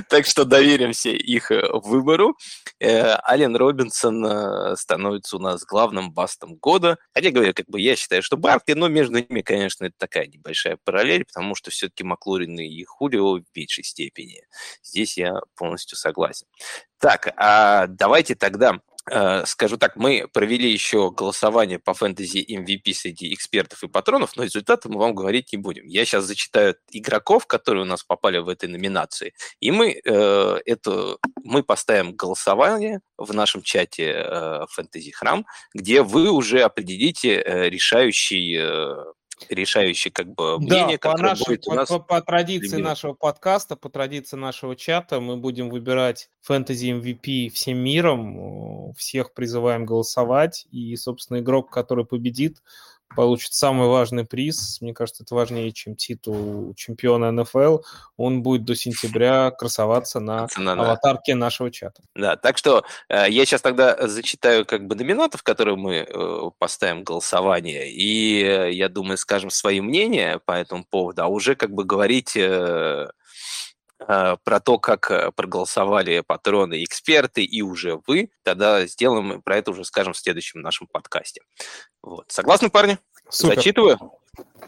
[0.08, 2.36] Так что доверимся их э, выбору.
[2.80, 6.98] Э, Ален Робинсон становится у нас главным бастом года.
[7.12, 10.67] Хотя, говоря, как бы я считаю, что Баркли, но между ними, конечно, это такая небольшая
[10.68, 14.42] большая параллель, потому что все-таки Маклурин и Хулио в меньшей степени.
[14.82, 16.46] Здесь я полностью согласен.
[16.98, 18.80] Так, а давайте тогда
[19.10, 24.44] э, скажу так, мы провели еще голосование по фэнтези MVP среди экспертов и патронов, но
[24.44, 25.86] результаты мы вам говорить не будем.
[25.86, 31.18] Я сейчас зачитаю игроков, которые у нас попали в этой номинации, и мы э, это
[31.44, 38.56] мы поставим голосование в нашем чате э, фэнтези храм, где вы уже определите э, решающий
[38.58, 39.17] э,
[39.48, 41.88] решающий как бы мнение, да, по, нашей, будет у нас...
[41.88, 42.84] по, по традиции пример.
[42.84, 49.86] нашего подкаста, по традиции нашего чата мы будем выбирать фэнтези MVP всем миром, всех призываем
[49.86, 52.62] голосовать, и, собственно, игрок, который победит,
[53.14, 54.80] получит самый важный приз.
[54.80, 57.78] Мне кажется, это важнее, чем титул чемпиона НФЛ.
[58.16, 61.38] Он будет до сентября красоваться на Цена, аватарке да.
[61.38, 62.02] нашего чата.
[62.14, 67.04] Да, так что э, я сейчас тогда зачитаю как бы номинатов, которые мы э, поставим
[67.04, 71.84] голосование, и э, я думаю, скажем свое мнение по этому поводу, а уже как бы
[71.84, 73.08] говорить э
[73.98, 79.84] про то, как э, проголосовали патроны, эксперты и уже вы, тогда сделаем про это уже
[79.84, 81.42] скажем в следующем нашем подкасте.
[82.02, 82.26] Вот.
[82.28, 82.98] Согласны, парни?
[83.28, 83.56] Супер.
[83.56, 83.98] Зачитываю.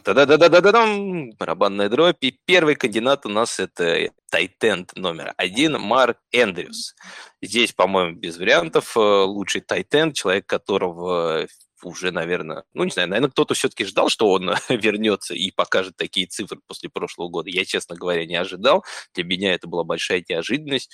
[0.04, 1.30] Да-да-да-да-да-дам!
[1.32, 2.22] Барабанная дробь.
[2.22, 6.94] И первый кандидат у нас это тайтенд номер один Марк Эндрюс.
[7.40, 8.96] Здесь, по-моему, без вариантов.
[8.96, 11.46] Э, лучший тайтенд, человек, которого
[11.84, 16.26] уже, наверное, ну, не знаю, наверное, кто-то все-таки ждал, что он вернется и покажет такие
[16.26, 17.50] цифры после прошлого года.
[17.50, 18.84] Я, честно говоря, не ожидал.
[19.14, 20.92] Для меня это была большая неожиданность.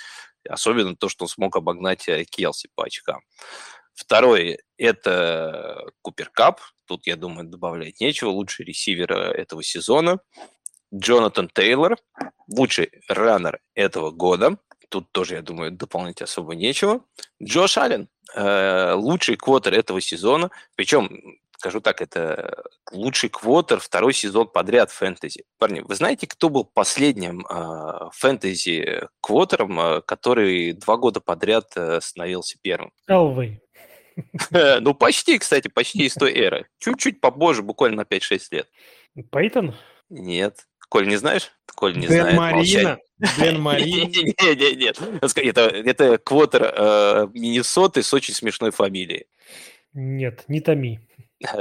[0.48, 3.20] Особенно то, что он смог обогнать э, Келси по очкам.
[3.94, 6.60] Второй– это Купер Кап.
[6.86, 8.28] Тут, я думаю, добавлять нечего.
[8.28, 10.20] Лучший ресивер э, этого сезона.
[10.94, 11.96] Джонатан Тейлор,
[12.48, 14.58] лучший раннер этого года.
[14.88, 17.04] Тут тоже, я думаю, дополнить особо нечего.
[17.42, 20.50] Джош Аллен, э, лучший квотер этого сезона.
[20.74, 21.08] Причем
[21.58, 25.44] скажу так, это лучший квотер второй сезон подряд фэнтези.
[25.58, 32.00] Парни, вы знаете, кто был последним э, фэнтези квотером, э, который два года подряд э,
[32.00, 32.92] становился первым?
[33.08, 33.60] Элвей.
[34.50, 36.66] Ну, почти, кстати, почти из той эры.
[36.78, 38.68] Чуть-чуть побольше, буквально на 5-6 лет.
[39.30, 39.74] Пейтон?
[40.08, 40.66] Нет.
[40.96, 41.50] Коль, не знаешь?
[41.74, 42.38] Коль не Дэн знает.
[42.38, 42.98] Марина.
[43.38, 44.06] Дэн Марина.
[44.06, 44.98] Нет, нет,
[45.36, 49.26] Это, это квотер э, Миннесоты с очень смешной фамилией.
[49.92, 51.00] Нет, не томи.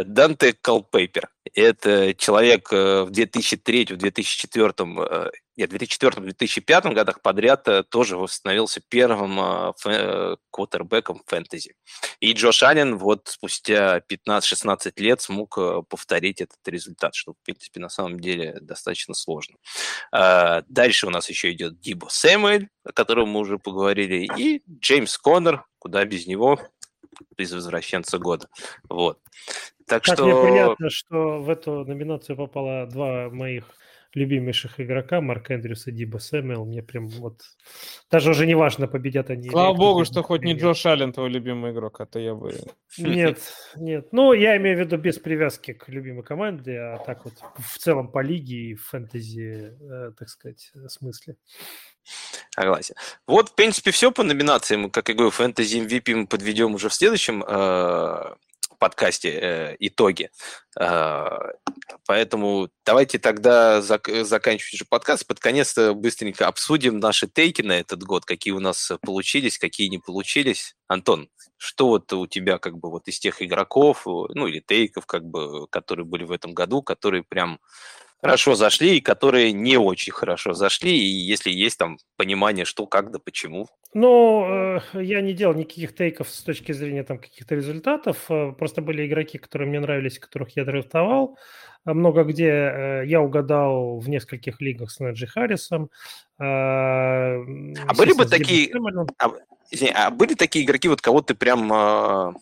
[0.05, 1.27] Данте Колпейпер.
[1.53, 10.35] Это человек э, в 2003-2004 нет, в 2004-2005 годах подряд э, тоже становился первым э,
[10.51, 11.75] квотербеком фэнтези.
[12.19, 15.57] И Джош Аллен вот спустя 15-16 лет смог
[15.89, 19.55] повторить этот результат, что, в принципе, на самом деле достаточно сложно.
[20.11, 25.65] Дальше у нас еще идет Дибо Сэмуэль, о котором мы уже поговорили, и Джеймс Коннор,
[25.79, 26.59] куда без него,
[27.37, 28.47] из возвращенца года.
[28.89, 29.19] Вот.
[29.87, 30.25] Так как что...
[30.25, 33.65] мне приятно, что в эту номинацию попало два моих
[34.15, 36.65] любимейших игрока, Марк Эндрюс и Диба Сэмюэл.
[36.65, 37.41] Мне прям вот...
[38.09, 39.49] Даже уже не важно, победят они.
[39.49, 42.55] Слава богу, что хоть не Джош Аллен твой любимый игрок, а то я бы...
[42.97, 43.39] Нет,
[43.75, 44.07] нет.
[44.13, 48.07] Ну, я имею в виду без привязки к любимой команде, а так вот в целом
[48.07, 51.35] по лиге и в фэнтези, э, так сказать, смысле.
[52.51, 52.95] Согласен.
[53.27, 54.89] Вот, в принципе, все по номинациям.
[54.89, 58.35] Как я говорю, фэнтези MVP мы подведем уже в следующем э,
[58.85, 60.29] подкасте э, итоги.
[60.79, 61.25] Э,
[62.05, 65.25] поэтому давайте тогда зак- заканчивать уже подкаст.
[65.25, 69.97] Под конец быстренько обсудим наши тейки на этот год, какие у нас получились, какие не
[69.97, 70.75] получились.
[70.87, 75.25] Антон, что вот у тебя как бы вот из тех игроков, ну или тейков, как
[75.25, 77.59] бы, которые были в этом году, которые прям
[78.21, 83.11] хорошо зашли и которые не очень хорошо зашли, и если есть там понимание, что, как,
[83.11, 83.67] да почему.
[83.93, 88.81] Ну, э, я не делал никаких тейков с точки зрения там каких-то результатов, э, просто
[88.81, 91.37] были игроки, которые мне нравились, которых я драфтовал,
[91.85, 95.89] а много где э, я угадал в нескольких лигах с Наджи Харрисом.
[96.37, 97.37] А,
[97.97, 98.69] были бы такие...
[99.17, 99.31] А,
[99.71, 102.35] извини, а были такие игроки, вот кого ты прям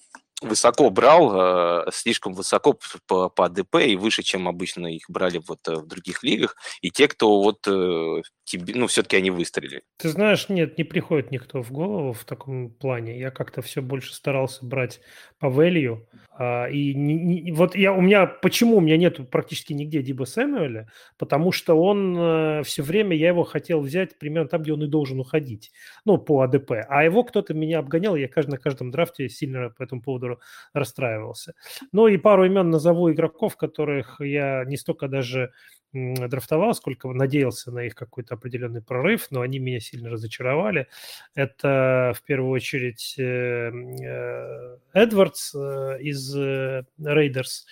[0.43, 5.67] высоко брал, э, слишком высоко по, по АДП и выше, чем обычно их брали вот
[5.67, 9.83] э, в других лигах, и те, кто вот э, тебе, ну, все-таки они выстрелили.
[9.97, 13.19] Ты знаешь, нет, не приходит никто в голову в таком плане.
[13.19, 15.01] Я как-то все больше старался брать
[15.39, 16.05] по value,
[16.35, 20.25] а, и не, не, вот я, у меня, почему у меня нет практически нигде Диба
[20.25, 20.89] Сэмюэля?
[21.17, 25.19] Потому что он все время, я его хотел взять примерно там, где он и должен
[25.19, 25.71] уходить,
[26.05, 26.71] ну, по ADP.
[26.87, 30.32] А его кто-то меня обгонял, я каждый, на каждом драфте сильно по этому поводу
[30.73, 31.53] расстраивался.
[31.91, 35.51] Ну и пару имен назову игроков, которых я не столько даже
[35.93, 40.87] драфтовал, сколько надеялся на их какой-то определенный прорыв, но они меня сильно разочаровали.
[41.35, 47.67] Это в первую очередь э, э, Эдвардс э, из Raiders,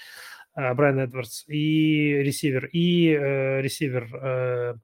[0.54, 4.78] Брайан Эдвардс, и ресивер, и ресивер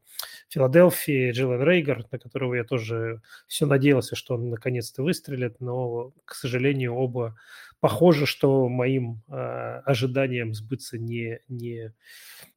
[0.50, 6.34] Филадельфии Джиллен Рейгар, на которого я тоже все надеялся, что он наконец-то выстрелит, но, к
[6.34, 7.36] сожалению, оба
[7.80, 11.94] похоже, что моим э, ожиданиям сбыться не, не,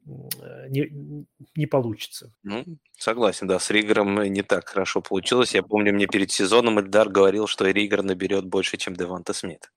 [0.05, 2.33] не, не получится.
[2.43, 2.65] Ну,
[2.99, 5.55] согласен, да, с Ригером не так хорошо получилось.
[5.55, 9.71] Я помню, мне перед сезоном Эльдар говорил, что Ригер наберет больше, чем Деванта Смит.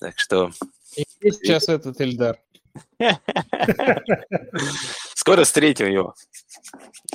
[0.00, 0.50] Так что...
[0.96, 2.38] И сейчас этот Эльдар.
[5.14, 6.14] Скоро встретим его.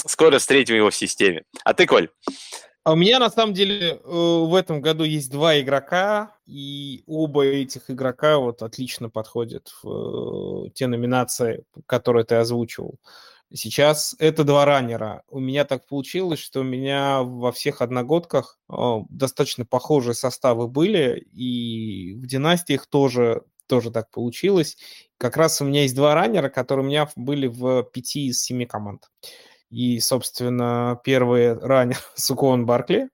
[0.06, 1.44] Скоро встретим его в системе.
[1.64, 2.10] А ты, Коль?
[2.90, 7.46] А у меня на самом деле э, в этом году есть два игрока, и оба
[7.46, 12.98] этих игрока вот отлично подходят в э, те номинации, которые ты озвучивал.
[13.54, 15.22] Сейчас это два раннера.
[15.28, 18.74] У меня так получилось, что у меня во всех одногодках э,
[19.12, 24.78] достаточно похожие составы были, и в династиях тоже тоже так получилось.
[25.20, 28.66] Как раз у меня есть два раннера, которые у меня были в пяти из семи
[28.66, 29.12] команд.
[29.70, 33.10] И, собственно, первый раннер Сукон Баркли,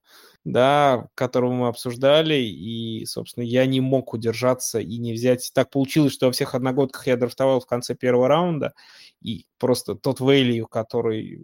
[0.46, 5.52] да, которого мы обсуждали, и, собственно, я не мог удержаться и не взять.
[5.54, 8.74] Так получилось, что во всех одногодках я драфтовал в конце первого раунда,
[9.22, 11.40] и просто тот value, который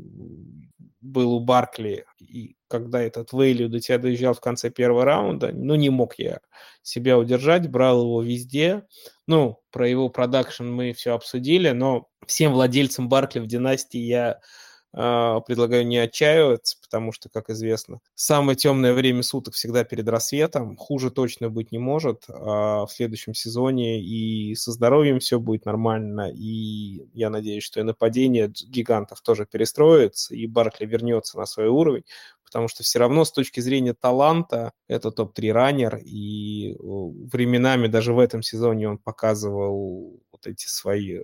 [1.02, 5.76] был у Баркли, и когда этот value до тебя доезжал в конце первого раунда, ну,
[5.76, 6.40] не мог я
[6.84, 8.84] себя удержать, брал его везде.
[9.28, 14.40] Ну, про его продакшн мы все обсудили, но всем владельцам Баркли в династии я
[14.94, 20.76] предлагаю не отчаиваться, потому что, как известно, самое темное время суток всегда перед рассветом.
[20.78, 24.02] Хуже точно быть не может а в следующем сезоне.
[24.02, 26.30] И со здоровьем все будет нормально.
[26.34, 32.04] И я надеюсь, что и нападение гигантов тоже перестроится, и Баркли вернется на свой уровень
[32.52, 38.20] потому что все равно с точки зрения таланта это топ-3 раннер, и временами даже в
[38.20, 41.22] этом сезоне он показывал вот эти свои,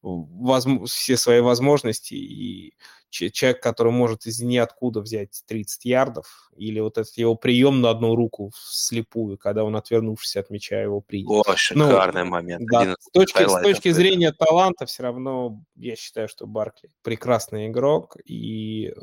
[0.00, 2.72] возможно, все свои возможности, и
[3.10, 8.14] человек, который может из ниоткуда взять 30 ярдов, или вот этот его прием на одну
[8.14, 11.30] руку слепую, когда он, отвернувшись от мяча, его принял.
[11.32, 12.66] О, ну, шикарный ну, момент.
[12.70, 18.16] Да, с точки, с точки зрения таланта все равно я считаю, что Баркли прекрасный игрок,
[18.24, 18.94] и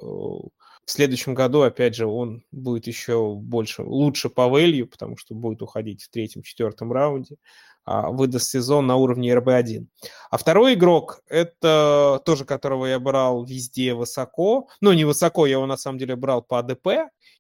[0.88, 5.62] в следующем году, опять же, он будет еще больше, лучше по value, потому что будет
[5.62, 7.36] уходить в третьем-четвертом раунде.
[7.84, 9.86] А, выдаст сезон на уровне РБ-1.
[10.30, 15.66] А второй игрок, это тоже, которого я брал везде высоко, ну, не высоко, я его
[15.66, 16.88] на самом деле брал по АДП,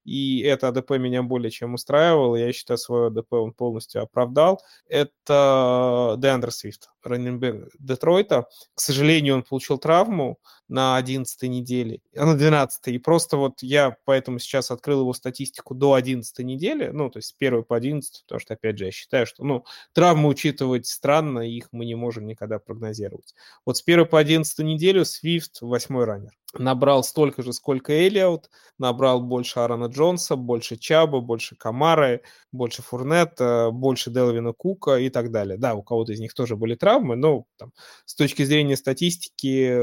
[0.08, 4.62] и это АДП меня более чем устраивало, я считаю, свой АДП он полностью оправдал.
[4.88, 8.48] Это Деандер Свифт, раннинбэк Детройта.
[8.74, 10.40] К сожалению, он получил травму
[10.70, 15.76] на 11 неделе, а на 12 и просто вот я поэтому сейчас открыл его статистику
[15.76, 18.92] до 11 недели, ну, то есть с 1 по 11, потому что, опять же, я
[18.92, 23.36] считаю, что, ну, травмы учитывать странно, их мы не можем никогда прогнозировать.
[23.66, 29.22] Вот с 1 по 11 неделю Свифт восьмой раннер набрал столько же, сколько Элиот, набрал
[29.22, 32.22] больше Аарона Джонса, больше Чаба, больше Камары,
[32.52, 35.58] больше Фурнета, больше Делвина Кука и так далее.
[35.58, 37.72] Да, у кого-то из них тоже были травмы, но там,
[38.06, 39.78] с точки зрения статистики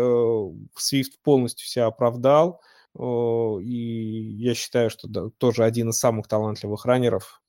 [0.77, 2.61] Свифт полностью себя оправдал.
[2.97, 7.43] И я считаю, что да, тоже один из самых талантливых раннеров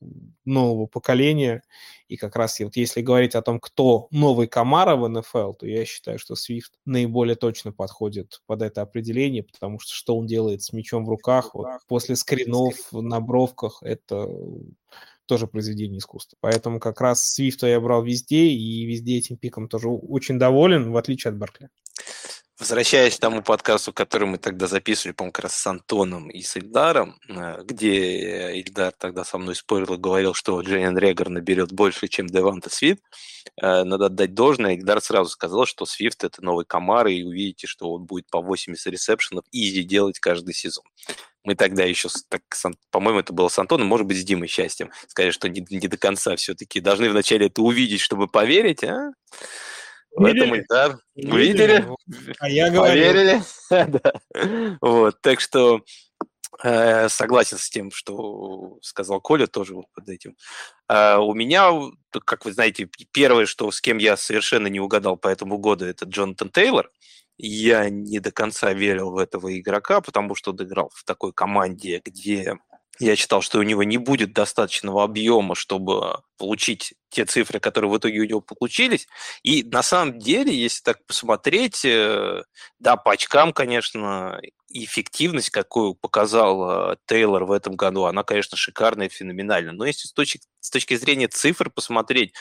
[0.43, 1.61] нового поколения.
[2.07, 5.85] И как раз вот если говорить о том, кто новый Камара в НФЛ, то я
[5.85, 10.73] считаю, что Свифт наиболее точно подходит под это определение, потому что что он делает с
[10.73, 14.27] мячом в руках, вот, после скринов на бровках, это
[15.27, 16.37] тоже произведение искусства.
[16.41, 20.97] Поэтому как раз Свифта я брал везде, и везде этим пиком тоже очень доволен, в
[20.97, 21.69] отличие от Баркли.
[22.57, 26.55] Возвращаясь к тому подкасту, который мы тогда записывали, по-моему, как раз с Антоном и с
[26.55, 32.07] Ильдаром, э, где Ильдар тогда со мной спорил и говорил, что Джейн Регор наберет больше,
[32.07, 33.01] чем Деванта Свит,
[33.61, 34.75] э, надо отдать должное.
[34.75, 38.87] Ильдар сразу сказал, что Свифт– это новый Камар, и увидите, что он будет по 80
[38.87, 40.85] ресепшенов изи делать каждый сезон.
[41.43, 42.41] Мы тогда еще, так,
[42.89, 45.97] по-моему, это было с Антоном, может быть, с Димой Счастьем, сказали, что не, не до
[45.97, 49.11] конца все-таки должны вначале это увидеть, чтобы поверить, а?
[50.15, 50.97] В этом Ильдар.
[51.15, 51.85] Увидели?
[52.39, 52.93] А я говорю.
[52.93, 53.41] Поверили?
[53.69, 54.77] да.
[54.81, 55.81] Вот, так что
[56.63, 60.35] э, согласен с тем, что сказал Коля тоже вот под этим.
[60.87, 61.69] А у меня,
[62.25, 66.05] как вы знаете, первое, что с кем я совершенно не угадал по этому году, это
[66.05, 66.89] Джонатан Тейлор.
[67.37, 72.01] Я не до конца верил в этого игрока, потому что он играл в такой команде,
[72.05, 72.57] где
[72.99, 77.97] я считал, что у него не будет достаточного объема, чтобы получить те цифры, которые в
[77.97, 79.07] итоге у него получились.
[79.43, 82.43] И на самом деле, если так посмотреть, э,
[82.79, 84.39] да, по очкам, конечно,
[84.83, 89.71] эффективность, какую показал э, Тейлор в этом году, она, конечно, шикарная феноменальная.
[89.71, 92.33] Но если с точки, с точки зрения цифр посмотреть,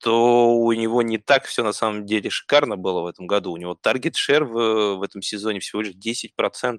[0.00, 3.52] то у него не так все на самом деле шикарно было в этом году.
[3.52, 6.78] У него таргет шер в, в этом сезоне всего лишь 10%.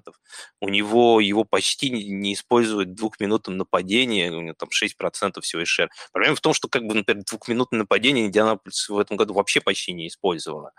[0.60, 5.90] У него его почти не используют в двухминутном нападении, у него там 6% всего шер.
[6.12, 9.92] Проблема в том, что как бы, например, двухминутное нападение Индианаполис в этом году вообще почти
[9.92, 10.72] не использовала.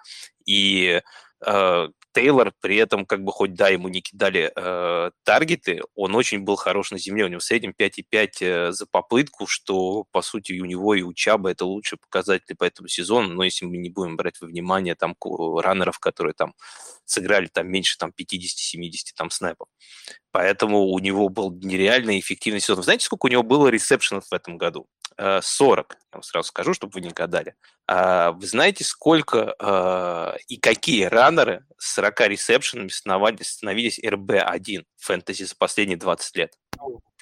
[0.45, 1.01] И
[1.45, 6.39] э, Тейлор при этом, как бы хоть да, ему не кидали э, таргеты, он очень
[6.39, 7.25] был хорош на земле.
[7.25, 11.13] У него в среднем 5,5 э, за попытку, что, по сути, у него, и у
[11.13, 13.29] Чаба это лучшие показатели по этому сезону.
[13.29, 16.53] Но если мы не будем брать во внимание там раннеров, которые там
[17.05, 19.67] сыграли там меньше там 50-70 там снэпов.
[20.31, 22.83] Поэтому у него был нереальный эффективный сезон.
[22.83, 24.88] Знаете, сколько у него было ресепшенов в этом году?
[25.17, 27.55] 40, я вам сразу скажу, чтобы вы не гадали.
[27.88, 35.43] А вы знаете, сколько э, и какие раннеры с 40 ресепшенами становились РБ-1 в фэнтези
[35.43, 36.53] за последние 20 лет?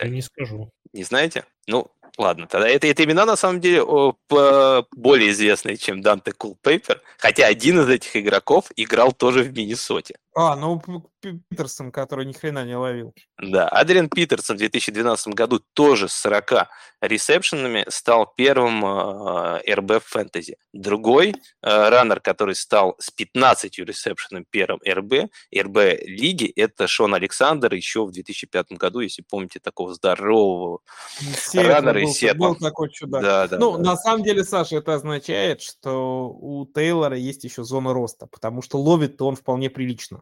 [0.01, 0.71] Я не скажу.
[0.93, 1.45] Не знаете?
[1.67, 3.83] Ну, ладно, тогда это, это имена на самом деле
[4.29, 10.17] более известные, чем Данте Кулпейпер, хотя один из этих игроков играл тоже в Миннесоте.
[10.35, 10.79] А, ну
[11.21, 13.13] Питерсон, который ни хрена не ловил.
[13.41, 16.67] Да, Адриан Питерсон в 2012 году тоже с 40
[17.01, 20.57] ресепшенами стал первым э, РБ в фэнтези.
[20.73, 27.73] Другой э, раннер, который стал с 15 ресепшенами первым РБ, РБ лиги, это Шон Александр
[27.73, 30.79] еще в 2005 году, если помните, такого здорового
[31.19, 32.49] Сетл раннера из Сетла.
[32.49, 33.21] Был такой чудак.
[33.21, 33.91] Да, да, ну, да.
[33.91, 38.77] на самом деле, Саша, это означает, что у Тейлора есть еще зона роста, потому что
[38.77, 40.18] ловит он вполне прилично.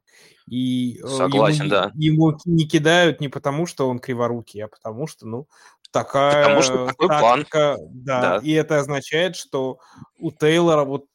[0.50, 1.92] И э, Согласен, ему, да.
[1.96, 5.48] Ему не кидают не потому, что он криворукий, а потому что, ну,
[5.92, 6.44] такая...
[6.44, 7.90] Потому что такой тактика, план.
[7.92, 9.80] Да, да, и это означает, что
[10.20, 11.06] у Тейлора вот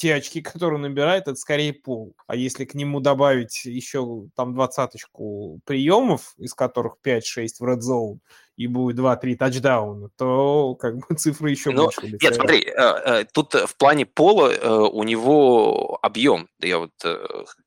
[0.00, 2.14] те очки, которые он набирает, это скорее пол.
[2.26, 7.20] А если к нему добавить еще там двадцаточку приемов, из которых 5-6
[7.58, 8.18] в Red Zone,
[8.60, 12.18] и будет 2-3 тачдауна, то как бы цифры еще Но, больше.
[12.20, 16.46] Нет, смотри, э, э, тут в плане пола э, у него объем.
[16.60, 16.90] Я вот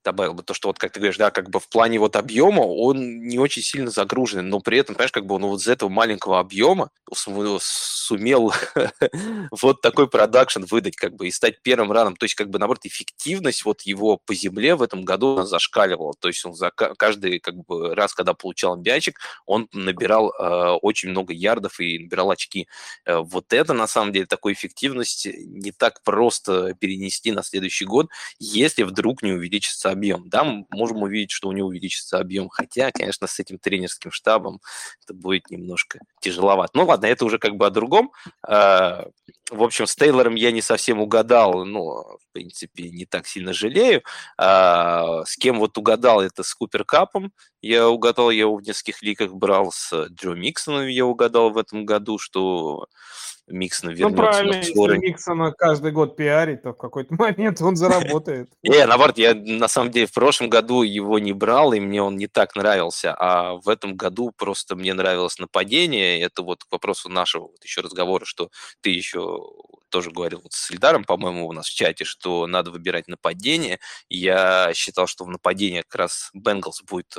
[0.03, 2.61] добавил бы то, что вот, как ты говоришь, да, как бы в плане вот объема
[2.61, 5.89] он не очень сильно загружен, но при этом, понимаешь, как бы он вот из этого
[5.89, 8.53] маленького объема сумел
[9.51, 12.15] вот такой продакшн выдать, как бы, и стать первым раном.
[12.15, 16.13] То есть, как бы, наоборот, эффективность вот его по земле в этом году она зашкаливала.
[16.19, 19.17] То есть он за каждый, как бы, раз, когда получал мячик,
[19.47, 20.31] он набирал
[20.83, 22.67] очень много ярдов и набирал очки.
[23.05, 28.09] Э, вот это, на самом деле, такую эффективность не так просто перенести на следующий год,
[28.37, 30.29] если вдруг не увеличится объем.
[30.29, 34.59] Да, мы можем увидеть, что у него увеличится объем, хотя, конечно, с этим тренерским штабом
[35.03, 36.71] это будет немножко тяжеловато.
[36.75, 38.11] Ну ладно, это уже как бы о другом.
[38.45, 39.07] А,
[39.49, 44.03] в общем, с Тейлором я не совсем угадал, но, в принципе, не так сильно жалею.
[44.37, 47.31] А, с кем вот угадал, это с Купер Капом.
[47.63, 51.85] Я угадал, я его в нескольких лигах брал с Джо Миксоном, я угадал в этом
[51.85, 52.87] году, что
[53.47, 58.49] Миксон вернется ну, правильно, если Миксона каждый год пиарить, то в какой-то момент он заработает.
[58.63, 62.17] Не, наоборот, я на самом деле в прошлом году его не брал, и мне он
[62.17, 66.21] не так нравился, а в этом году просто мне нравилось нападение.
[66.21, 68.49] Это вот к вопросу нашего еще разговора, что
[68.81, 69.41] ты еще
[69.89, 73.79] тоже говорил вот с Ильдаром, по-моему, у нас в чате, что надо выбирать нападение.
[74.09, 77.15] Я считал, что в нападении как раз Бенгалс будет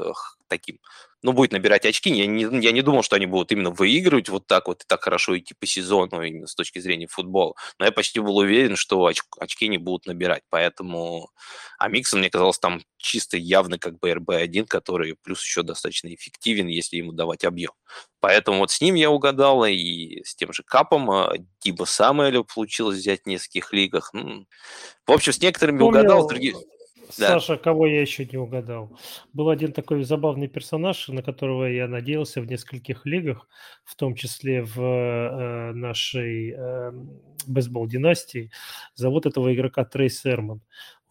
[0.48, 0.78] таким
[1.24, 2.10] ну, будет набирать очки.
[2.10, 5.02] Я не, я не думал, что они будут именно выигрывать вот так вот и так
[5.02, 7.55] хорошо идти по сезону именно с точки зрения футбола.
[7.78, 10.42] Но я почти был уверен, что оч, очки не будут набирать.
[10.51, 11.30] Поэтому...
[11.78, 16.66] А Миксон, мне казалось, там чисто явный как бы РБ-1, который плюс еще достаточно эффективен,
[16.66, 17.72] если ему давать объем.
[18.20, 21.10] Поэтому вот с ним я угадал, и с тем же Капом
[21.62, 24.12] Диба Самуэля получилось взять в нескольких лигах.
[24.12, 26.59] В общем, с некоторыми Помню, угадал, с другими...
[27.19, 27.28] Да.
[27.28, 28.99] Саша, кого я еще не угадал?
[29.32, 33.49] Был один такой забавный персонаж, на которого я надеялся в нескольких лигах,
[33.85, 36.93] в том числе в э, нашей э,
[37.47, 38.51] бейсбол-династии.
[38.95, 40.61] Зовут этого игрока Трейс Эрман.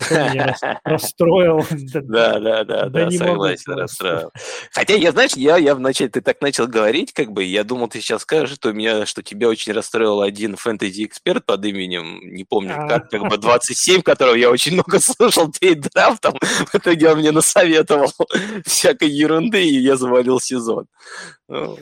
[0.09, 1.65] Меня расстроил.
[1.93, 4.31] Да, да, да, да, согласен, расстроил.
[4.71, 7.99] Хотя, я, знаешь, я, я вначале, ты так начал говорить, как бы, я думал, ты
[7.99, 12.87] сейчас скажешь, что меня, что тебя очень расстроил один фэнтези-эксперт под именем, не помню, а.
[12.87, 17.31] как, как бы 27, которого я очень много слушал перед драфтом, в итоге он мне
[17.31, 18.11] насоветовал
[18.65, 20.87] всякой ерунды, и я завалил сезон.
[21.47, 21.77] Ну,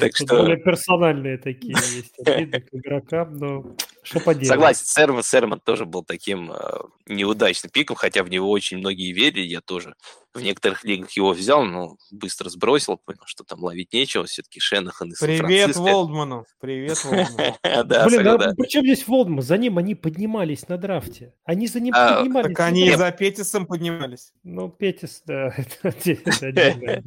[0.00, 0.38] так что...
[0.38, 3.76] Более персональные такие есть обиды к игрокам, но
[4.06, 4.48] что поделать.
[4.48, 9.46] Согласен, Серман, Серман тоже был таким э, неудачным пиком, хотя в него очень многие верили,
[9.46, 9.94] я тоже
[10.36, 15.10] в некоторых лигах его взял, но быстро сбросил, понял, что там ловить нечего, все-таки Шенахан
[15.10, 17.56] из Привет Волдману, привет Волдману.
[17.86, 19.42] Да, Блин, а причем здесь Волдман?
[19.42, 21.34] За ним они поднимались на драфте.
[21.44, 22.56] Они за ним а, поднимались.
[22.56, 24.32] Так они за Петисом поднимались.
[24.42, 25.54] Ну, Петис, да,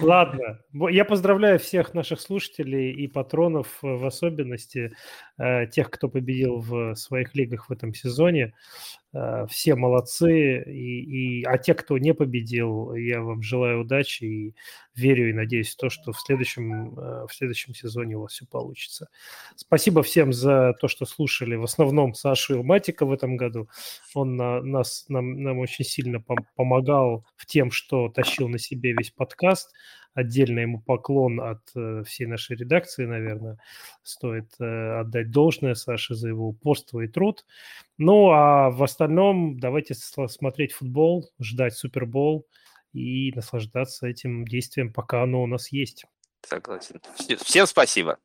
[0.00, 0.60] Ладно,
[0.90, 4.94] я поздравляю всех наших слушателей и патронов в особенности,
[5.38, 8.54] э, тех, кто победил в своих лигах в этом сезоне.
[9.14, 14.54] Э, все молодцы, и, и, а те, кто не победил, я вам желаю удачи и
[14.96, 18.44] верю и надеюсь в то, что в следующем, э, в следующем сезоне у вас все
[18.46, 19.08] получится.
[19.54, 21.54] Спасибо всем за то, что слушали.
[21.54, 23.68] В основном Сашу Илматика в этом году.
[24.14, 26.20] Он на, нас, нам, нам очень сильно
[26.56, 29.70] помогал в тем, что тащил на себе весь подкаст
[30.14, 33.58] отдельно ему поклон от э, всей нашей редакции, наверное.
[34.02, 37.44] Стоит э, отдать должное Саше за его упорство и труд.
[37.98, 42.46] Ну, а в остальном давайте смотреть футбол, ждать Супербол
[42.92, 46.06] и наслаждаться этим действием, пока оно у нас есть.
[46.46, 47.00] Согласен.
[47.42, 48.18] Всем спасибо.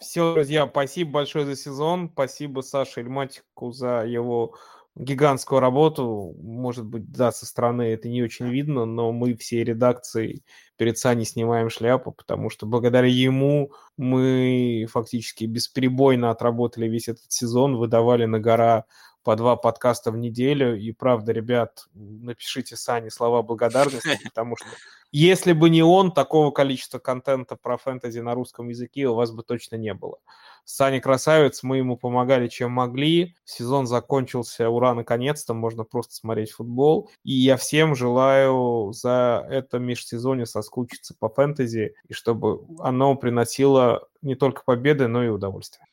[0.00, 2.10] Все, друзья, спасибо большое за сезон.
[2.12, 4.54] Спасибо Саше Эльматику за его
[4.98, 6.34] гигантскую работу.
[6.42, 10.42] Может быть, да, со стороны это не очень видно, но мы всей редакцией
[10.76, 17.76] перед Саней снимаем шляпу, потому что благодаря ему мы фактически бесперебойно отработали весь этот сезон,
[17.76, 18.84] выдавали на гора
[19.28, 20.80] по два подкаста в неделю.
[20.80, 24.66] И правда, ребят, напишите Сане слова благодарности, потому что
[25.12, 29.42] если бы не он, такого количества контента про фэнтези на русском языке у вас бы
[29.42, 30.16] точно не было.
[30.64, 33.34] Саня красавец, мы ему помогали, чем могли.
[33.44, 37.10] Сезон закончился, ура, наконец-то, можно просто смотреть футбол.
[37.22, 44.36] И я всем желаю за это межсезонье соскучиться по фэнтези, и чтобы оно приносило не
[44.36, 45.84] только победы, но и удовольствие.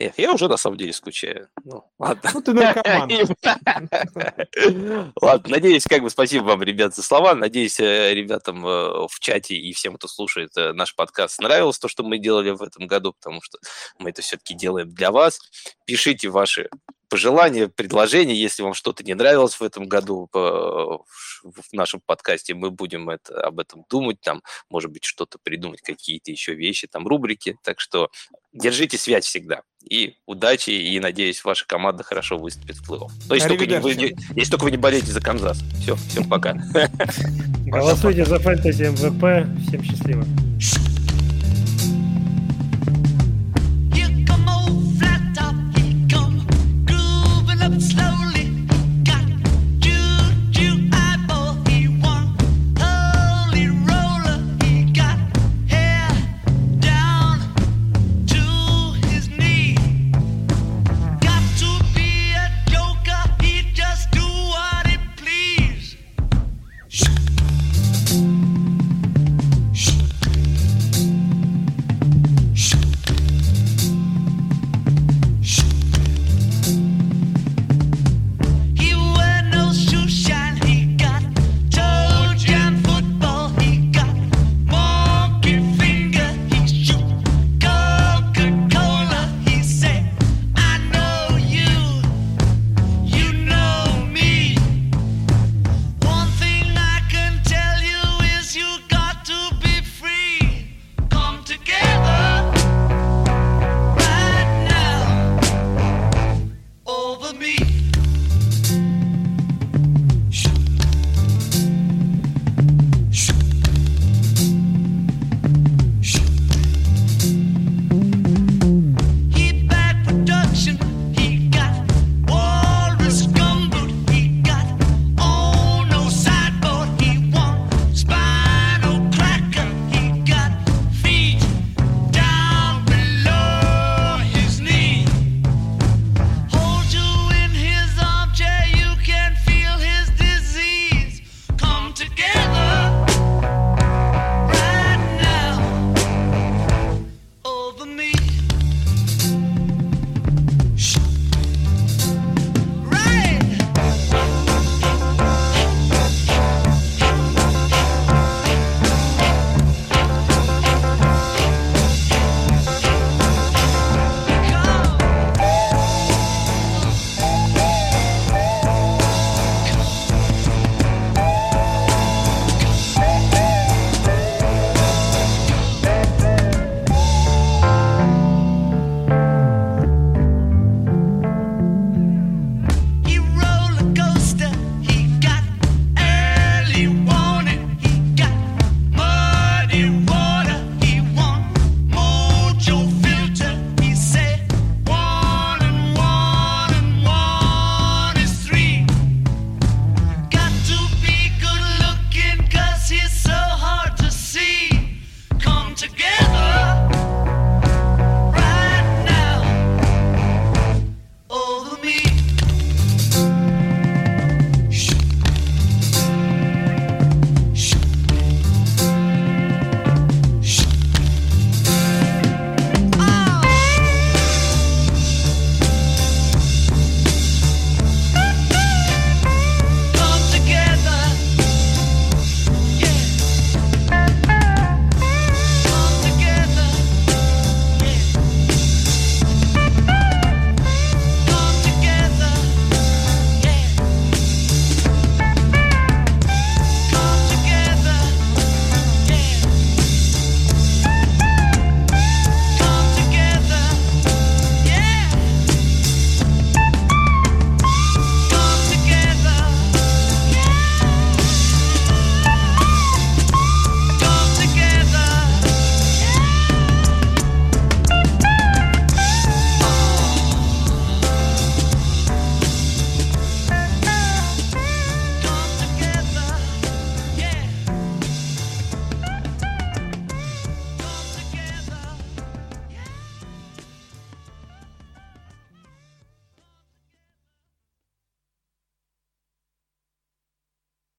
[0.00, 1.50] Эх, я уже на самом деле скучаю.
[1.62, 2.30] Ну, ладно.
[2.32, 3.10] Ну, ты наркоман.
[5.20, 7.34] Ладно, надеюсь, как бы спасибо вам, ребят, за слова.
[7.34, 11.88] Надеюсь, э, ребятам э, в чате и всем, кто слушает э, наш подкаст, нравилось то,
[11.88, 13.58] что мы делали в этом году, потому что
[13.98, 15.38] мы это все-таки делаем для вас.
[15.84, 16.70] Пишите ваши
[17.10, 23.10] пожелания, предложения, если вам что-то не нравилось в этом году в нашем подкасте, мы будем
[23.10, 27.56] это, об этом думать, там, может быть, что-то придумать, какие-то еще вещи, там, рубрики.
[27.62, 28.10] Так что
[28.52, 29.62] держите связь всегда.
[29.88, 33.10] И удачи, и надеюсь, ваша команда хорошо выступит в плей-офф.
[33.28, 33.92] Но если, только, не, вы,
[34.36, 35.60] если только вы не болеете за Канзас.
[35.80, 36.54] Все, всем пока.
[37.66, 39.48] Голосуйте за фэнтези MVP.
[39.66, 40.24] Всем счастливо.